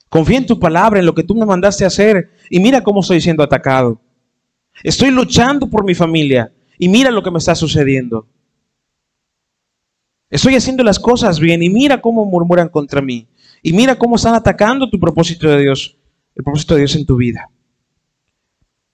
Confía 0.09 0.39
en 0.39 0.45
tu 0.45 0.59
palabra, 0.59 0.99
en 0.99 1.05
lo 1.05 1.15
que 1.15 1.23
tú 1.23 1.35
me 1.35 1.45
mandaste 1.45 1.83
a 1.83 1.87
hacer. 1.87 2.31
Y 2.49 2.59
mira 2.59 2.83
cómo 2.83 3.01
estoy 3.01 3.21
siendo 3.21 3.43
atacado. 3.43 4.01
Estoy 4.83 5.11
luchando 5.11 5.69
por 5.69 5.83
mi 5.83 5.95
familia. 5.95 6.51
Y 6.77 6.89
mira 6.89 7.11
lo 7.11 7.23
que 7.23 7.31
me 7.31 7.37
está 7.37 7.55
sucediendo. 7.55 8.27
Estoy 10.29 10.55
haciendo 10.55 10.83
las 10.83 10.97
cosas 10.97 11.39
bien 11.39 11.61
y 11.61 11.69
mira 11.69 12.01
cómo 12.01 12.25
murmuran 12.25 12.69
contra 12.69 13.01
mí. 13.01 13.27
Y 13.61 13.73
mira 13.73 13.97
cómo 13.97 14.15
están 14.15 14.33
atacando 14.33 14.89
tu 14.89 14.99
propósito 14.99 15.47
de 15.49 15.59
Dios, 15.61 15.97
el 16.35 16.43
propósito 16.43 16.73
de 16.73 16.79
Dios 16.79 16.95
en 16.95 17.05
tu 17.05 17.17
vida. 17.17 17.49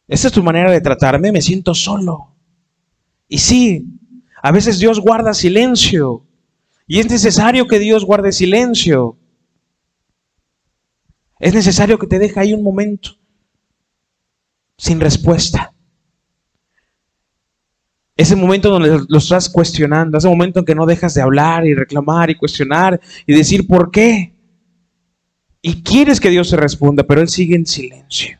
Esta 0.07 0.27
es 0.27 0.33
tu 0.33 0.43
manera 0.43 0.71
de 0.71 0.81
tratarme, 0.81 1.31
me 1.31 1.41
siento 1.41 1.73
solo. 1.73 2.36
Y 3.27 3.39
sí, 3.39 3.85
a 4.41 4.51
veces 4.51 4.79
Dios 4.79 4.99
guarda 4.99 5.33
silencio. 5.33 6.25
Y 6.87 6.99
es 6.99 7.09
necesario 7.09 7.67
que 7.67 7.79
Dios 7.79 8.05
guarde 8.05 8.31
silencio. 8.31 9.17
Es 11.39 11.53
necesario 11.53 11.99
que 11.99 12.07
te 12.07 12.19
deje 12.19 12.39
ahí 12.39 12.53
un 12.53 12.63
momento 12.63 13.11
sin 14.77 14.99
respuesta. 14.99 15.73
Ese 18.15 18.35
momento 18.35 18.69
donde 18.69 19.05
lo 19.07 19.17
estás 19.17 19.49
cuestionando, 19.49 20.17
ese 20.17 20.27
momento 20.27 20.59
en 20.59 20.65
que 20.65 20.73
no 20.73 20.85
dejas 20.85 21.13
de 21.13 21.21
hablar 21.21 21.65
y 21.67 21.75
reclamar 21.75 22.29
y 22.29 22.35
cuestionar 22.35 22.99
y 23.27 23.33
decir 23.33 23.67
por 23.67 23.91
qué. 23.91 24.33
Y 25.61 25.83
quieres 25.83 26.19
que 26.19 26.29
Dios 26.29 26.49
te 26.49 26.55
responda, 26.55 27.03
pero 27.03 27.21
Él 27.21 27.29
sigue 27.29 27.55
en 27.55 27.65
silencio. 27.65 28.39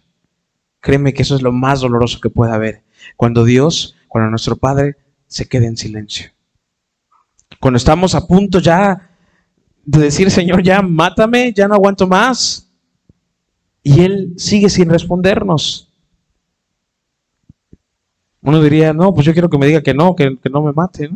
Créeme 0.79 1.13
que 1.13 1.23
eso 1.23 1.35
es 1.35 1.41
lo 1.41 1.51
más 1.51 1.81
doloroso 1.81 2.19
que 2.19 2.29
puede 2.29 2.53
haber. 2.53 2.83
Cuando 3.17 3.43
Dios, 3.43 3.96
cuando 4.07 4.29
nuestro 4.29 4.55
Padre 4.55 4.95
se 5.27 5.47
queda 5.47 5.67
en 5.67 5.77
silencio. 5.77 6.31
Cuando 7.59 7.77
estamos 7.77 8.15
a 8.15 8.25
punto 8.25 8.59
ya 8.59 9.09
de 9.85 9.99
decir, 9.99 10.29
Señor, 10.29 10.61
ya 10.63 10.81
mátame, 10.81 11.53
ya 11.53 11.67
no 11.67 11.75
aguanto 11.75 12.07
más. 12.07 12.69
Y 13.81 14.01
Él 14.01 14.33
sigue 14.37 14.69
sin 14.69 14.89
respondernos. 14.89 15.89
Uno 18.41 18.61
diría, 18.61 18.93
no, 18.93 19.13
pues 19.13 19.25
yo 19.25 19.33
quiero 19.33 19.49
que 19.49 19.57
me 19.57 19.65
diga 19.65 19.81
que 19.81 19.93
no, 19.93 20.15
que, 20.15 20.37
no 20.51 20.61
me 20.61 20.73
mate. 20.73 21.09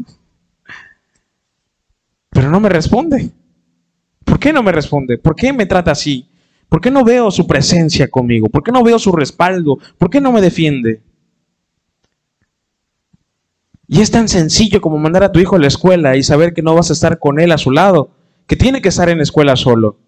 Pero 2.29 2.49
no 2.49 2.59
me 2.59 2.69
responde. 2.69 3.29
¿Por 4.23 4.39
qué 4.39 4.53
no 4.53 4.63
me 4.63 4.71
responde? 4.71 5.17
¿Por 5.17 5.35
qué 5.35 5.51
me 5.51 5.65
trata 5.65 5.91
así? 5.91 6.27
¿Por 6.69 6.79
qué 6.79 6.89
no 6.89 7.03
veo 7.03 7.29
su 7.29 7.45
presencia 7.45 8.09
conmigo? 8.09 8.47
¿Por 8.47 8.63
qué 8.63 8.71
no 8.71 8.83
veo 8.83 8.97
su 8.97 9.11
respaldo? 9.11 9.77
¿Por 9.97 10.09
qué 10.09 10.21
no 10.21 10.31
me 10.31 10.39
defiende? 10.41 11.01
Y 13.91 14.01
es 14.01 14.09
tan 14.09 14.27
sencillo 14.27 14.81
como 14.81 14.97
mandar 14.97 15.23
a 15.23 15.31
tu 15.31 15.39
hijo 15.39 15.57
a 15.57 15.59
la 15.59 15.67
escuela 15.67 16.17
y 16.17 16.23
saber 16.23 16.55
que 16.55 16.63
no 16.63 16.73
vas 16.73 16.89
a 16.89 16.93
estar 16.93 17.19
con 17.19 17.39
él 17.39 17.51
a 17.51 17.59
su 17.59 17.69
lado, 17.69 18.09
que 18.47 18.55
tiene 18.55 18.81
que 18.81 18.89
estar 18.89 19.07
en 19.09 19.17
la 19.17 19.23
escuela 19.23 19.55
solo 19.55 19.99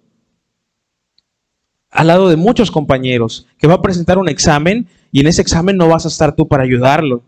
al 1.93 2.07
lado 2.07 2.27
de 2.27 2.36
muchos 2.36 2.71
compañeros, 2.71 3.47
que 3.57 3.67
va 3.67 3.75
a 3.75 3.81
presentar 3.81 4.17
un 4.17 4.27
examen 4.27 4.88
y 5.11 5.21
en 5.21 5.27
ese 5.27 5.41
examen 5.41 5.77
no 5.77 5.88
vas 5.88 6.05
a 6.05 6.07
estar 6.07 6.36
tú 6.36 6.47
para 6.47 6.63
ayudarlo. 6.63 7.23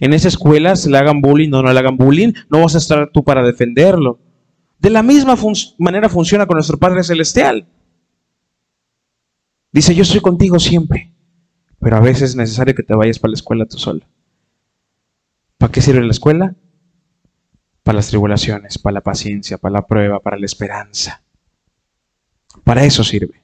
En 0.00 0.12
esa 0.12 0.28
escuela, 0.28 0.76
se 0.76 0.90
le 0.90 0.98
hagan 0.98 1.20
bullying 1.20 1.52
o 1.52 1.62
no 1.62 1.72
le 1.72 1.78
hagan 1.78 1.96
bullying, 1.96 2.32
no 2.48 2.60
vas 2.60 2.74
a 2.74 2.78
estar 2.78 3.10
tú 3.12 3.22
para 3.22 3.44
defenderlo. 3.44 4.18
De 4.78 4.90
la 4.90 5.02
misma 5.02 5.36
manera 5.78 6.08
funciona 6.08 6.46
con 6.46 6.56
nuestro 6.56 6.78
Padre 6.78 7.04
Celestial. 7.04 7.66
Dice, 9.72 9.94
yo 9.94 10.02
estoy 10.02 10.20
contigo 10.20 10.58
siempre, 10.58 11.12
pero 11.78 11.96
a 11.96 12.00
veces 12.00 12.30
es 12.30 12.36
necesario 12.36 12.74
que 12.74 12.82
te 12.82 12.94
vayas 12.94 13.18
para 13.18 13.30
la 13.32 13.36
escuela 13.36 13.66
tú 13.66 13.78
solo. 13.78 14.00
¿Para 15.60 15.72
qué 15.72 15.82
sirve 15.82 16.00
la 16.00 16.10
escuela? 16.10 16.54
Para 17.82 17.96
las 17.96 18.08
tribulaciones, 18.08 18.78
para 18.78 18.94
la 18.94 19.00
paciencia, 19.02 19.58
para 19.58 19.74
la 19.74 19.86
prueba, 19.86 20.18
para 20.18 20.38
la 20.38 20.46
esperanza. 20.46 21.22
Para 22.64 22.82
eso 22.82 23.04
sirve. 23.04 23.42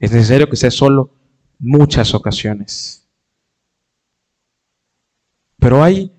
Es 0.00 0.10
necesario 0.10 0.50
que 0.50 0.56
sea 0.56 0.72
solo 0.72 1.14
muchas 1.60 2.14
ocasiones. 2.14 3.08
Pero 5.60 5.84
hay 5.84 6.10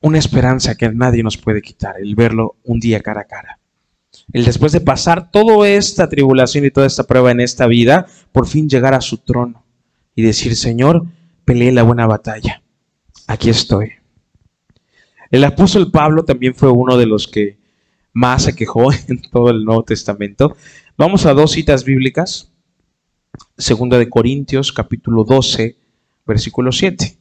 una 0.00 0.18
esperanza 0.18 0.76
que 0.76 0.88
nadie 0.90 1.24
nos 1.24 1.36
puede 1.36 1.62
quitar, 1.62 1.96
el 2.00 2.14
verlo 2.14 2.58
un 2.62 2.78
día 2.78 3.00
cara 3.00 3.22
a 3.22 3.26
cara. 3.26 3.58
El 4.32 4.44
después 4.44 4.70
de 4.70 4.82
pasar 4.82 5.32
toda 5.32 5.68
esta 5.68 6.08
tribulación 6.08 6.64
y 6.64 6.70
toda 6.70 6.86
esta 6.86 7.02
prueba 7.02 7.32
en 7.32 7.40
esta 7.40 7.66
vida, 7.66 8.06
por 8.30 8.46
fin 8.46 8.68
llegar 8.68 8.94
a 8.94 9.00
su 9.00 9.18
trono 9.18 9.64
y 10.14 10.22
decir, 10.22 10.54
Señor, 10.54 11.06
peleé 11.44 11.72
la 11.72 11.82
buena 11.82 12.06
batalla. 12.06 12.59
Aquí 13.30 13.48
estoy. 13.48 13.92
El 15.30 15.44
apóstol 15.44 15.92
Pablo 15.92 16.24
también 16.24 16.52
fue 16.52 16.68
uno 16.68 16.96
de 16.96 17.06
los 17.06 17.28
que 17.28 17.58
más 18.12 18.42
se 18.42 18.56
quejó 18.56 18.92
en 19.06 19.22
todo 19.22 19.50
el 19.50 19.64
Nuevo 19.64 19.84
Testamento. 19.84 20.56
Vamos 20.96 21.26
a 21.26 21.32
dos 21.32 21.52
citas 21.52 21.84
bíblicas. 21.84 22.50
Segunda 23.56 23.98
de 23.98 24.08
Corintios, 24.08 24.72
capítulo 24.72 25.22
12, 25.22 25.76
versículo 26.26 26.72
7. 26.72 27.16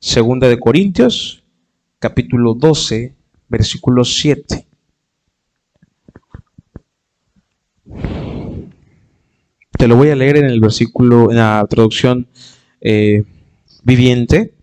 Segunda 0.00 0.50
de 0.50 0.60
Corintios, 0.60 1.42
capítulo 1.98 2.52
12, 2.52 3.14
versículo 3.48 4.04
7. 4.04 4.66
Te 9.78 9.88
lo 9.88 9.96
voy 9.96 10.10
a 10.10 10.14
leer 10.14 10.36
en 10.36 10.44
el 10.44 10.60
versículo, 10.60 11.30
en 11.30 11.38
la 11.38 11.66
traducción 11.70 12.28
eh, 12.82 13.24
viviente. 13.82 14.55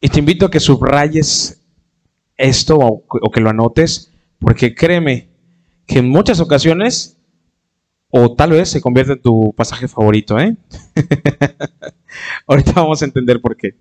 Y 0.00 0.08
te 0.08 0.18
invito 0.18 0.46
a 0.46 0.50
que 0.50 0.60
subrayes 0.60 1.62
esto 2.36 2.78
o, 2.78 3.30
que 3.30 3.40
lo 3.40 3.50
anotes, 3.50 4.12
porque 4.38 4.74
créeme 4.74 5.28
que 5.86 6.00
en 6.00 6.08
muchas 6.08 6.40
ocasiones, 6.40 7.16
o 8.10 8.34
tal 8.34 8.50
vez 8.50 8.68
se 8.68 8.80
convierte 8.80 9.14
en 9.14 9.22
tu 9.22 9.54
pasaje 9.56 9.88
favorito, 9.88 10.38
¿eh? 10.38 10.56
Ahorita 12.46 12.72
vamos 12.72 13.00
a 13.02 13.06
entender 13.06 13.40
por 13.40 13.56
qué. 13.56 13.74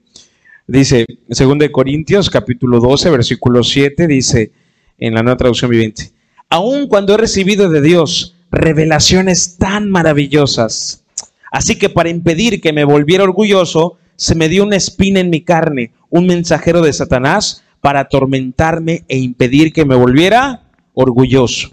Dice, 0.67 1.05
2 1.27 1.59
de 1.59 1.71
Corintios, 1.71 2.29
capítulo 2.29 2.79
12, 2.79 3.09
versículo 3.09 3.63
7, 3.63 4.07
dice 4.07 4.51
en 4.97 5.13
la 5.13 5.21
nueva 5.21 5.37
traducción 5.37 5.69
viviente, 5.69 6.11
aun 6.49 6.87
cuando 6.87 7.13
he 7.13 7.17
recibido 7.17 7.69
de 7.69 7.81
Dios 7.81 8.35
revelaciones 8.49 9.57
tan 9.57 9.91
maravillosas, 9.91 11.03
así 11.51 11.77
que 11.77 11.89
para 11.89 12.09
impedir 12.09 12.61
que 12.61 12.71
me 12.71 12.85
volviera 12.85 13.25
orgulloso, 13.25 13.97
se 14.15 14.35
me 14.35 14.49
dio 14.49 14.63
una 14.63 14.75
espina 14.75 15.19
en 15.19 15.29
mi 15.29 15.41
carne, 15.41 15.91
un 16.09 16.27
mensajero 16.27 16.81
de 16.81 16.93
Satanás 16.93 17.63
para 17.81 18.01
atormentarme 18.01 19.03
e 19.07 19.17
impedir 19.17 19.71
que 19.73 19.85
me 19.85 19.95
volviera 19.95 20.63
orgulloso. 20.93 21.71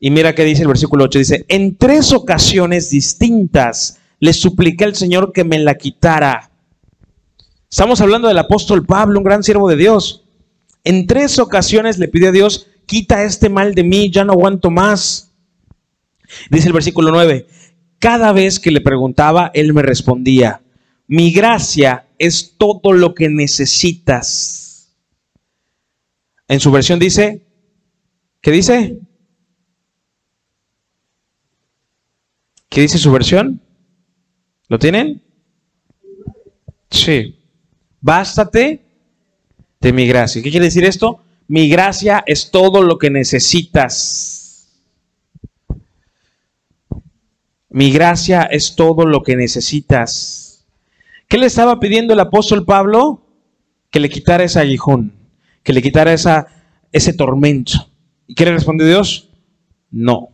Y 0.00 0.10
mira 0.10 0.34
que 0.34 0.44
dice 0.44 0.62
el 0.62 0.68
versículo 0.68 1.04
8, 1.04 1.18
dice, 1.18 1.44
en 1.48 1.76
tres 1.76 2.12
ocasiones 2.12 2.90
distintas 2.90 4.00
le 4.20 4.32
supliqué 4.32 4.84
al 4.84 4.94
Señor 4.94 5.32
que 5.32 5.44
me 5.44 5.58
la 5.58 5.76
quitara. 5.76 6.50
Estamos 7.70 8.00
hablando 8.00 8.28
del 8.28 8.38
apóstol 8.38 8.84
Pablo, 8.84 9.18
un 9.18 9.24
gran 9.24 9.42
siervo 9.42 9.68
de 9.68 9.76
Dios. 9.76 10.24
En 10.84 11.06
tres 11.06 11.38
ocasiones 11.38 11.98
le 11.98 12.08
pidió 12.08 12.28
a 12.28 12.32
Dios, 12.32 12.66
quita 12.86 13.24
este 13.24 13.48
mal 13.48 13.74
de 13.74 13.84
mí, 13.84 14.10
ya 14.10 14.24
no 14.24 14.32
aguanto 14.32 14.70
más. 14.70 15.32
Dice 16.50 16.66
el 16.66 16.72
versículo 16.74 17.10
9, 17.10 17.46
cada 17.98 18.32
vez 18.32 18.60
que 18.60 18.70
le 18.70 18.80
preguntaba, 18.80 19.50
él 19.54 19.72
me 19.72 19.82
respondía, 19.82 20.60
mi 21.06 21.32
gracia 21.32 22.08
es 22.18 22.54
todo 22.56 22.92
lo 22.92 23.14
que 23.14 23.28
necesitas. 23.28 24.94
En 26.48 26.60
su 26.60 26.70
versión 26.70 26.98
dice, 26.98 27.46
¿qué 28.40 28.50
dice? 28.50 28.98
¿Qué 32.68 32.80
dice 32.80 32.98
su 32.98 33.12
versión? 33.12 33.60
¿Lo 34.68 34.78
tienen? 34.78 35.22
Sí. 36.90 37.38
Bástate 38.00 38.84
de 39.80 39.92
mi 39.92 40.06
gracia. 40.06 40.42
¿Qué 40.42 40.50
quiere 40.50 40.66
decir 40.66 40.84
esto? 40.84 41.22
Mi 41.46 41.68
gracia 41.68 42.24
es 42.26 42.50
todo 42.50 42.82
lo 42.82 42.98
que 42.98 43.10
necesitas. 43.10 44.82
Mi 47.68 47.90
gracia 47.90 48.42
es 48.44 48.76
todo 48.76 49.06
lo 49.06 49.22
que 49.22 49.36
necesitas. 49.36 50.43
¿Qué 51.34 51.40
le 51.40 51.46
estaba 51.46 51.80
pidiendo 51.80 52.14
el 52.14 52.20
apóstol 52.20 52.64
Pablo? 52.64 53.26
Que 53.90 53.98
le 53.98 54.08
quitara 54.08 54.44
ese 54.44 54.60
aguijón, 54.60 55.16
que 55.64 55.72
le 55.72 55.82
quitara 55.82 56.12
esa, 56.12 56.46
ese 56.92 57.12
tormento. 57.12 57.90
¿Y 58.28 58.36
qué 58.36 58.44
le 58.44 58.52
respondió 58.52 58.86
Dios? 58.86 59.30
No. 59.90 60.28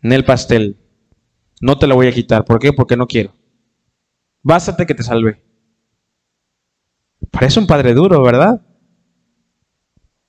En 0.00 0.12
el 0.12 0.24
pastel. 0.24 0.78
No 1.60 1.76
te 1.76 1.86
lo 1.86 1.94
voy 1.94 2.06
a 2.06 2.12
quitar. 2.12 2.46
¿Por 2.46 2.58
qué? 2.58 2.72
Porque 2.72 2.96
no 2.96 3.06
quiero. 3.06 3.34
Bástate 4.42 4.86
que 4.86 4.94
te 4.94 5.02
salve. 5.02 5.44
Parece 7.30 7.60
un 7.60 7.66
padre 7.66 7.92
duro, 7.92 8.22
¿verdad? 8.22 8.62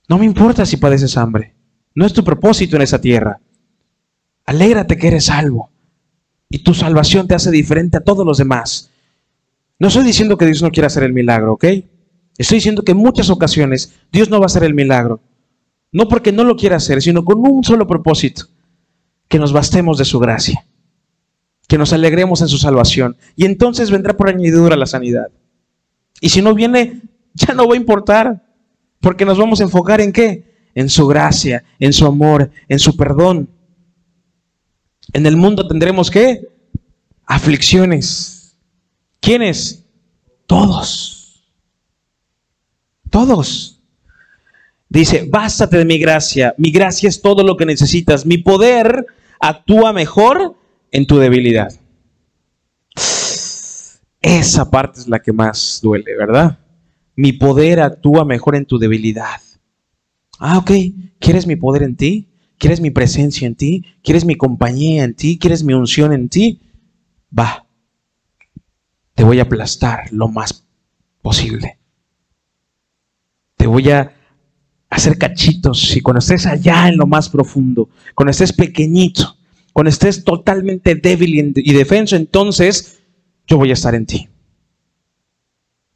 No 0.09 0.17
me 0.17 0.25
importa 0.25 0.65
si 0.65 0.75
padeces 0.75 1.15
hambre. 1.15 1.55
No 1.95 2.05
es 2.05 2.11
tu 2.11 2.25
propósito 2.25 2.75
en 2.75 2.81
esa 2.81 2.99
tierra. 2.99 3.39
Alégrate 4.43 4.97
que 4.97 5.07
eres 5.07 5.23
salvo. 5.27 5.71
Y 6.49 6.65
tu 6.65 6.73
salvación 6.73 7.29
te 7.29 7.35
hace 7.35 7.49
diferente 7.49 7.95
a 7.95 8.03
todos 8.03 8.25
los 8.25 8.37
demás. 8.37 8.89
No 9.81 9.87
estoy 9.87 10.03
diciendo 10.03 10.37
que 10.37 10.45
Dios 10.45 10.61
no 10.61 10.69
quiera 10.69 10.85
hacer 10.85 11.01
el 11.01 11.11
milagro, 11.11 11.53
¿ok? 11.53 11.65
Estoy 12.37 12.57
diciendo 12.57 12.83
que 12.83 12.91
en 12.91 12.99
muchas 12.99 13.31
ocasiones 13.31 13.95
Dios 14.11 14.29
no 14.29 14.37
va 14.39 14.45
a 14.45 14.51
hacer 14.53 14.63
el 14.63 14.75
milagro. 14.75 15.21
No 15.91 16.07
porque 16.07 16.31
no 16.31 16.43
lo 16.43 16.55
quiera 16.55 16.75
hacer, 16.75 17.01
sino 17.01 17.25
con 17.25 17.39
un 17.39 17.63
solo 17.63 17.87
propósito. 17.87 18.45
Que 19.27 19.39
nos 19.39 19.51
bastemos 19.51 19.97
de 19.97 20.05
su 20.05 20.19
gracia 20.19 20.63
que 21.71 21.77
nos 21.77 21.93
alegremos 21.93 22.41
en 22.41 22.49
su 22.49 22.57
salvación. 22.57 23.15
Y 23.37 23.45
entonces 23.45 23.91
vendrá 23.91 24.17
por 24.17 24.27
añadidura 24.27 24.75
la 24.75 24.85
sanidad. 24.85 25.31
Y 26.19 26.27
si 26.27 26.41
no 26.41 26.53
viene, 26.53 26.99
ya 27.33 27.53
no 27.53 27.65
va 27.65 27.75
a 27.75 27.77
importar, 27.77 28.43
porque 28.99 29.23
nos 29.23 29.37
vamos 29.37 29.61
a 29.61 29.63
enfocar 29.63 30.01
en 30.01 30.11
qué? 30.11 30.67
En 30.75 30.89
su 30.89 31.07
gracia, 31.07 31.63
en 31.79 31.93
su 31.93 32.05
amor, 32.05 32.51
en 32.67 32.77
su 32.77 32.97
perdón. 32.97 33.47
En 35.13 35.25
el 35.25 35.37
mundo 35.37 35.65
tendremos 35.65 36.11
qué? 36.11 36.45
Aflicciones. 37.25 38.40
¿Quiénes? 39.21 39.85
Todos. 40.47 41.45
Todos. 43.09 43.79
Dice, 44.89 45.25
bástate 45.29 45.77
de 45.77 45.85
mi 45.85 45.97
gracia. 45.99 46.53
Mi 46.57 46.71
gracia 46.71 47.07
es 47.07 47.21
todo 47.21 47.43
lo 47.43 47.55
que 47.55 47.65
necesitas. 47.65 48.25
Mi 48.25 48.39
poder 48.39 49.05
actúa 49.39 49.93
mejor 49.93 50.57
en 50.91 51.07
tu 51.07 51.17
debilidad. 51.17 51.71
Esa 54.21 54.69
parte 54.69 54.99
es 54.99 55.07
la 55.07 55.19
que 55.19 55.31
más 55.31 55.79
duele, 55.81 56.15
¿verdad? 56.17 56.59
Mi 57.15 57.31
poder 57.31 57.79
actúa 57.79 58.25
mejor 58.25 58.55
en 58.55 58.65
tu 58.65 58.77
debilidad. 58.77 59.41
Ah, 60.39 60.57
ok. 60.57 60.71
¿Quieres 61.19 61.47
mi 61.47 61.55
poder 61.55 61.83
en 61.83 61.95
ti? 61.95 62.27
¿Quieres 62.57 62.81
mi 62.81 62.89
presencia 62.91 63.47
en 63.47 63.55
ti? 63.55 63.85
¿Quieres 64.03 64.25
mi 64.25 64.35
compañía 64.35 65.03
en 65.03 65.15
ti? 65.15 65.39
¿Quieres 65.39 65.63
mi 65.63 65.73
unción 65.73 66.13
en 66.13 66.29
ti? 66.29 66.59
Va. 67.37 67.65
Te 69.15 69.23
voy 69.23 69.39
a 69.39 69.43
aplastar 69.43 70.11
lo 70.11 70.27
más 70.27 70.65
posible. 71.21 71.77
Te 73.57 73.67
voy 73.67 73.89
a 73.91 74.13
hacer 74.89 75.17
cachitos 75.17 75.95
y 75.95 76.01
cuando 76.01 76.19
estés 76.19 76.45
allá 76.45 76.89
en 76.89 76.97
lo 76.97 77.07
más 77.07 77.29
profundo, 77.29 77.89
cuando 78.15 78.31
estés 78.31 78.51
pequeñito, 78.51 79.37
cuando 79.73 79.89
estés 79.89 80.23
totalmente 80.23 80.95
débil 80.95 81.53
y 81.55 81.73
defenso, 81.73 82.15
entonces 82.15 82.99
yo 83.47 83.57
voy 83.57 83.69
a 83.69 83.73
estar 83.73 83.95
en 83.95 84.05
ti. 84.05 84.27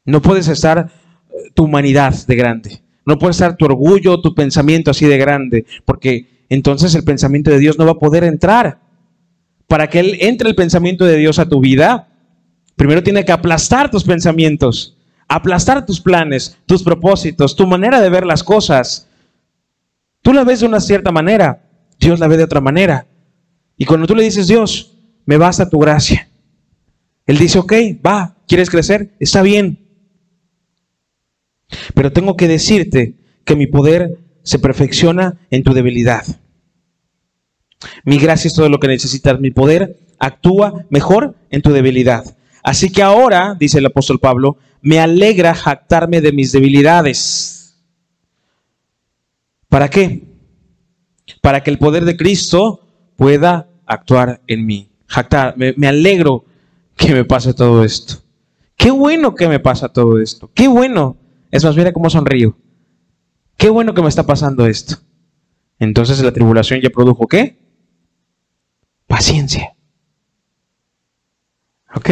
No 0.04 0.22
puedes 0.22 0.48
estar 0.48 0.88
eh, 0.88 1.50
tu 1.54 1.64
humanidad 1.64 2.14
de 2.26 2.36
grande. 2.36 2.82
No 3.04 3.18
puede 3.18 3.32
estar 3.32 3.56
tu 3.56 3.66
orgullo, 3.66 4.20
tu 4.20 4.34
pensamiento 4.34 4.90
así 4.90 5.04
de 5.04 5.18
grande, 5.18 5.66
porque 5.84 6.44
entonces 6.48 6.94
el 6.94 7.04
pensamiento 7.04 7.50
de 7.50 7.58
Dios 7.58 7.78
no 7.78 7.84
va 7.84 7.92
a 7.92 7.98
poder 7.98 8.24
entrar. 8.24 8.80
Para 9.66 9.88
que 9.88 10.00
Él 10.00 10.18
entre 10.20 10.48
el 10.48 10.54
pensamiento 10.54 11.04
de 11.04 11.16
Dios 11.16 11.38
a 11.38 11.48
tu 11.48 11.60
vida, 11.60 12.08
primero 12.76 13.02
tiene 13.02 13.24
que 13.24 13.32
aplastar 13.32 13.90
tus 13.90 14.04
pensamientos, 14.04 14.96
aplastar 15.26 15.84
tus 15.84 16.00
planes, 16.00 16.56
tus 16.66 16.82
propósitos, 16.82 17.56
tu 17.56 17.66
manera 17.66 18.00
de 18.00 18.10
ver 18.10 18.24
las 18.24 18.44
cosas. 18.44 19.08
Tú 20.22 20.32
la 20.32 20.44
ves 20.44 20.60
de 20.60 20.66
una 20.66 20.80
cierta 20.80 21.10
manera, 21.10 21.68
Dios 21.98 22.20
la 22.20 22.28
ve 22.28 22.36
de 22.36 22.44
otra 22.44 22.60
manera. 22.60 23.06
Y 23.76 23.84
cuando 23.84 24.06
tú 24.06 24.14
le 24.14 24.22
dices, 24.22 24.46
Dios, 24.46 24.96
me 25.24 25.36
basta 25.36 25.68
tu 25.68 25.78
gracia, 25.78 26.28
Él 27.26 27.38
dice, 27.38 27.58
ok, 27.58 27.72
va, 28.04 28.36
¿quieres 28.46 28.70
crecer? 28.70 29.14
Está 29.18 29.42
bien. 29.42 29.78
Pero 31.94 32.12
tengo 32.12 32.36
que 32.36 32.46
decirte 32.46 33.14
que 33.44 33.56
mi 33.56 33.66
poder 33.66 34.18
se 34.42 34.58
perfecciona 34.58 35.38
en 35.50 35.64
tu 35.64 35.72
debilidad. 35.74 36.24
Mi 38.04 38.18
gracia 38.18 38.48
es 38.48 38.54
todo 38.54 38.68
lo 38.68 38.78
que 38.78 38.88
necesitas. 38.88 39.40
Mi 39.40 39.50
poder 39.50 39.98
actúa 40.18 40.84
mejor 40.90 41.34
en 41.50 41.62
tu 41.62 41.72
debilidad. 41.72 42.35
Así 42.66 42.90
que 42.90 43.00
ahora, 43.00 43.54
dice 43.56 43.78
el 43.78 43.86
apóstol 43.86 44.18
Pablo, 44.18 44.58
me 44.82 44.98
alegra 44.98 45.54
jactarme 45.54 46.20
de 46.20 46.32
mis 46.32 46.50
debilidades. 46.50 47.78
¿Para 49.68 49.88
qué? 49.88 50.24
Para 51.40 51.62
que 51.62 51.70
el 51.70 51.78
poder 51.78 52.04
de 52.04 52.16
Cristo 52.16 52.80
pueda 53.14 53.68
actuar 53.86 54.42
en 54.48 54.66
mí. 54.66 54.90
Jactar, 55.06 55.54
me, 55.56 55.86
alegro 55.86 56.44
que 56.96 57.14
me 57.14 57.24
pase 57.24 57.54
todo 57.54 57.84
esto. 57.84 58.24
Qué 58.76 58.90
bueno 58.90 59.36
que 59.36 59.46
me 59.46 59.60
pasa 59.60 59.88
todo 59.92 60.18
esto. 60.20 60.50
Qué 60.52 60.66
bueno. 60.66 61.18
Es 61.52 61.64
más, 61.64 61.76
mira 61.76 61.92
cómo 61.92 62.10
sonrío. 62.10 62.58
Qué 63.56 63.70
bueno 63.70 63.94
que 63.94 64.02
me 64.02 64.08
está 64.08 64.26
pasando 64.26 64.66
esto. 64.66 64.96
Entonces 65.78 66.20
la 66.20 66.32
tribulación 66.32 66.80
ya 66.80 66.90
produjo 66.90 67.28
qué? 67.28 67.60
Paciencia. 69.06 69.76
¿Ok? 71.94 72.10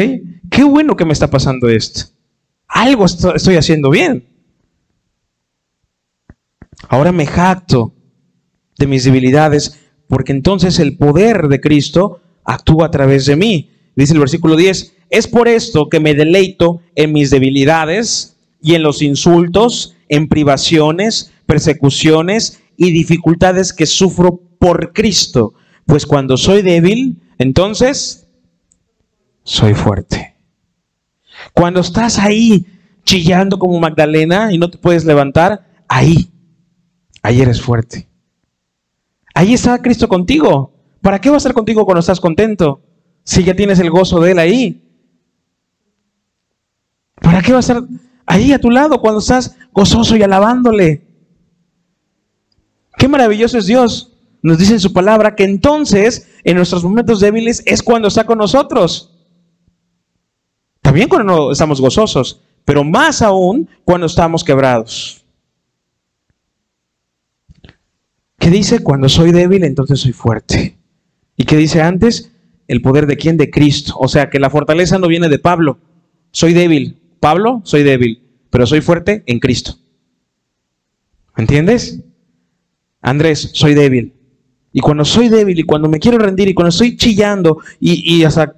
Qué 0.54 0.62
bueno 0.62 0.94
que 0.94 1.04
me 1.04 1.12
está 1.12 1.28
pasando 1.28 1.68
esto. 1.68 2.12
Algo 2.68 3.06
estoy 3.06 3.56
haciendo 3.56 3.90
bien. 3.90 4.28
Ahora 6.88 7.10
me 7.10 7.26
jacto 7.26 7.92
de 8.78 8.86
mis 8.86 9.02
debilidades 9.02 9.80
porque 10.06 10.30
entonces 10.30 10.78
el 10.78 10.96
poder 10.96 11.48
de 11.48 11.60
Cristo 11.60 12.20
actúa 12.44 12.86
a 12.86 12.90
través 12.92 13.26
de 13.26 13.34
mí. 13.34 13.72
Dice 13.96 14.12
el 14.12 14.20
versículo 14.20 14.54
10, 14.54 14.94
es 15.10 15.26
por 15.26 15.48
esto 15.48 15.88
que 15.88 15.98
me 15.98 16.14
deleito 16.14 16.82
en 16.94 17.12
mis 17.12 17.30
debilidades 17.30 18.36
y 18.62 18.76
en 18.76 18.84
los 18.84 19.02
insultos, 19.02 19.96
en 20.08 20.28
privaciones, 20.28 21.32
persecuciones 21.46 22.62
y 22.76 22.92
dificultades 22.92 23.72
que 23.72 23.86
sufro 23.86 24.40
por 24.60 24.92
Cristo. 24.92 25.54
Pues 25.84 26.06
cuando 26.06 26.36
soy 26.36 26.62
débil, 26.62 27.20
entonces 27.38 28.28
soy 29.42 29.74
fuerte. 29.74 30.33
Cuando 31.54 31.80
estás 31.80 32.18
ahí 32.18 32.66
chillando 33.04 33.58
como 33.58 33.78
Magdalena 33.78 34.52
y 34.52 34.58
no 34.58 34.68
te 34.68 34.76
puedes 34.76 35.04
levantar, 35.04 35.64
ahí, 35.88 36.30
ahí 37.22 37.40
eres 37.40 37.62
fuerte. 37.62 38.08
Ahí 39.34 39.54
está 39.54 39.80
Cristo 39.80 40.08
contigo. 40.08 40.72
¿Para 41.00 41.20
qué 41.20 41.30
va 41.30 41.36
a 41.36 41.38
estar 41.38 41.54
contigo 41.54 41.84
cuando 41.84 42.00
estás 42.00 42.18
contento? 42.18 42.82
Si 43.22 43.44
ya 43.44 43.54
tienes 43.54 43.78
el 43.78 43.90
gozo 43.90 44.20
de 44.20 44.32
Él 44.32 44.38
ahí. 44.38 44.82
¿Para 47.20 47.40
qué 47.40 47.52
va 47.52 47.58
a 47.58 47.60
estar 47.60 47.82
ahí 48.26 48.52
a 48.52 48.58
tu 48.58 48.70
lado 48.70 49.00
cuando 49.00 49.20
estás 49.20 49.56
gozoso 49.72 50.16
y 50.16 50.22
alabándole? 50.22 51.06
Qué 52.96 53.06
maravilloso 53.06 53.58
es 53.58 53.66
Dios. 53.66 54.12
Nos 54.42 54.58
dice 54.58 54.74
en 54.74 54.80
su 54.80 54.92
palabra 54.92 55.36
que 55.36 55.44
entonces, 55.44 56.28
en 56.42 56.56
nuestros 56.56 56.82
momentos 56.84 57.20
débiles, 57.20 57.62
es 57.64 57.82
cuando 57.82 58.08
está 58.08 58.24
con 58.24 58.38
nosotros. 58.38 59.13
Bien 60.94 61.08
cuando 61.08 61.32
no 61.32 61.52
estamos 61.52 61.80
gozosos, 61.80 62.40
pero 62.64 62.84
más 62.84 63.22
aún 63.22 63.68
cuando 63.84 64.06
estamos 64.06 64.44
quebrados. 64.44 65.24
¿Qué 68.38 68.50
dice? 68.50 68.82
Cuando 68.82 69.08
soy 69.08 69.32
débil, 69.32 69.64
entonces 69.64 70.00
soy 70.00 70.12
fuerte. 70.12 70.76
¿Y 71.36 71.44
qué 71.44 71.56
dice 71.56 71.80
antes? 71.80 72.30
El 72.68 72.82
poder 72.82 73.06
de 73.06 73.16
quién? 73.16 73.36
De 73.36 73.50
Cristo. 73.50 73.94
O 73.98 74.08
sea 74.08 74.28
que 74.30 74.38
la 74.38 74.50
fortaleza 74.50 74.98
no 74.98 75.08
viene 75.08 75.28
de 75.28 75.38
Pablo. 75.38 75.78
Soy 76.30 76.52
débil. 76.52 76.98
Pablo, 77.20 77.62
soy 77.64 77.84
débil, 77.84 78.22
pero 78.50 78.66
soy 78.66 78.82
fuerte 78.82 79.22
en 79.26 79.40
Cristo. 79.40 79.78
¿Entiendes? 81.38 82.00
Andrés, 83.00 83.50
soy 83.54 83.72
débil. 83.72 84.12
Y 84.72 84.80
cuando 84.80 85.04
soy 85.06 85.30
débil 85.30 85.58
y 85.58 85.62
cuando 85.62 85.88
me 85.88 85.98
quiero 85.98 86.18
rendir 86.18 86.48
y 86.48 86.54
cuando 86.54 86.68
estoy 86.68 86.96
chillando 86.98 87.60
y, 87.80 88.16
y 88.16 88.24
hasta 88.24 88.56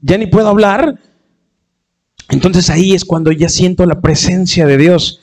ya 0.00 0.18
ni 0.18 0.26
puedo 0.26 0.48
hablar, 0.48 0.98
entonces 2.30 2.70
ahí 2.70 2.92
es 2.94 3.04
cuando 3.04 3.32
ya 3.32 3.48
siento 3.48 3.86
la 3.86 4.00
presencia 4.00 4.66
de 4.66 4.76
Dios 4.76 5.20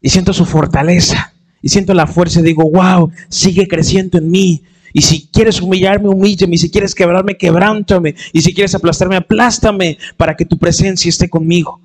y 0.00 0.10
siento 0.10 0.32
su 0.32 0.44
fortaleza 0.44 1.34
y 1.62 1.68
siento 1.68 1.94
la 1.94 2.06
fuerza 2.06 2.40
y 2.40 2.42
digo, 2.42 2.70
wow, 2.70 3.10
sigue 3.28 3.66
creciendo 3.66 4.18
en 4.18 4.30
mí. 4.30 4.62
Y 4.92 5.00
si 5.00 5.28
quieres 5.32 5.62
humillarme, 5.62 6.08
humíllame. 6.08 6.56
Y 6.56 6.58
si 6.58 6.70
quieres 6.70 6.94
quebrarme, 6.94 7.36
quebrántame. 7.38 8.14
Y 8.32 8.42
si 8.42 8.52
quieres 8.52 8.74
aplastarme, 8.74 9.16
aplástame 9.16 9.96
para 10.18 10.36
que 10.36 10.44
tu 10.44 10.58
presencia 10.58 11.08
esté 11.08 11.30
conmigo. 11.30 11.80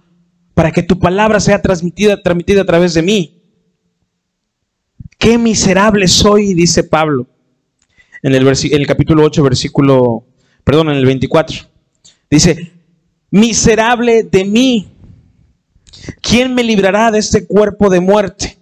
Para 0.53 0.71
que 0.71 0.83
tu 0.83 0.99
palabra 0.99 1.39
sea 1.39 1.61
transmitida, 1.61 2.21
transmitida 2.21 2.63
a 2.63 2.65
través 2.65 2.93
de 2.93 3.03
mí. 3.03 3.41
Qué 5.17 5.37
miserable 5.37 6.07
soy, 6.07 6.53
dice 6.53 6.83
Pablo. 6.83 7.25
En 8.21 8.35
el, 8.35 8.45
en 8.45 8.81
el 8.81 8.85
capítulo 8.85 9.23
8, 9.23 9.43
versículo, 9.43 10.25
perdón, 10.65 10.89
en 10.89 10.97
el 10.97 11.05
24. 11.05 11.68
Dice, 12.29 12.71
miserable 13.31 14.23
de 14.23 14.45
mí. 14.45 14.87
¿Quién 16.21 16.53
me 16.53 16.63
librará 16.63 17.11
de 17.11 17.19
este 17.19 17.47
cuerpo 17.47 17.89
de 17.89 17.99
muerte? 17.99 18.57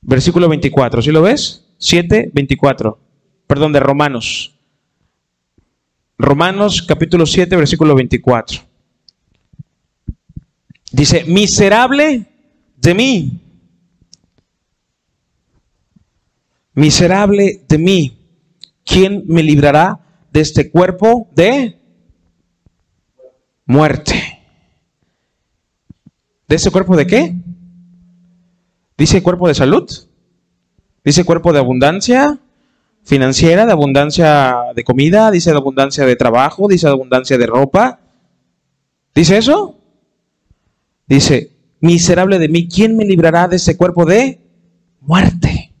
Versículo 0.00 0.48
24, 0.48 1.02
¿sí 1.02 1.10
lo 1.10 1.22
ves? 1.22 1.66
7, 1.78 2.30
24. 2.32 2.98
Perdón, 3.46 3.72
de 3.72 3.80
Romanos. 3.80 4.54
Romanos 6.18 6.82
capítulo 6.82 7.26
7, 7.26 7.56
versículo 7.56 7.94
24. 7.94 8.60
Dice, 10.92 11.24
miserable 11.24 12.26
de 12.76 12.94
mí. 12.94 13.40
Miserable 16.74 17.64
de 17.68 17.78
mí. 17.78 18.18
¿Quién 18.84 19.24
me 19.26 19.42
librará 19.42 20.09
de 20.32 20.40
este 20.40 20.70
cuerpo 20.70 21.28
de 21.34 21.78
muerte? 23.66 24.40
¿De 26.48 26.56
ese 26.56 26.70
cuerpo 26.70 26.96
de 26.96 27.06
qué? 27.06 27.34
Dice 28.98 29.22
cuerpo 29.22 29.48
de 29.48 29.54
salud. 29.54 29.88
Dice 31.04 31.24
cuerpo 31.24 31.52
de 31.52 31.60
abundancia 31.60 32.38
financiera, 33.02 33.66
de 33.66 33.72
abundancia 33.72 34.56
de 34.74 34.84
comida, 34.84 35.30
dice 35.30 35.50
de 35.50 35.56
abundancia 35.56 36.04
de 36.04 36.16
trabajo, 36.16 36.68
dice 36.68 36.86
de 36.86 36.92
abundancia 36.92 37.38
de 37.38 37.46
ropa. 37.46 38.00
¿Dice 39.14 39.38
eso? 39.38 39.78
Dice, 41.06 41.50
miserable 41.80 42.38
de 42.38 42.48
mí, 42.48 42.68
¿quién 42.68 42.96
me 42.96 43.04
librará 43.04 43.48
de 43.48 43.56
ese 43.56 43.76
cuerpo 43.76 44.04
de 44.04 44.40
muerte? 45.00 45.72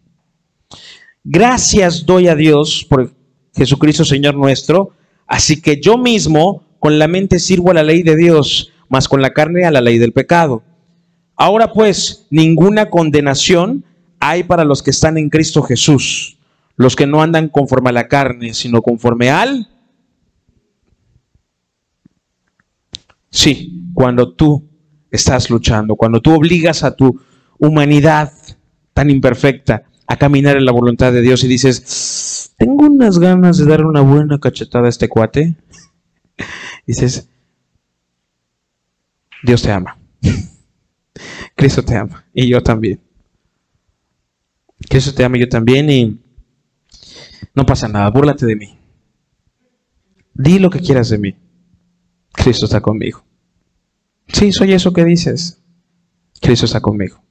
Gracias 1.22 2.06
doy 2.06 2.28
a 2.28 2.34
Dios 2.34 2.86
por 2.88 3.12
Jesucristo 3.54 4.04
Señor 4.04 4.34
nuestro, 4.34 4.92
así 5.26 5.60
que 5.60 5.80
yo 5.80 5.98
mismo 5.98 6.64
con 6.78 6.98
la 6.98 7.08
mente 7.08 7.38
sirvo 7.38 7.70
a 7.70 7.74
la 7.74 7.82
ley 7.82 8.02
de 8.02 8.16
Dios, 8.16 8.72
mas 8.88 9.08
con 9.08 9.22
la 9.22 9.32
carne 9.32 9.64
a 9.64 9.70
la 9.70 9.80
ley 9.80 9.98
del 9.98 10.12
pecado. 10.12 10.62
Ahora 11.36 11.72
pues, 11.72 12.26
ninguna 12.30 12.90
condenación 12.90 13.84
hay 14.18 14.42
para 14.42 14.64
los 14.64 14.82
que 14.82 14.90
están 14.90 15.16
en 15.16 15.30
Cristo 15.30 15.62
Jesús, 15.62 16.38
los 16.76 16.96
que 16.96 17.06
no 17.06 17.22
andan 17.22 17.48
conforme 17.48 17.90
a 17.90 17.94
la 17.94 18.08
carne, 18.08 18.54
sino 18.54 18.82
conforme 18.82 19.30
al... 19.30 19.68
Sí, 23.30 23.84
cuando 23.94 24.32
tú 24.32 24.68
estás 25.10 25.50
luchando, 25.50 25.96
cuando 25.96 26.20
tú 26.20 26.32
obligas 26.32 26.82
a 26.82 26.96
tu 26.96 27.20
humanidad 27.58 28.32
tan 28.92 29.08
imperfecta 29.08 29.84
a 30.06 30.16
caminar 30.16 30.56
en 30.56 30.64
la 30.64 30.72
voluntad 30.72 31.12
de 31.12 31.20
Dios 31.20 31.44
y 31.44 31.48
dices, 31.48 32.39
tengo 32.60 32.84
unas 32.84 33.18
ganas 33.18 33.56
de 33.56 33.64
darle 33.64 33.86
una 33.86 34.02
buena 34.02 34.38
cachetada 34.38 34.84
a 34.84 34.90
este 34.90 35.08
cuate, 35.08 35.56
dices, 36.86 37.26
Dios 39.42 39.62
te 39.62 39.72
ama. 39.72 39.98
Cristo 41.56 41.82
te 41.82 41.96
ama 41.96 42.26
y 42.34 42.50
yo 42.50 42.62
también. 42.62 43.00
Cristo 44.90 45.14
te 45.14 45.24
ama 45.24 45.38
y 45.38 45.40
yo 45.40 45.48
también 45.48 45.88
y 45.88 46.20
no 47.54 47.64
pasa 47.64 47.88
nada, 47.88 48.10
búrlate 48.10 48.44
de 48.44 48.56
mí. 48.56 48.78
Di 50.34 50.58
lo 50.58 50.68
que 50.68 50.80
quieras 50.80 51.08
de 51.08 51.16
mí. 51.16 51.36
Cristo 52.30 52.66
está 52.66 52.82
conmigo. 52.82 53.24
Sí, 54.28 54.52
soy 54.52 54.74
eso 54.74 54.92
que 54.92 55.06
dices. 55.06 55.62
Cristo 56.42 56.66
está 56.66 56.82
conmigo. 56.82 57.22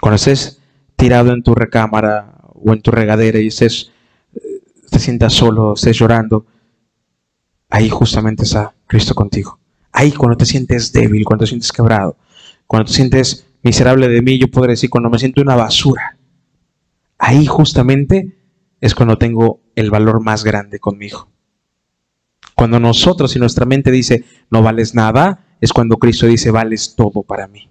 Cuando 0.00 0.16
estés 0.16 0.62
tirado 0.96 1.32
en 1.32 1.42
tu 1.42 1.54
recámara 1.54 2.43
o 2.64 2.72
en 2.72 2.80
tu 2.80 2.90
regadera 2.90 3.38
y 3.38 3.48
estés, 3.48 3.90
te 4.90 4.98
sientas 4.98 5.32
solo, 5.32 5.74
estés 5.74 5.96
llorando, 5.96 6.46
ahí 7.70 7.88
justamente 7.88 8.44
está 8.44 8.74
Cristo 8.86 9.14
contigo. 9.14 9.58
Ahí 9.92 10.12
cuando 10.12 10.36
te 10.36 10.46
sientes 10.46 10.92
débil, 10.92 11.24
cuando 11.24 11.44
te 11.44 11.48
sientes 11.48 11.70
quebrado, 11.70 12.16
cuando 12.66 12.86
te 12.86 12.94
sientes 12.94 13.46
miserable 13.62 14.08
de 14.08 14.22
mí, 14.22 14.38
yo 14.38 14.50
podré 14.50 14.72
decir, 14.72 14.90
cuando 14.90 15.10
me 15.10 15.18
siento 15.18 15.42
una 15.42 15.56
basura, 15.56 16.16
ahí 17.18 17.46
justamente 17.46 18.36
es 18.80 18.94
cuando 18.94 19.18
tengo 19.18 19.60
el 19.74 19.90
valor 19.90 20.20
más 20.20 20.44
grande 20.44 20.78
conmigo. 20.78 21.28
Cuando 22.54 22.78
nosotros 22.78 23.34
y 23.34 23.38
nuestra 23.38 23.66
mente 23.66 23.90
dice, 23.90 24.24
no 24.50 24.62
vales 24.62 24.94
nada, 24.94 25.44
es 25.60 25.72
cuando 25.72 25.96
Cristo 25.96 26.26
dice, 26.26 26.50
vales 26.50 26.94
todo 26.96 27.22
para 27.22 27.48
mí. 27.48 27.68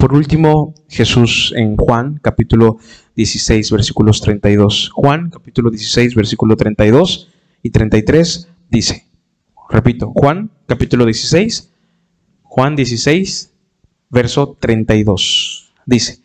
Por 0.00 0.14
último, 0.14 0.72
Jesús 0.88 1.52
en 1.54 1.76
Juan 1.76 2.18
capítulo 2.22 2.78
16 3.16 3.70
versículos 3.70 4.22
32. 4.22 4.88
Juan 4.94 5.28
capítulo 5.28 5.68
16 5.68 6.14
versículo 6.14 6.56
32 6.56 7.28
y 7.62 7.68
33 7.68 8.48
dice, 8.70 9.04
repito, 9.68 10.10
Juan 10.14 10.50
capítulo 10.64 11.04
16, 11.04 11.70
Juan 12.44 12.76
16, 12.76 13.52
verso 14.08 14.56
32. 14.58 15.70
Dice, 15.84 16.20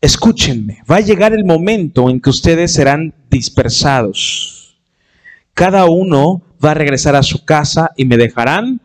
escúchenme, 0.00 0.82
va 0.90 0.96
a 0.96 1.00
llegar 1.00 1.32
el 1.34 1.44
momento 1.44 2.10
en 2.10 2.20
que 2.20 2.30
ustedes 2.30 2.72
serán 2.72 3.14
dispersados. 3.30 4.76
Cada 5.54 5.84
uno 5.84 6.42
va 6.62 6.72
a 6.72 6.74
regresar 6.74 7.14
a 7.14 7.22
su 7.22 7.44
casa 7.44 7.92
y 7.96 8.06
me 8.06 8.16
dejarán 8.16 8.80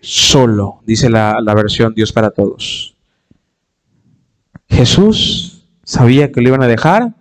solo, 0.00 0.80
dice 0.86 1.10
la, 1.10 1.38
la 1.40 1.54
versión 1.54 1.94
Dios 1.94 2.12
para 2.12 2.30
todos. 2.30 2.96
Jesús 4.68 5.64
sabía 5.84 6.32
que 6.32 6.40
lo 6.40 6.48
iban 6.48 6.62
a 6.62 6.68
dejar 6.68 7.14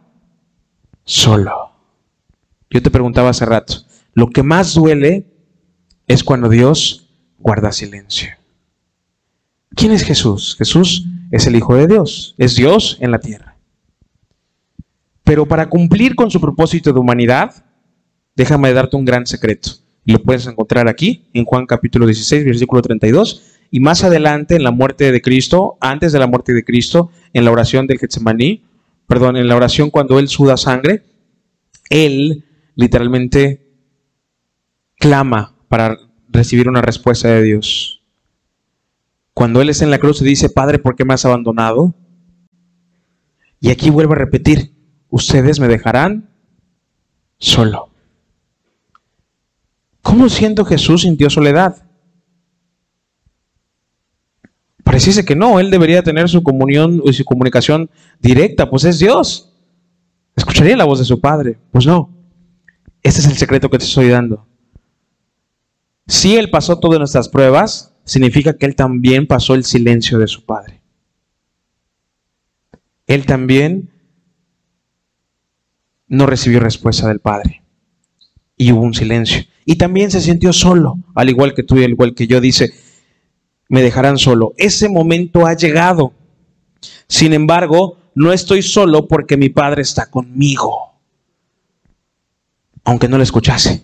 solo. 1.03 1.71
Yo 2.69 2.81
te 2.81 2.91
preguntaba 2.91 3.29
hace 3.29 3.45
rato, 3.45 3.75
lo 4.13 4.29
que 4.29 4.43
más 4.43 4.73
duele 4.73 5.27
es 6.07 6.23
cuando 6.23 6.49
Dios 6.49 7.07
guarda 7.37 7.71
silencio. 7.71 8.29
¿Quién 9.75 9.91
es 9.91 10.03
Jesús? 10.03 10.55
Jesús 10.57 11.05
es 11.31 11.47
el 11.47 11.55
Hijo 11.55 11.75
de 11.75 11.87
Dios, 11.87 12.35
es 12.37 12.55
Dios 12.55 12.97
en 13.01 13.11
la 13.11 13.19
tierra. 13.19 13.57
Pero 15.23 15.45
para 15.45 15.69
cumplir 15.69 16.15
con 16.15 16.31
su 16.31 16.39
propósito 16.39 16.93
de 16.93 16.99
humanidad, 16.99 17.65
déjame 18.35 18.71
darte 18.73 18.95
un 18.95 19.05
gran 19.05 19.25
secreto. 19.25 19.71
Lo 20.05 20.21
puedes 20.21 20.45
encontrar 20.45 20.87
aquí, 20.87 21.25
en 21.33 21.45
Juan 21.45 21.65
capítulo 21.65 22.05
16, 22.05 22.45
versículo 22.45 22.81
32, 22.81 23.41
y 23.71 23.79
más 23.79 24.03
adelante 24.03 24.55
en 24.55 24.63
la 24.63 24.69
muerte 24.69 25.11
de 25.11 25.21
Cristo, 25.21 25.77
antes 25.81 26.11
de 26.11 26.19
la 26.19 26.27
muerte 26.27 26.53
de 26.53 26.63
Cristo, 26.63 27.09
en 27.33 27.43
la 27.43 27.51
oración 27.51 27.87
del 27.87 27.97
Getsemaní, 27.97 28.63
perdón, 29.07 29.35
en 29.35 29.47
la 29.47 29.55
oración 29.55 29.89
cuando 29.89 30.19
Él 30.19 30.27
suda 30.27 30.57
sangre, 30.57 31.03
Él 31.89 32.45
literalmente 32.75 33.65
clama 34.97 35.55
para 35.69 35.97
recibir 36.29 36.69
una 36.69 36.81
respuesta 36.81 37.29
de 37.29 37.41
Dios. 37.41 38.03
Cuando 39.33 39.61
Él 39.61 39.69
está 39.69 39.85
en 39.85 39.91
la 39.91 39.99
cruz 39.99 40.21
y 40.21 40.25
dice, 40.25 40.49
Padre, 40.49 40.77
¿por 40.77 40.95
qué 40.95 41.03
me 41.03 41.15
has 41.15 41.25
abandonado? 41.25 41.95
Y 43.59 43.71
aquí 43.71 43.89
vuelvo 43.89 44.13
a 44.13 44.17
repetir, 44.17 44.71
ustedes 45.09 45.59
me 45.59 45.67
dejarán 45.67 46.29
solo. 47.37 47.94
¿Cómo 50.05 50.29
siento 50.29 50.63
Jesús 50.65 51.01
sintió 51.01 51.31
soledad? 51.31 51.83
Pareciese 54.83 55.25
que 55.25 55.35
no, 55.35 55.59
él 55.59 55.71
debería 55.71 56.03
tener 56.03 56.29
su 56.29 56.43
comunión 56.43 57.01
y 57.03 57.11
su 57.13 57.25
comunicación 57.25 57.89
directa, 58.19 58.69
pues 58.69 58.83
es 58.83 58.99
Dios. 58.99 59.51
¿Escucharía 60.35 60.77
la 60.77 60.85
voz 60.85 60.99
de 60.99 61.05
su 61.05 61.19
padre? 61.19 61.57
Pues 61.71 61.87
no. 61.87 62.15
Este 63.01 63.19
es 63.19 63.25
el 63.25 63.35
secreto 63.35 63.67
que 63.71 63.79
te 63.79 63.85
estoy 63.85 64.09
dando. 64.09 64.45
Si 66.05 66.35
él 66.37 66.51
pasó 66.51 66.79
todas 66.79 66.99
nuestras 66.99 67.27
pruebas, 67.27 67.95
significa 68.03 68.55
que 68.55 68.67
él 68.67 68.75
también 68.75 69.25
pasó 69.25 69.55
el 69.55 69.63
silencio 69.63 70.19
de 70.19 70.27
su 70.27 70.45
padre. 70.45 70.83
Él 73.07 73.25
también 73.25 73.89
no 76.07 76.27
recibió 76.27 76.59
respuesta 76.59 77.07
del 77.07 77.21
padre. 77.21 77.63
Y 78.55 78.71
hubo 78.71 78.81
un 78.81 78.93
silencio. 78.93 79.45
Y 79.65 79.75
también 79.75 80.11
se 80.11 80.21
sintió 80.21 80.53
solo, 80.53 80.99
al 81.15 81.29
igual 81.29 81.55
que 81.55 81.63
tú 81.63 81.77
y 81.77 81.83
al 81.83 81.91
igual 81.91 82.13
que 82.13 82.27
yo. 82.27 82.39
Dice, 82.39 82.71
me 83.67 83.81
dejarán 83.81 84.19
solo. 84.19 84.53
Ese 84.57 84.87
momento 84.89 85.47
ha 85.47 85.55
llegado. 85.55 86.13
Sin 87.07 87.33
embargo, 87.33 87.97
no 88.13 88.31
estoy 88.31 88.61
solo 88.61 89.07
porque 89.07 89.37
mi 89.37 89.49
Padre 89.49 89.81
está 89.81 90.05
conmigo. 90.09 90.99
Aunque 92.83 93.09
no 93.09 93.17
le 93.17 93.23
escuchase. 93.23 93.83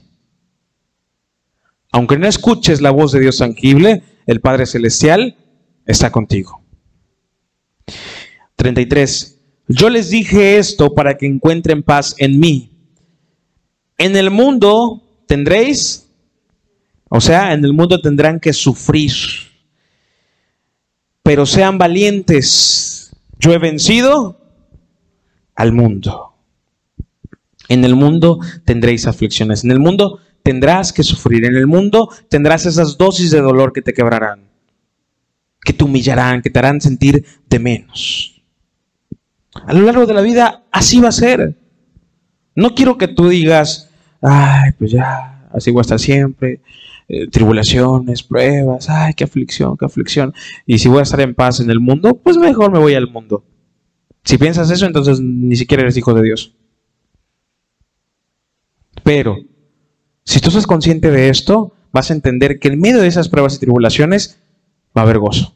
Aunque 1.91 2.17
no 2.17 2.27
escuches 2.27 2.79
la 2.79 2.91
voz 2.91 3.11
de 3.11 3.19
Dios 3.19 3.37
tangible, 3.39 4.03
el 4.27 4.39
Padre 4.39 4.67
Celestial 4.67 5.35
está 5.85 6.11
contigo. 6.11 6.63
33. 8.55 9.39
Yo 9.67 9.89
les 9.89 10.09
dije 10.11 10.57
esto 10.57 10.93
para 10.93 11.17
que 11.17 11.25
encuentren 11.25 11.81
paz 11.81 12.15
en 12.19 12.39
mí. 12.39 12.71
En 13.97 14.15
el 14.15 14.29
mundo 14.29 15.10
tendréis, 15.31 16.09
o 17.07 17.21
sea, 17.21 17.53
en 17.53 17.63
el 17.63 17.71
mundo 17.71 18.01
tendrán 18.01 18.37
que 18.37 18.51
sufrir 18.51 19.13
pero 21.23 21.45
sean 21.45 21.77
valientes. 21.77 23.11
Yo 23.39 23.53
he 23.53 23.57
vencido 23.57 24.39
al 25.55 25.71
mundo. 25.71 26.33
En 27.69 27.85
el 27.85 27.95
mundo 27.95 28.39
tendréis 28.65 29.07
aflicciones. 29.07 29.63
En 29.63 29.71
el 29.71 29.79
mundo 29.79 30.19
tendrás 30.43 30.91
que 30.91 31.03
sufrir. 31.03 31.45
En 31.45 31.55
el 31.55 31.67
mundo 31.67 32.09
tendrás 32.29 32.65
esas 32.65 32.97
dosis 32.97 33.31
de 33.31 33.41
dolor 33.41 33.71
que 33.71 33.81
te 33.81 33.93
quebrarán, 33.93 34.49
que 35.63 35.73
te 35.73 35.83
humillarán, 35.83 36.41
que 36.41 36.49
te 36.49 36.59
harán 36.59 36.81
sentir 36.81 37.25
de 37.47 37.59
menos. 37.59 38.41
A 39.53 39.73
lo 39.73 39.81
largo 39.81 40.05
de 40.05 40.13
la 40.13 40.21
vida 40.21 40.63
así 40.71 40.99
va 40.99 41.09
a 41.09 41.13
ser. 41.13 41.57
No 42.55 42.75
quiero 42.75 42.97
que 42.97 43.07
tú 43.07 43.29
digas, 43.29 43.90
ay, 44.21 44.71
pues 44.77 44.91
ya, 44.91 45.47
así 45.53 45.71
voy 45.71 45.79
a 45.79 45.81
estar 45.81 45.99
siempre. 45.99 46.61
Eh, 47.07 47.27
tribulaciones, 47.27 48.23
pruebas, 48.23 48.89
ay, 48.89 49.13
qué 49.13 49.25
aflicción, 49.25 49.75
qué 49.75 49.85
aflicción. 49.85 50.33
Y 50.65 50.77
si 50.79 50.87
voy 50.87 50.99
a 50.99 51.03
estar 51.03 51.19
en 51.19 51.35
paz 51.35 51.59
en 51.59 51.69
el 51.69 51.81
mundo, 51.81 52.15
pues 52.15 52.37
mejor 52.37 52.71
me 52.71 52.79
voy 52.79 52.93
al 52.93 53.11
mundo. 53.11 53.43
Si 54.23 54.37
piensas 54.37 54.71
eso, 54.71 54.85
entonces 54.85 55.19
ni 55.19 55.57
siquiera 55.57 55.83
eres 55.83 55.97
hijo 55.97 56.13
de 56.13 56.23
Dios. 56.23 56.55
Pero, 59.03 59.37
si 60.23 60.39
tú 60.39 60.49
estás 60.49 60.67
consciente 60.67 61.11
de 61.11 61.27
esto, 61.27 61.75
vas 61.91 62.11
a 62.11 62.13
entender 62.13 62.59
que 62.59 62.69
en 62.69 62.79
medio 62.79 63.01
de 63.01 63.07
esas 63.07 63.27
pruebas 63.27 63.55
y 63.55 63.59
tribulaciones 63.59 64.39
va 64.95 65.01
a 65.01 65.03
haber 65.03 65.19
gozo. 65.19 65.53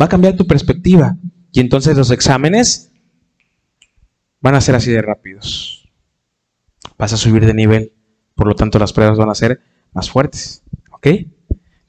Va 0.00 0.06
a 0.06 0.10
cambiar 0.10 0.36
tu 0.36 0.46
perspectiva. 0.46 1.16
Y 1.52 1.60
entonces 1.60 1.96
los 1.96 2.10
exámenes 2.10 2.92
van 4.40 4.56
a 4.56 4.60
ser 4.60 4.74
así 4.74 4.90
de 4.90 5.00
rápidos. 5.00 5.81
Vas 7.02 7.12
a 7.12 7.16
subir 7.16 7.44
de 7.44 7.52
nivel. 7.52 7.94
Por 8.36 8.46
lo 8.46 8.54
tanto, 8.54 8.78
las 8.78 8.92
pruebas 8.92 9.18
van 9.18 9.28
a 9.28 9.34
ser 9.34 9.60
más 9.92 10.08
fuertes, 10.08 10.62
¿ok? 10.92 11.08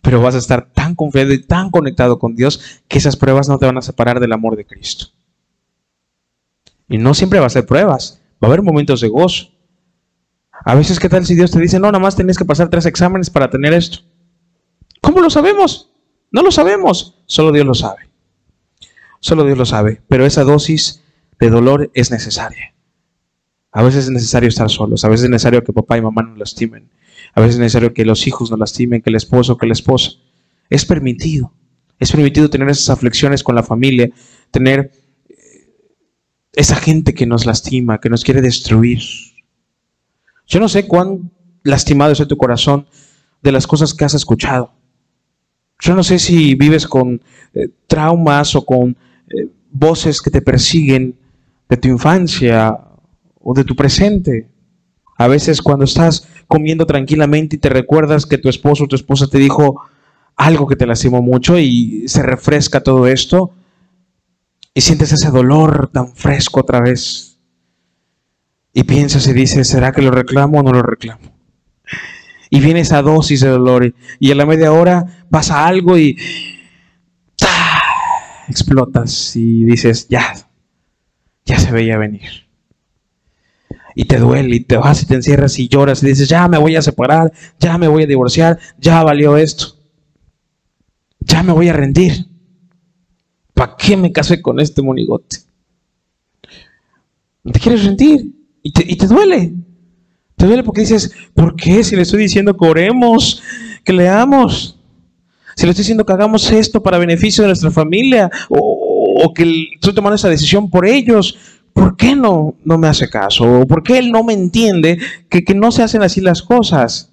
Pero 0.02 0.20
vas 0.20 0.34
a 0.34 0.40
estar 0.40 0.72
tan 0.74 0.96
confiado 0.96 1.32
y 1.34 1.44
tan 1.44 1.70
conectado 1.70 2.18
con 2.18 2.36
Dios 2.36 2.82
que 2.88 2.98
esas 2.98 3.16
pruebas 3.16 3.48
no 3.48 3.60
te 3.60 3.68
van 3.68 3.78
a 3.78 3.84
separar 3.84 4.20
del 4.20 4.32
amor 4.32 4.56
de 4.56 4.66
Cristo. 4.66 5.10
Y 6.90 6.98
no 6.98 7.14
siempre 7.14 7.40
va 7.40 7.46
a 7.46 7.52
ser 7.52 7.68
pruebas, 7.68 8.24
va 8.44 8.48
a 8.48 8.52
haber 8.52 8.64
momentos 8.64 9.02
de 9.02 9.10
gozo. 9.10 9.52
A 10.66 10.74
veces, 10.74 11.00
¿qué 11.00 11.10
tal 11.10 11.28
si 11.28 11.36
Dios 11.36 11.52
te 11.52 11.60
dice, 11.60 11.80
no, 11.80 11.92
nada 11.92 12.00
más 12.00 12.16
tenés 12.16 12.40
que 12.40 12.46
pasar 12.46 12.72
tres 12.72 12.88
exámenes 12.88 13.30
para 13.30 13.52
tener 13.52 13.72
esto? 13.72 14.00
¿Cómo 15.00 15.22
lo 15.22 15.30
sabemos? 15.30 15.92
No 16.32 16.42
lo 16.42 16.52
sabemos, 16.52 17.22
solo 17.28 17.52
Dios 17.52 17.68
lo 17.68 17.76
sabe. 17.76 18.10
Solo 19.20 19.46
Dios 19.46 19.60
lo 19.60 19.68
sabe, 19.68 20.02
pero 20.08 20.26
esa 20.26 20.44
dosis 20.44 21.04
de 21.40 21.52
dolor 21.52 21.92
es 21.94 22.10
necesaria. 22.10 22.74
A 23.74 23.82
veces 23.82 24.06
es 24.06 24.12
necesario 24.12 24.50
estar 24.50 24.70
solos, 24.70 25.04
a 25.04 25.10
veces 25.10 25.26
es 25.26 25.30
necesario 25.32 25.64
que 25.64 25.74
papá 25.74 25.98
y 25.98 26.02
mamá 26.02 26.22
nos 26.22 26.38
lastimen, 26.38 26.90
a 27.34 27.42
veces 27.42 27.56
es 27.56 27.60
necesario 27.60 27.92
que 27.92 28.06
los 28.06 28.28
hijos 28.28 28.52
nos 28.52 28.60
lastimen, 28.60 29.02
que 29.02 29.10
el 29.10 29.16
esposo, 29.16 29.58
que 29.58 29.66
la 29.66 29.74
esposa. 29.74 30.12
Es 30.70 30.86
permitido. 30.86 31.52
Es 32.00 32.12
permitido 32.12 32.52
tener 32.52 32.70
esas 32.70 32.92
aflicciones 32.92 33.44
con 33.44 33.56
la 33.56 33.64
familia, 33.64 34.12
tener 34.52 34.92
eh, 35.28 35.36
esa 36.54 36.76
gente 36.76 37.16
que 37.16 37.26
nos 37.26 37.48
lastima, 37.48 38.00
que 38.00 38.12
nos 38.12 38.24
quiere 38.24 38.42
destruir. 38.42 39.02
Yo 40.46 40.60
no 40.60 40.70
sé 40.70 40.88
cuán 40.88 41.32
lastimado 41.64 42.12
es 42.12 42.28
tu 42.28 42.38
corazón 42.38 42.86
de 43.42 43.52
las 43.52 43.66
cosas 43.66 43.96
que 43.96 44.06
has 44.06 44.14
escuchado. 44.14 44.72
Yo 45.80 45.96
no 45.96 46.04
sé 46.04 46.20
si 46.20 46.54
vives 46.54 46.86
con 46.88 47.24
eh, 47.56 47.70
traumas 47.88 48.56
o 48.56 48.64
con 48.64 48.96
eh, 49.30 49.50
voces 49.72 50.22
que 50.22 50.30
te 50.30 50.44
persiguen 50.44 51.18
de 51.68 51.78
tu 51.78 51.88
infancia 51.88 52.78
o 53.44 53.54
de 53.54 53.64
tu 53.64 53.76
presente. 53.76 54.48
A 55.18 55.28
veces 55.28 55.62
cuando 55.62 55.86
estás 55.86 56.28
comiendo 56.48 56.86
tranquilamente 56.86 57.58
y 57.58 57.60
te 57.60 57.70
recuerdas 57.70 58.26
que 58.26 58.38
tu 58.38 58.50
esposo 58.50 58.86
o 58.86 58.88
tu 58.88 58.96
esposa 58.96 59.28
te 59.28 59.38
dijo 59.38 59.82
algo 60.36 60.68
que 60.68 60.76
te 60.76 60.88
lastimó 60.88 61.22
mucho 61.22 61.60
y 61.60 62.08
se 62.08 62.24
refresca 62.24 62.82
todo 62.82 63.08
esto 63.08 63.52
y 64.74 64.82
sientes 64.82 65.12
ese 65.12 65.30
dolor 65.30 65.90
tan 65.94 66.16
fresco 66.16 66.62
otra 66.62 66.82
vez. 66.82 67.38
Y 68.74 68.84
piensas 68.84 69.28
y 69.28 69.34
dices, 69.34 69.68
¿será 69.68 69.92
que 69.92 70.02
lo 70.02 70.10
reclamo 70.10 70.60
o 70.60 70.64
no 70.64 70.72
lo 70.72 70.82
reclamo? 70.82 71.22
Y 72.50 72.60
viene 72.60 72.80
esa 72.80 73.02
dosis 73.04 73.42
de 73.42 73.50
dolor 73.50 73.94
y, 74.20 74.32
a 74.32 74.36
la 74.36 74.46
media 74.46 74.72
hora 74.72 75.26
pasa 75.30 75.68
algo 75.68 75.98
y 75.98 76.18
explotas 78.48 79.36
y 79.36 79.64
dices, 79.64 80.08
ya, 80.08 80.34
ya 81.46 81.60
se 81.60 81.72
veía 81.72 81.98
venir 81.98 82.44
y 83.96 84.06
te 84.06 84.18
duele 84.18 84.56
y 84.56 84.60
te 84.62 84.78
vas 84.78 85.04
y 85.04 85.06
te 85.06 85.16
encierras 85.16 85.60
y 85.60 85.68
lloras 85.68 86.04
y 86.04 86.08
dices, 86.08 86.28
ya 86.28 86.48
me 86.48 86.58
voy 86.58 86.76
a 86.76 86.82
separar, 86.82 87.32
ya 87.60 87.78
me 87.78 87.88
voy 87.88 88.04
a 88.04 88.08
divorciar, 88.08 88.60
ya 88.80 89.04
valió 89.04 89.38
esto, 89.38 89.78
ya 91.20 91.44
me 91.44 91.54
voy 91.54 91.70
a 91.70 91.74
rendir. 91.74 92.28
¿Para 93.54 93.76
qué 93.78 93.96
me 93.96 94.12
casé 94.12 94.42
con 94.42 94.60
este 94.60 94.82
monigote? 94.82 95.38
Te 97.52 97.60
quieres 97.60 97.86
rendir 97.86 98.32
y 98.64 98.96
te, 98.96 99.08
duele. 99.08 99.54
Te 100.36 100.46
duele 100.46 100.64
porque 100.64 100.82
dices, 100.82 101.14
¿por 101.34 101.56
qué? 101.56 101.84
Si 101.84 101.96
le 101.96 102.02
estoy 102.02 102.22
diciendo 102.22 102.56
que 102.58 102.66
oremos, 102.66 103.44
que 103.84 103.94
leamos, 103.94 104.80
si 105.56 105.66
le 105.66 105.72
estoy 105.72 105.84
diciendo 105.84 106.06
que 106.06 106.14
hagamos 106.14 106.50
esto 106.52 106.82
para 106.82 106.98
beneficio 106.98 107.44
de 107.44 107.50
nuestra 107.50 107.70
familia, 107.70 108.32
o, 108.50 109.24
o 109.24 109.34
que 109.34 109.70
estoy 109.76 109.94
tomando 109.94 110.16
esa 110.16 110.30
decisión 110.30 110.70
por 110.70 110.88
ellos, 110.88 111.38
¿por 111.74 111.98
qué 111.98 112.16
no, 112.16 112.56
no 112.64 112.78
me 112.78 112.88
hace 112.88 113.10
caso? 113.10 113.66
¿Por 113.68 113.84
qué 113.84 113.98
él 113.98 114.12
no 114.12 114.24
me 114.24 114.34
entiende 114.34 115.00
que, 115.30 115.44
que 115.44 115.54
no 115.54 115.72
se 115.72 115.84
hacen 115.84 116.04
así 116.04 116.22
las 116.22 116.42
cosas? 116.42 117.12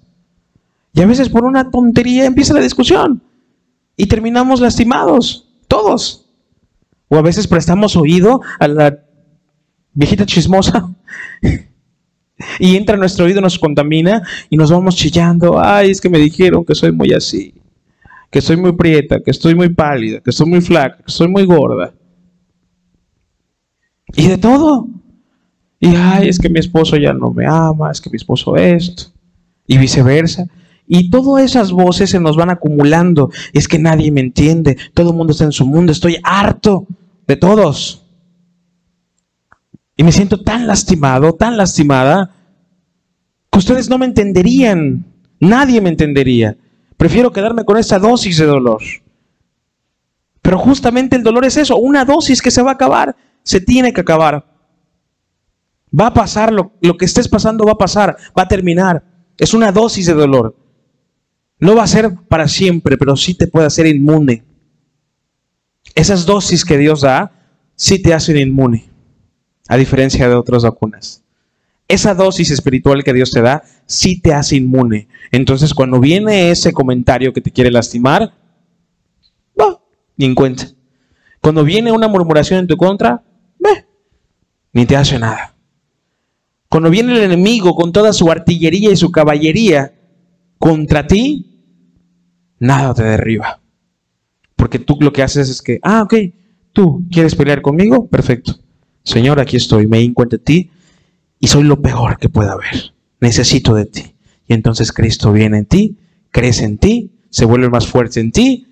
Y 0.93 1.01
a 1.01 1.05
veces 1.05 1.29
por 1.29 1.45
una 1.45 1.69
tontería 1.71 2.25
empieza 2.25 2.53
la 2.53 2.61
discusión 2.61 3.21
y 3.95 4.07
terminamos 4.07 4.61
lastimados, 4.61 5.47
todos. 5.67 6.25
O 7.07 7.17
a 7.17 7.21
veces 7.21 7.47
prestamos 7.47 7.95
oído 7.95 8.41
a 8.59 8.67
la 8.67 8.99
viejita 9.93 10.25
chismosa 10.25 10.93
y 12.59 12.75
entra 12.75 12.95
en 12.95 13.01
nuestro 13.01 13.25
oído, 13.25 13.41
nos 13.41 13.59
contamina 13.59 14.21
y 14.49 14.57
nos 14.57 14.71
vamos 14.71 14.95
chillando. 14.95 15.59
Ay, 15.59 15.91
es 15.91 16.01
que 16.01 16.09
me 16.09 16.19
dijeron 16.19 16.65
que 16.65 16.75
soy 16.75 16.91
muy 16.91 17.13
así, 17.13 17.53
que 18.29 18.41
soy 18.41 18.57
muy 18.57 18.73
prieta, 18.73 19.19
que 19.21 19.31
estoy 19.31 19.55
muy 19.55 19.69
pálida, 19.69 20.19
que 20.21 20.29
estoy 20.29 20.47
muy 20.47 20.61
flaca, 20.61 20.97
que 21.05 21.11
soy 21.11 21.27
muy 21.27 21.45
gorda. 21.45 21.93
Y 24.15 24.27
de 24.27 24.37
todo. 24.37 24.87
Y 25.79 25.95
ay, 25.95 26.29
es 26.29 26.37
que 26.37 26.49
mi 26.49 26.59
esposo 26.59 26.97
ya 26.97 27.13
no 27.13 27.31
me 27.31 27.45
ama, 27.45 27.91
es 27.91 27.99
que 27.99 28.09
mi 28.09 28.17
esposo 28.17 28.55
esto. 28.55 29.05
Y 29.65 29.77
viceversa. 29.77 30.45
Y 30.87 31.09
todas 31.09 31.43
esas 31.43 31.71
voces 31.71 32.09
se 32.09 32.19
nos 32.19 32.35
van 32.35 32.49
acumulando. 32.49 33.31
Es 33.53 33.67
que 33.67 33.79
nadie 33.79 34.11
me 34.11 34.21
entiende. 34.21 34.77
Todo 34.93 35.11
el 35.11 35.15
mundo 35.15 35.31
está 35.31 35.45
en 35.45 35.51
su 35.51 35.65
mundo. 35.65 35.91
Estoy 35.91 36.17
harto 36.23 36.85
de 37.27 37.35
todos. 37.35 38.05
Y 39.95 40.03
me 40.03 40.11
siento 40.11 40.41
tan 40.41 40.67
lastimado, 40.67 41.33
tan 41.33 41.57
lastimada, 41.57 42.35
que 43.51 43.59
ustedes 43.59 43.89
no 43.89 43.97
me 43.97 44.05
entenderían. 44.05 45.05
Nadie 45.39 45.81
me 45.81 45.89
entendería. 45.89 46.57
Prefiero 46.97 47.31
quedarme 47.31 47.65
con 47.65 47.77
esa 47.77 47.99
dosis 47.99 48.37
de 48.37 48.45
dolor. 48.45 48.81
Pero 50.41 50.57
justamente 50.57 51.15
el 51.15 51.23
dolor 51.23 51.45
es 51.45 51.57
eso, 51.57 51.77
una 51.77 52.03
dosis 52.03 52.41
que 52.41 52.51
se 52.51 52.61
va 52.61 52.71
a 52.71 52.73
acabar 52.73 53.15
se 53.43 53.61
tiene 53.61 53.93
que 53.93 54.01
acabar. 54.01 54.45
Va 55.97 56.07
a 56.07 56.13
pasar, 56.13 56.53
lo, 56.53 56.71
que 56.97 57.05
estés 57.05 57.27
pasando 57.27 57.65
va 57.65 57.73
a 57.73 57.77
pasar, 57.77 58.15
va 58.37 58.43
a 58.43 58.47
terminar. 58.47 59.03
Es 59.37 59.53
una 59.53 59.71
dosis 59.71 60.05
de 60.05 60.13
dolor. 60.13 60.55
No 61.59 61.75
va 61.75 61.83
a 61.83 61.87
ser 61.87 62.15
para 62.27 62.47
siempre, 62.47 62.97
pero 62.97 63.15
sí 63.15 63.33
te 63.33 63.47
puede 63.47 63.67
hacer 63.67 63.85
inmune. 63.85 64.43
Esas 65.95 66.25
dosis 66.25 66.63
que 66.63 66.77
Dios 66.77 67.01
da 67.01 67.31
sí 67.75 68.01
te 68.01 68.13
hacen 68.13 68.37
inmune, 68.37 68.89
a 69.67 69.77
diferencia 69.77 70.29
de 70.29 70.35
otras 70.35 70.63
vacunas. 70.63 71.23
Esa 71.87 72.15
dosis 72.15 72.51
espiritual 72.51 73.03
que 73.03 73.13
Dios 73.13 73.31
te 73.31 73.41
da 73.41 73.63
sí 73.85 74.21
te 74.21 74.33
hace 74.33 74.55
inmune. 74.55 75.09
Entonces, 75.31 75.73
cuando 75.73 75.99
viene 75.99 76.51
ese 76.51 76.71
comentario 76.71 77.33
que 77.33 77.41
te 77.41 77.51
quiere 77.51 77.69
lastimar, 77.69 78.33
va, 79.59 79.81
ni 80.15 80.25
en 80.25 80.35
cuenta. 80.35 80.67
Cuando 81.41 81.65
viene 81.65 81.91
una 81.91 82.07
murmuración 82.07 82.59
en 82.59 82.67
tu 82.67 82.77
contra, 82.77 83.23
ni 84.73 84.85
te 84.85 84.95
hace 84.95 85.19
nada. 85.19 85.55
Cuando 86.69 86.89
viene 86.89 87.13
el 87.13 87.23
enemigo 87.23 87.75
con 87.75 87.91
toda 87.91 88.13
su 88.13 88.31
artillería 88.31 88.91
y 88.91 88.95
su 88.95 89.11
caballería 89.11 89.93
contra 90.57 91.05
ti, 91.05 91.51
nada 92.59 92.93
te 92.93 93.03
derriba. 93.03 93.59
Porque 94.55 94.79
tú 94.79 94.97
lo 95.01 95.11
que 95.11 95.23
haces 95.23 95.49
es 95.49 95.61
que, 95.61 95.79
ah, 95.83 96.03
ok, 96.03 96.13
tú 96.71 97.03
quieres 97.11 97.35
pelear 97.35 97.61
conmigo, 97.61 98.07
perfecto. 98.07 98.59
Señor, 99.03 99.39
aquí 99.39 99.57
estoy, 99.57 99.87
me 99.87 99.99
encuentro 99.99 100.37
en 100.37 100.45
ti 100.45 100.71
y 101.39 101.47
soy 101.47 101.63
lo 101.63 101.81
peor 101.81 102.17
que 102.17 102.29
pueda 102.29 102.53
haber. 102.53 102.93
Necesito 103.19 103.73
de 103.73 103.85
ti. 103.85 104.15
Y 104.47 104.53
entonces 104.53 104.91
Cristo 104.91 105.33
viene 105.33 105.57
en 105.57 105.65
ti, 105.65 105.97
crece 106.29 106.65
en 106.65 106.77
ti, 106.77 107.11
se 107.29 107.45
vuelve 107.45 107.69
más 107.69 107.87
fuerte 107.87 108.19
en 108.19 108.31
ti 108.31 108.67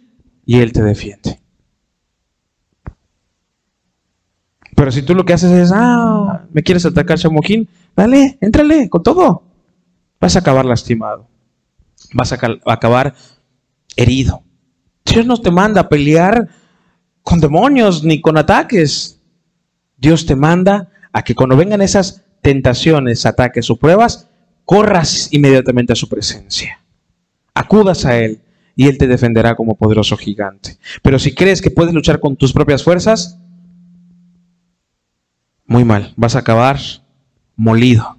y 0.46 0.60
Él 0.60 0.72
te 0.72 0.84
defiende. 0.84 1.40
Pero 4.80 4.94
si 4.94 5.02
tú 5.02 5.14
lo 5.14 5.26
que 5.26 5.34
haces 5.34 5.52
es, 5.52 5.74
ah, 5.76 6.46
me 6.54 6.64
quieres 6.64 6.86
atacar, 6.86 7.18
Chamojín, 7.18 7.68
dale, 7.98 8.38
éntrale 8.40 8.88
con 8.88 9.04
todo. 9.04 9.44
Vas 10.22 10.38
a 10.38 10.40
acabar 10.40 10.64
lastimado. 10.64 11.28
Vas 12.14 12.32
a 12.32 12.38
acabar 12.66 13.14
herido. 13.98 14.42
Dios 15.04 15.26
no 15.26 15.36
te 15.36 15.52
manda 15.52 15.82
a 15.82 15.90
pelear 15.90 16.48
con 17.24 17.42
demonios 17.42 18.06
ni 18.06 18.22
con 18.22 18.38
ataques. 18.38 19.20
Dios 19.98 20.26
te 20.26 20.38
manda 20.38 20.88
a 21.12 21.24
que 21.24 21.36
cuando 21.36 21.58
vengan 21.58 21.82
esas 21.82 22.24
tentaciones, 22.42 23.26
ataques 23.26 23.70
o 23.70 23.76
pruebas, 23.76 24.30
corras 24.64 25.28
inmediatamente 25.34 25.92
a 25.92 25.98
su 25.98 26.08
presencia. 26.08 26.80
Acudas 27.54 28.06
a 28.06 28.18
Él 28.18 28.40
y 28.78 28.88
Él 28.88 28.98
te 28.98 29.08
defenderá 29.08 29.56
como 29.56 29.76
poderoso 29.76 30.16
gigante. 30.16 30.78
Pero 31.02 31.20
si 31.20 31.36
crees 31.36 31.62
que 31.62 31.70
puedes 31.70 31.94
luchar 31.94 32.22
con 32.22 32.38
tus 32.38 32.54
propias 32.54 32.82
fuerzas, 32.82 33.40
muy 35.70 35.86
mal. 35.86 36.14
Vas 36.18 36.36
a 36.36 36.40
acabar 36.40 36.80
molido. 37.56 38.18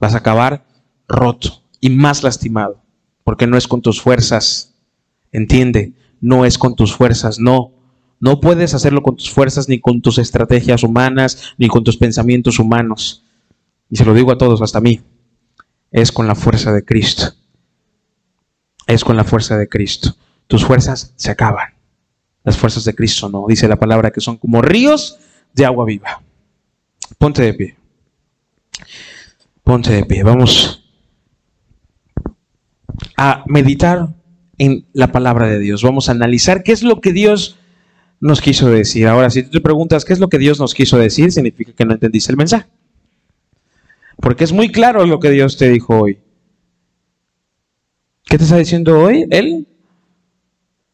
Vas 0.00 0.14
a 0.14 0.18
acabar 0.18 0.64
roto 1.08 1.62
y 1.80 1.90
más 1.90 2.22
lastimado. 2.22 2.80
Porque 3.24 3.46
no 3.46 3.58
es 3.58 3.68
con 3.68 3.82
tus 3.82 4.00
fuerzas. 4.00 4.74
Entiende, 5.32 5.92
no 6.20 6.44
es 6.46 6.56
con 6.56 6.76
tus 6.76 6.94
fuerzas, 6.94 7.38
no. 7.38 7.72
No 8.20 8.40
puedes 8.40 8.72
hacerlo 8.72 9.02
con 9.02 9.16
tus 9.16 9.30
fuerzas, 9.30 9.68
ni 9.68 9.80
con 9.80 10.00
tus 10.00 10.18
estrategias 10.18 10.84
humanas, 10.84 11.54
ni 11.58 11.66
con 11.66 11.82
tus 11.82 11.96
pensamientos 11.96 12.58
humanos. 12.58 13.24
Y 13.90 13.96
se 13.96 14.04
lo 14.04 14.14
digo 14.14 14.30
a 14.30 14.38
todos, 14.38 14.62
hasta 14.62 14.78
a 14.78 14.80
mí. 14.80 15.00
Es 15.90 16.12
con 16.12 16.28
la 16.28 16.36
fuerza 16.36 16.72
de 16.72 16.84
Cristo. 16.84 17.32
Es 18.86 19.04
con 19.04 19.16
la 19.16 19.24
fuerza 19.24 19.58
de 19.58 19.68
Cristo. 19.68 20.14
Tus 20.46 20.64
fuerzas 20.64 21.12
se 21.16 21.32
acaban. 21.32 21.74
Las 22.44 22.56
fuerzas 22.56 22.84
de 22.84 22.94
Cristo 22.94 23.28
no. 23.28 23.44
Dice 23.48 23.66
la 23.66 23.76
palabra 23.76 24.12
que 24.12 24.20
son 24.20 24.36
como 24.36 24.62
ríos 24.62 25.18
de 25.52 25.64
agua 25.64 25.84
viva. 25.84 26.23
Ponte 27.24 27.42
de 27.42 27.54
pie. 27.54 27.76
Ponte 29.62 29.90
de 29.90 30.04
pie. 30.04 30.22
Vamos 30.22 30.84
a 33.16 33.44
meditar 33.46 34.10
en 34.58 34.84
la 34.92 35.10
palabra 35.10 35.46
de 35.46 35.58
Dios. 35.58 35.82
Vamos 35.82 36.10
a 36.10 36.12
analizar 36.12 36.62
qué 36.62 36.72
es 36.72 36.82
lo 36.82 37.00
que 37.00 37.14
Dios 37.14 37.56
nos 38.20 38.42
quiso 38.42 38.68
decir. 38.68 39.06
Ahora, 39.06 39.30
si 39.30 39.42
tú 39.42 39.52
te 39.52 39.62
preguntas 39.62 40.04
qué 40.04 40.12
es 40.12 40.18
lo 40.18 40.28
que 40.28 40.36
Dios 40.36 40.60
nos 40.60 40.74
quiso 40.74 40.98
decir, 40.98 41.32
significa 41.32 41.72
que 41.72 41.86
no 41.86 41.94
entendiste 41.94 42.30
el 42.30 42.36
mensaje. 42.36 42.68
Porque 44.18 44.44
es 44.44 44.52
muy 44.52 44.70
claro 44.70 45.06
lo 45.06 45.18
que 45.18 45.30
Dios 45.30 45.56
te 45.56 45.70
dijo 45.70 46.00
hoy. 46.00 46.18
¿Qué 48.24 48.36
te 48.36 48.44
está 48.44 48.58
diciendo 48.58 49.00
hoy? 49.00 49.26
Él 49.30 49.66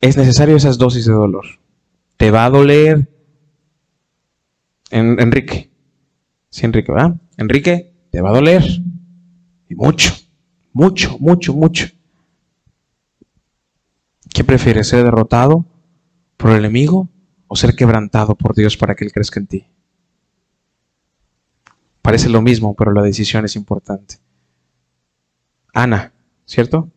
es 0.01 0.17
necesario 0.17 0.55
esas 0.55 0.79
dosis 0.79 1.07
de 1.07 1.13
dolor. 1.13 1.47
Te 2.17 2.31
va 2.31 2.45
a 2.45 2.51
doler, 2.51 3.09
Enrique. 4.93 5.70
Sí, 6.51 6.67
Enrique, 6.67 6.93
¿verdad? 6.93 7.17
Enrique, 7.37 7.95
te 8.11 8.21
va 8.21 8.31
a 8.31 8.35
doler. 8.35 8.63
Y 9.69 9.75
mucho, 9.77 10.13
mucho, 10.73 11.17
mucho, 11.19 11.55
mucho. 11.55 11.87
¿Qué 14.35 14.45
prefieres, 14.45 14.89
ser 14.89 15.05
derrotado 15.05 15.65
por 16.37 16.51
el 16.51 16.59
enemigo 16.59 17.09
o 17.47 17.57
ser 17.57 17.75
quebrantado 17.75 18.35
por 18.35 18.55
Dios 18.55 18.77
para 18.77 18.95
que 18.95 19.05
Él 19.05 19.13
crezca 19.13 19.39
en 19.39 19.47
ti? 19.47 19.67
Parece 22.03 22.29
lo 22.29 22.43
mismo, 22.43 22.75
pero 22.75 22.93
la 22.93 23.03
decisión 23.03 23.45
es 23.45 23.55
importante. 23.57 24.17
Ana, 25.73 26.13
¿cierto? 26.47 26.91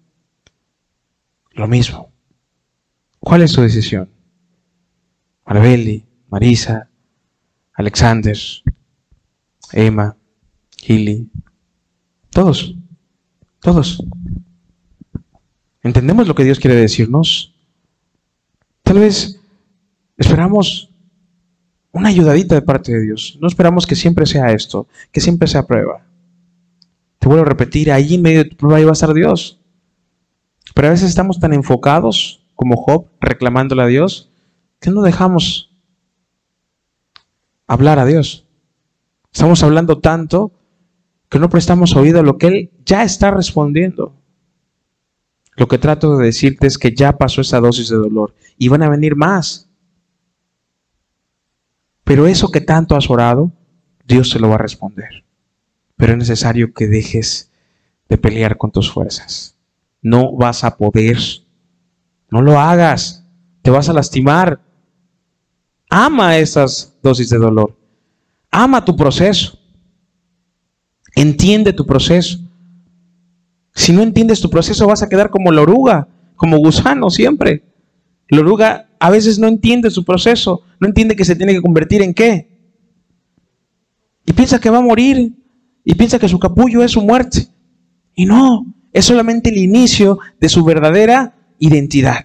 Lo 1.51 1.67
mismo. 1.67 2.11
¿Cuál 3.19 3.43
es 3.43 3.53
tu 3.53 3.61
decisión? 3.61 4.09
Marabelli, 5.45 6.05
Marisa, 6.29 6.89
Alexander, 7.73 8.37
Emma, 9.73 10.15
Gilly, 10.77 11.29
todos, 12.29 12.75
todos. 13.59 14.03
¿Entendemos 15.81 16.27
lo 16.27 16.35
que 16.35 16.45
Dios 16.45 16.59
quiere 16.59 16.75
decirnos? 16.75 17.53
Tal 18.83 18.99
vez 18.99 19.39
esperamos 20.17 20.89
una 21.91 22.09
ayudadita 22.09 22.55
de 22.55 22.61
parte 22.61 22.91
de 22.91 23.01
Dios. 23.01 23.37
No 23.41 23.47
esperamos 23.47 23.85
que 23.85 23.95
siempre 23.95 24.25
sea 24.25 24.51
esto, 24.51 24.87
que 25.11 25.21
siempre 25.21 25.47
sea 25.47 25.65
prueba. 25.65 26.05
Te 27.19 27.27
vuelvo 27.27 27.45
a 27.45 27.49
repetir, 27.49 27.91
ahí 27.91 28.15
en 28.15 28.21
medio 28.21 28.43
de 28.43 28.49
tu 28.49 28.57
prueba 28.57 28.81
iba 28.81 28.89
a 28.89 28.93
estar 28.93 29.13
Dios. 29.13 29.59
Pero 30.73 30.87
a 30.87 30.91
veces 30.91 31.09
estamos 31.09 31.39
tan 31.39 31.53
enfocados 31.53 32.43
como 32.55 32.77
Job, 32.77 33.07
reclamándole 33.21 33.83
a 33.83 33.87
Dios, 33.87 34.29
que 34.79 34.89
no 34.89 35.01
dejamos 35.01 35.71
hablar 37.67 37.99
a 37.99 38.05
Dios. 38.05 38.42
Estamos 39.33 39.63
hablando 39.63 39.97
tanto 39.97 40.51
que 41.27 41.39
no 41.39 41.49
prestamos 41.49 41.95
oído 41.95 42.19
a 42.19 42.23
lo 42.23 42.37
que 42.37 42.47
Él 42.47 42.71
ya 42.85 43.03
está 43.03 43.31
respondiendo. 43.31 44.15
Lo 45.55 45.67
que 45.67 45.79
trato 45.79 46.17
de 46.17 46.25
decirte 46.25 46.67
es 46.67 46.77
que 46.77 46.93
ya 46.93 47.17
pasó 47.17 47.41
esa 47.41 47.59
dosis 47.59 47.89
de 47.89 47.97
dolor 47.97 48.35
y 48.59 48.67
van 48.67 48.83
a 48.83 48.89
venir 48.89 49.15
más. 49.15 49.69
Pero 52.03 52.27
eso 52.27 52.51
que 52.51 52.61
tanto 52.61 52.95
has 52.95 53.09
orado, 53.09 53.51
Dios 54.05 54.29
se 54.29 54.39
lo 54.39 54.49
va 54.49 54.55
a 54.55 54.59
responder. 54.59 55.25
Pero 55.95 56.13
es 56.13 56.19
necesario 56.19 56.73
que 56.73 56.87
dejes 56.87 57.51
de 58.09 58.19
pelear 58.19 58.57
con 58.57 58.71
tus 58.71 58.91
fuerzas. 58.91 59.57
No 60.01 60.35
vas 60.35 60.63
a 60.63 60.77
poder. 60.77 61.17
No 62.29 62.41
lo 62.43 62.59
hagas. 62.59 63.25
Te 63.63 63.71
vas 63.71 63.89
a 63.89 63.93
lastimar. 63.93 64.61
Ama 65.89 66.37
esas 66.37 66.99
dosis 67.01 67.29
de 67.29 67.39
dolor. 67.39 67.82
Ama 68.55 68.85
tu 68.85 68.95
proceso. 68.95 69.57
Entiende 71.15 71.73
tu 71.73 71.87
proceso. 71.87 72.37
Si 73.73 73.91
no 73.91 74.03
entiendes 74.03 74.41
tu 74.41 74.49
proceso 74.51 74.85
vas 74.85 75.01
a 75.01 75.09
quedar 75.09 75.31
como 75.31 75.51
la 75.51 75.63
oruga, 75.63 76.07
como 76.35 76.59
gusano 76.59 77.09
siempre. 77.09 77.63
La 78.29 78.41
oruga 78.41 78.89
a 78.99 79.09
veces 79.09 79.39
no 79.39 79.47
entiende 79.47 79.89
su 79.89 80.05
proceso, 80.05 80.61
no 80.79 80.87
entiende 80.87 81.15
que 81.15 81.25
se 81.25 81.35
tiene 81.35 81.53
que 81.53 81.63
convertir 81.63 82.03
en 82.03 82.13
qué. 82.13 82.47
Y 84.23 84.33
piensa 84.33 84.59
que 84.59 84.69
va 84.69 84.77
a 84.77 84.81
morir 84.81 85.33
y 85.83 85.95
piensa 85.95 86.19
que 86.19 86.29
su 86.29 86.37
capullo 86.37 86.83
es 86.83 86.91
su 86.91 87.01
muerte. 87.01 87.47
Y 88.13 88.25
no, 88.25 88.71
es 88.91 89.05
solamente 89.05 89.49
el 89.49 89.57
inicio 89.57 90.19
de 90.39 90.49
su 90.49 90.63
verdadera 90.63 91.33
identidad. 91.57 92.23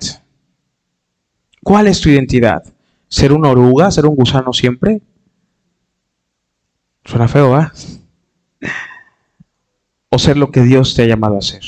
¿Cuál 1.62 1.87
es 1.87 2.03
tu 2.03 2.11
identidad? 2.11 2.62
¿Ser 3.09 3.33
una 3.33 3.49
oruga? 3.49 3.91
¿Ser 3.91 4.05
un 4.05 4.14
gusano 4.14 4.53
siempre? 4.53 5.01
Suena 7.09 7.26
feo, 7.26 7.54
¿ah? 7.54 7.72
O 10.11 10.18
ser 10.18 10.36
lo 10.36 10.50
que 10.50 10.61
Dios 10.61 10.94
te 10.94 11.02
ha 11.02 11.06
llamado 11.06 11.38
a 11.38 11.40
ser. 11.40 11.62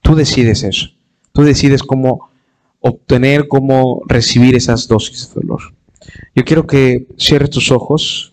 Tú 0.00 0.14
decides 0.14 0.62
eso. 0.62 0.90
Tú 1.32 1.42
decides 1.42 1.82
cómo 1.82 2.30
obtener, 2.78 3.48
cómo 3.48 4.02
recibir 4.06 4.54
esas 4.54 4.86
dosis 4.86 5.34
de 5.34 5.40
dolor. 5.40 5.74
Yo 6.36 6.44
quiero 6.44 6.68
que 6.68 7.08
cierres 7.18 7.50
tus 7.50 7.72
ojos. 7.72 8.32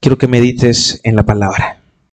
Quiero 0.00 0.18
que 0.18 0.28
medites 0.28 1.00
en 1.04 1.16
la 1.16 1.24
palabra. 1.24 1.81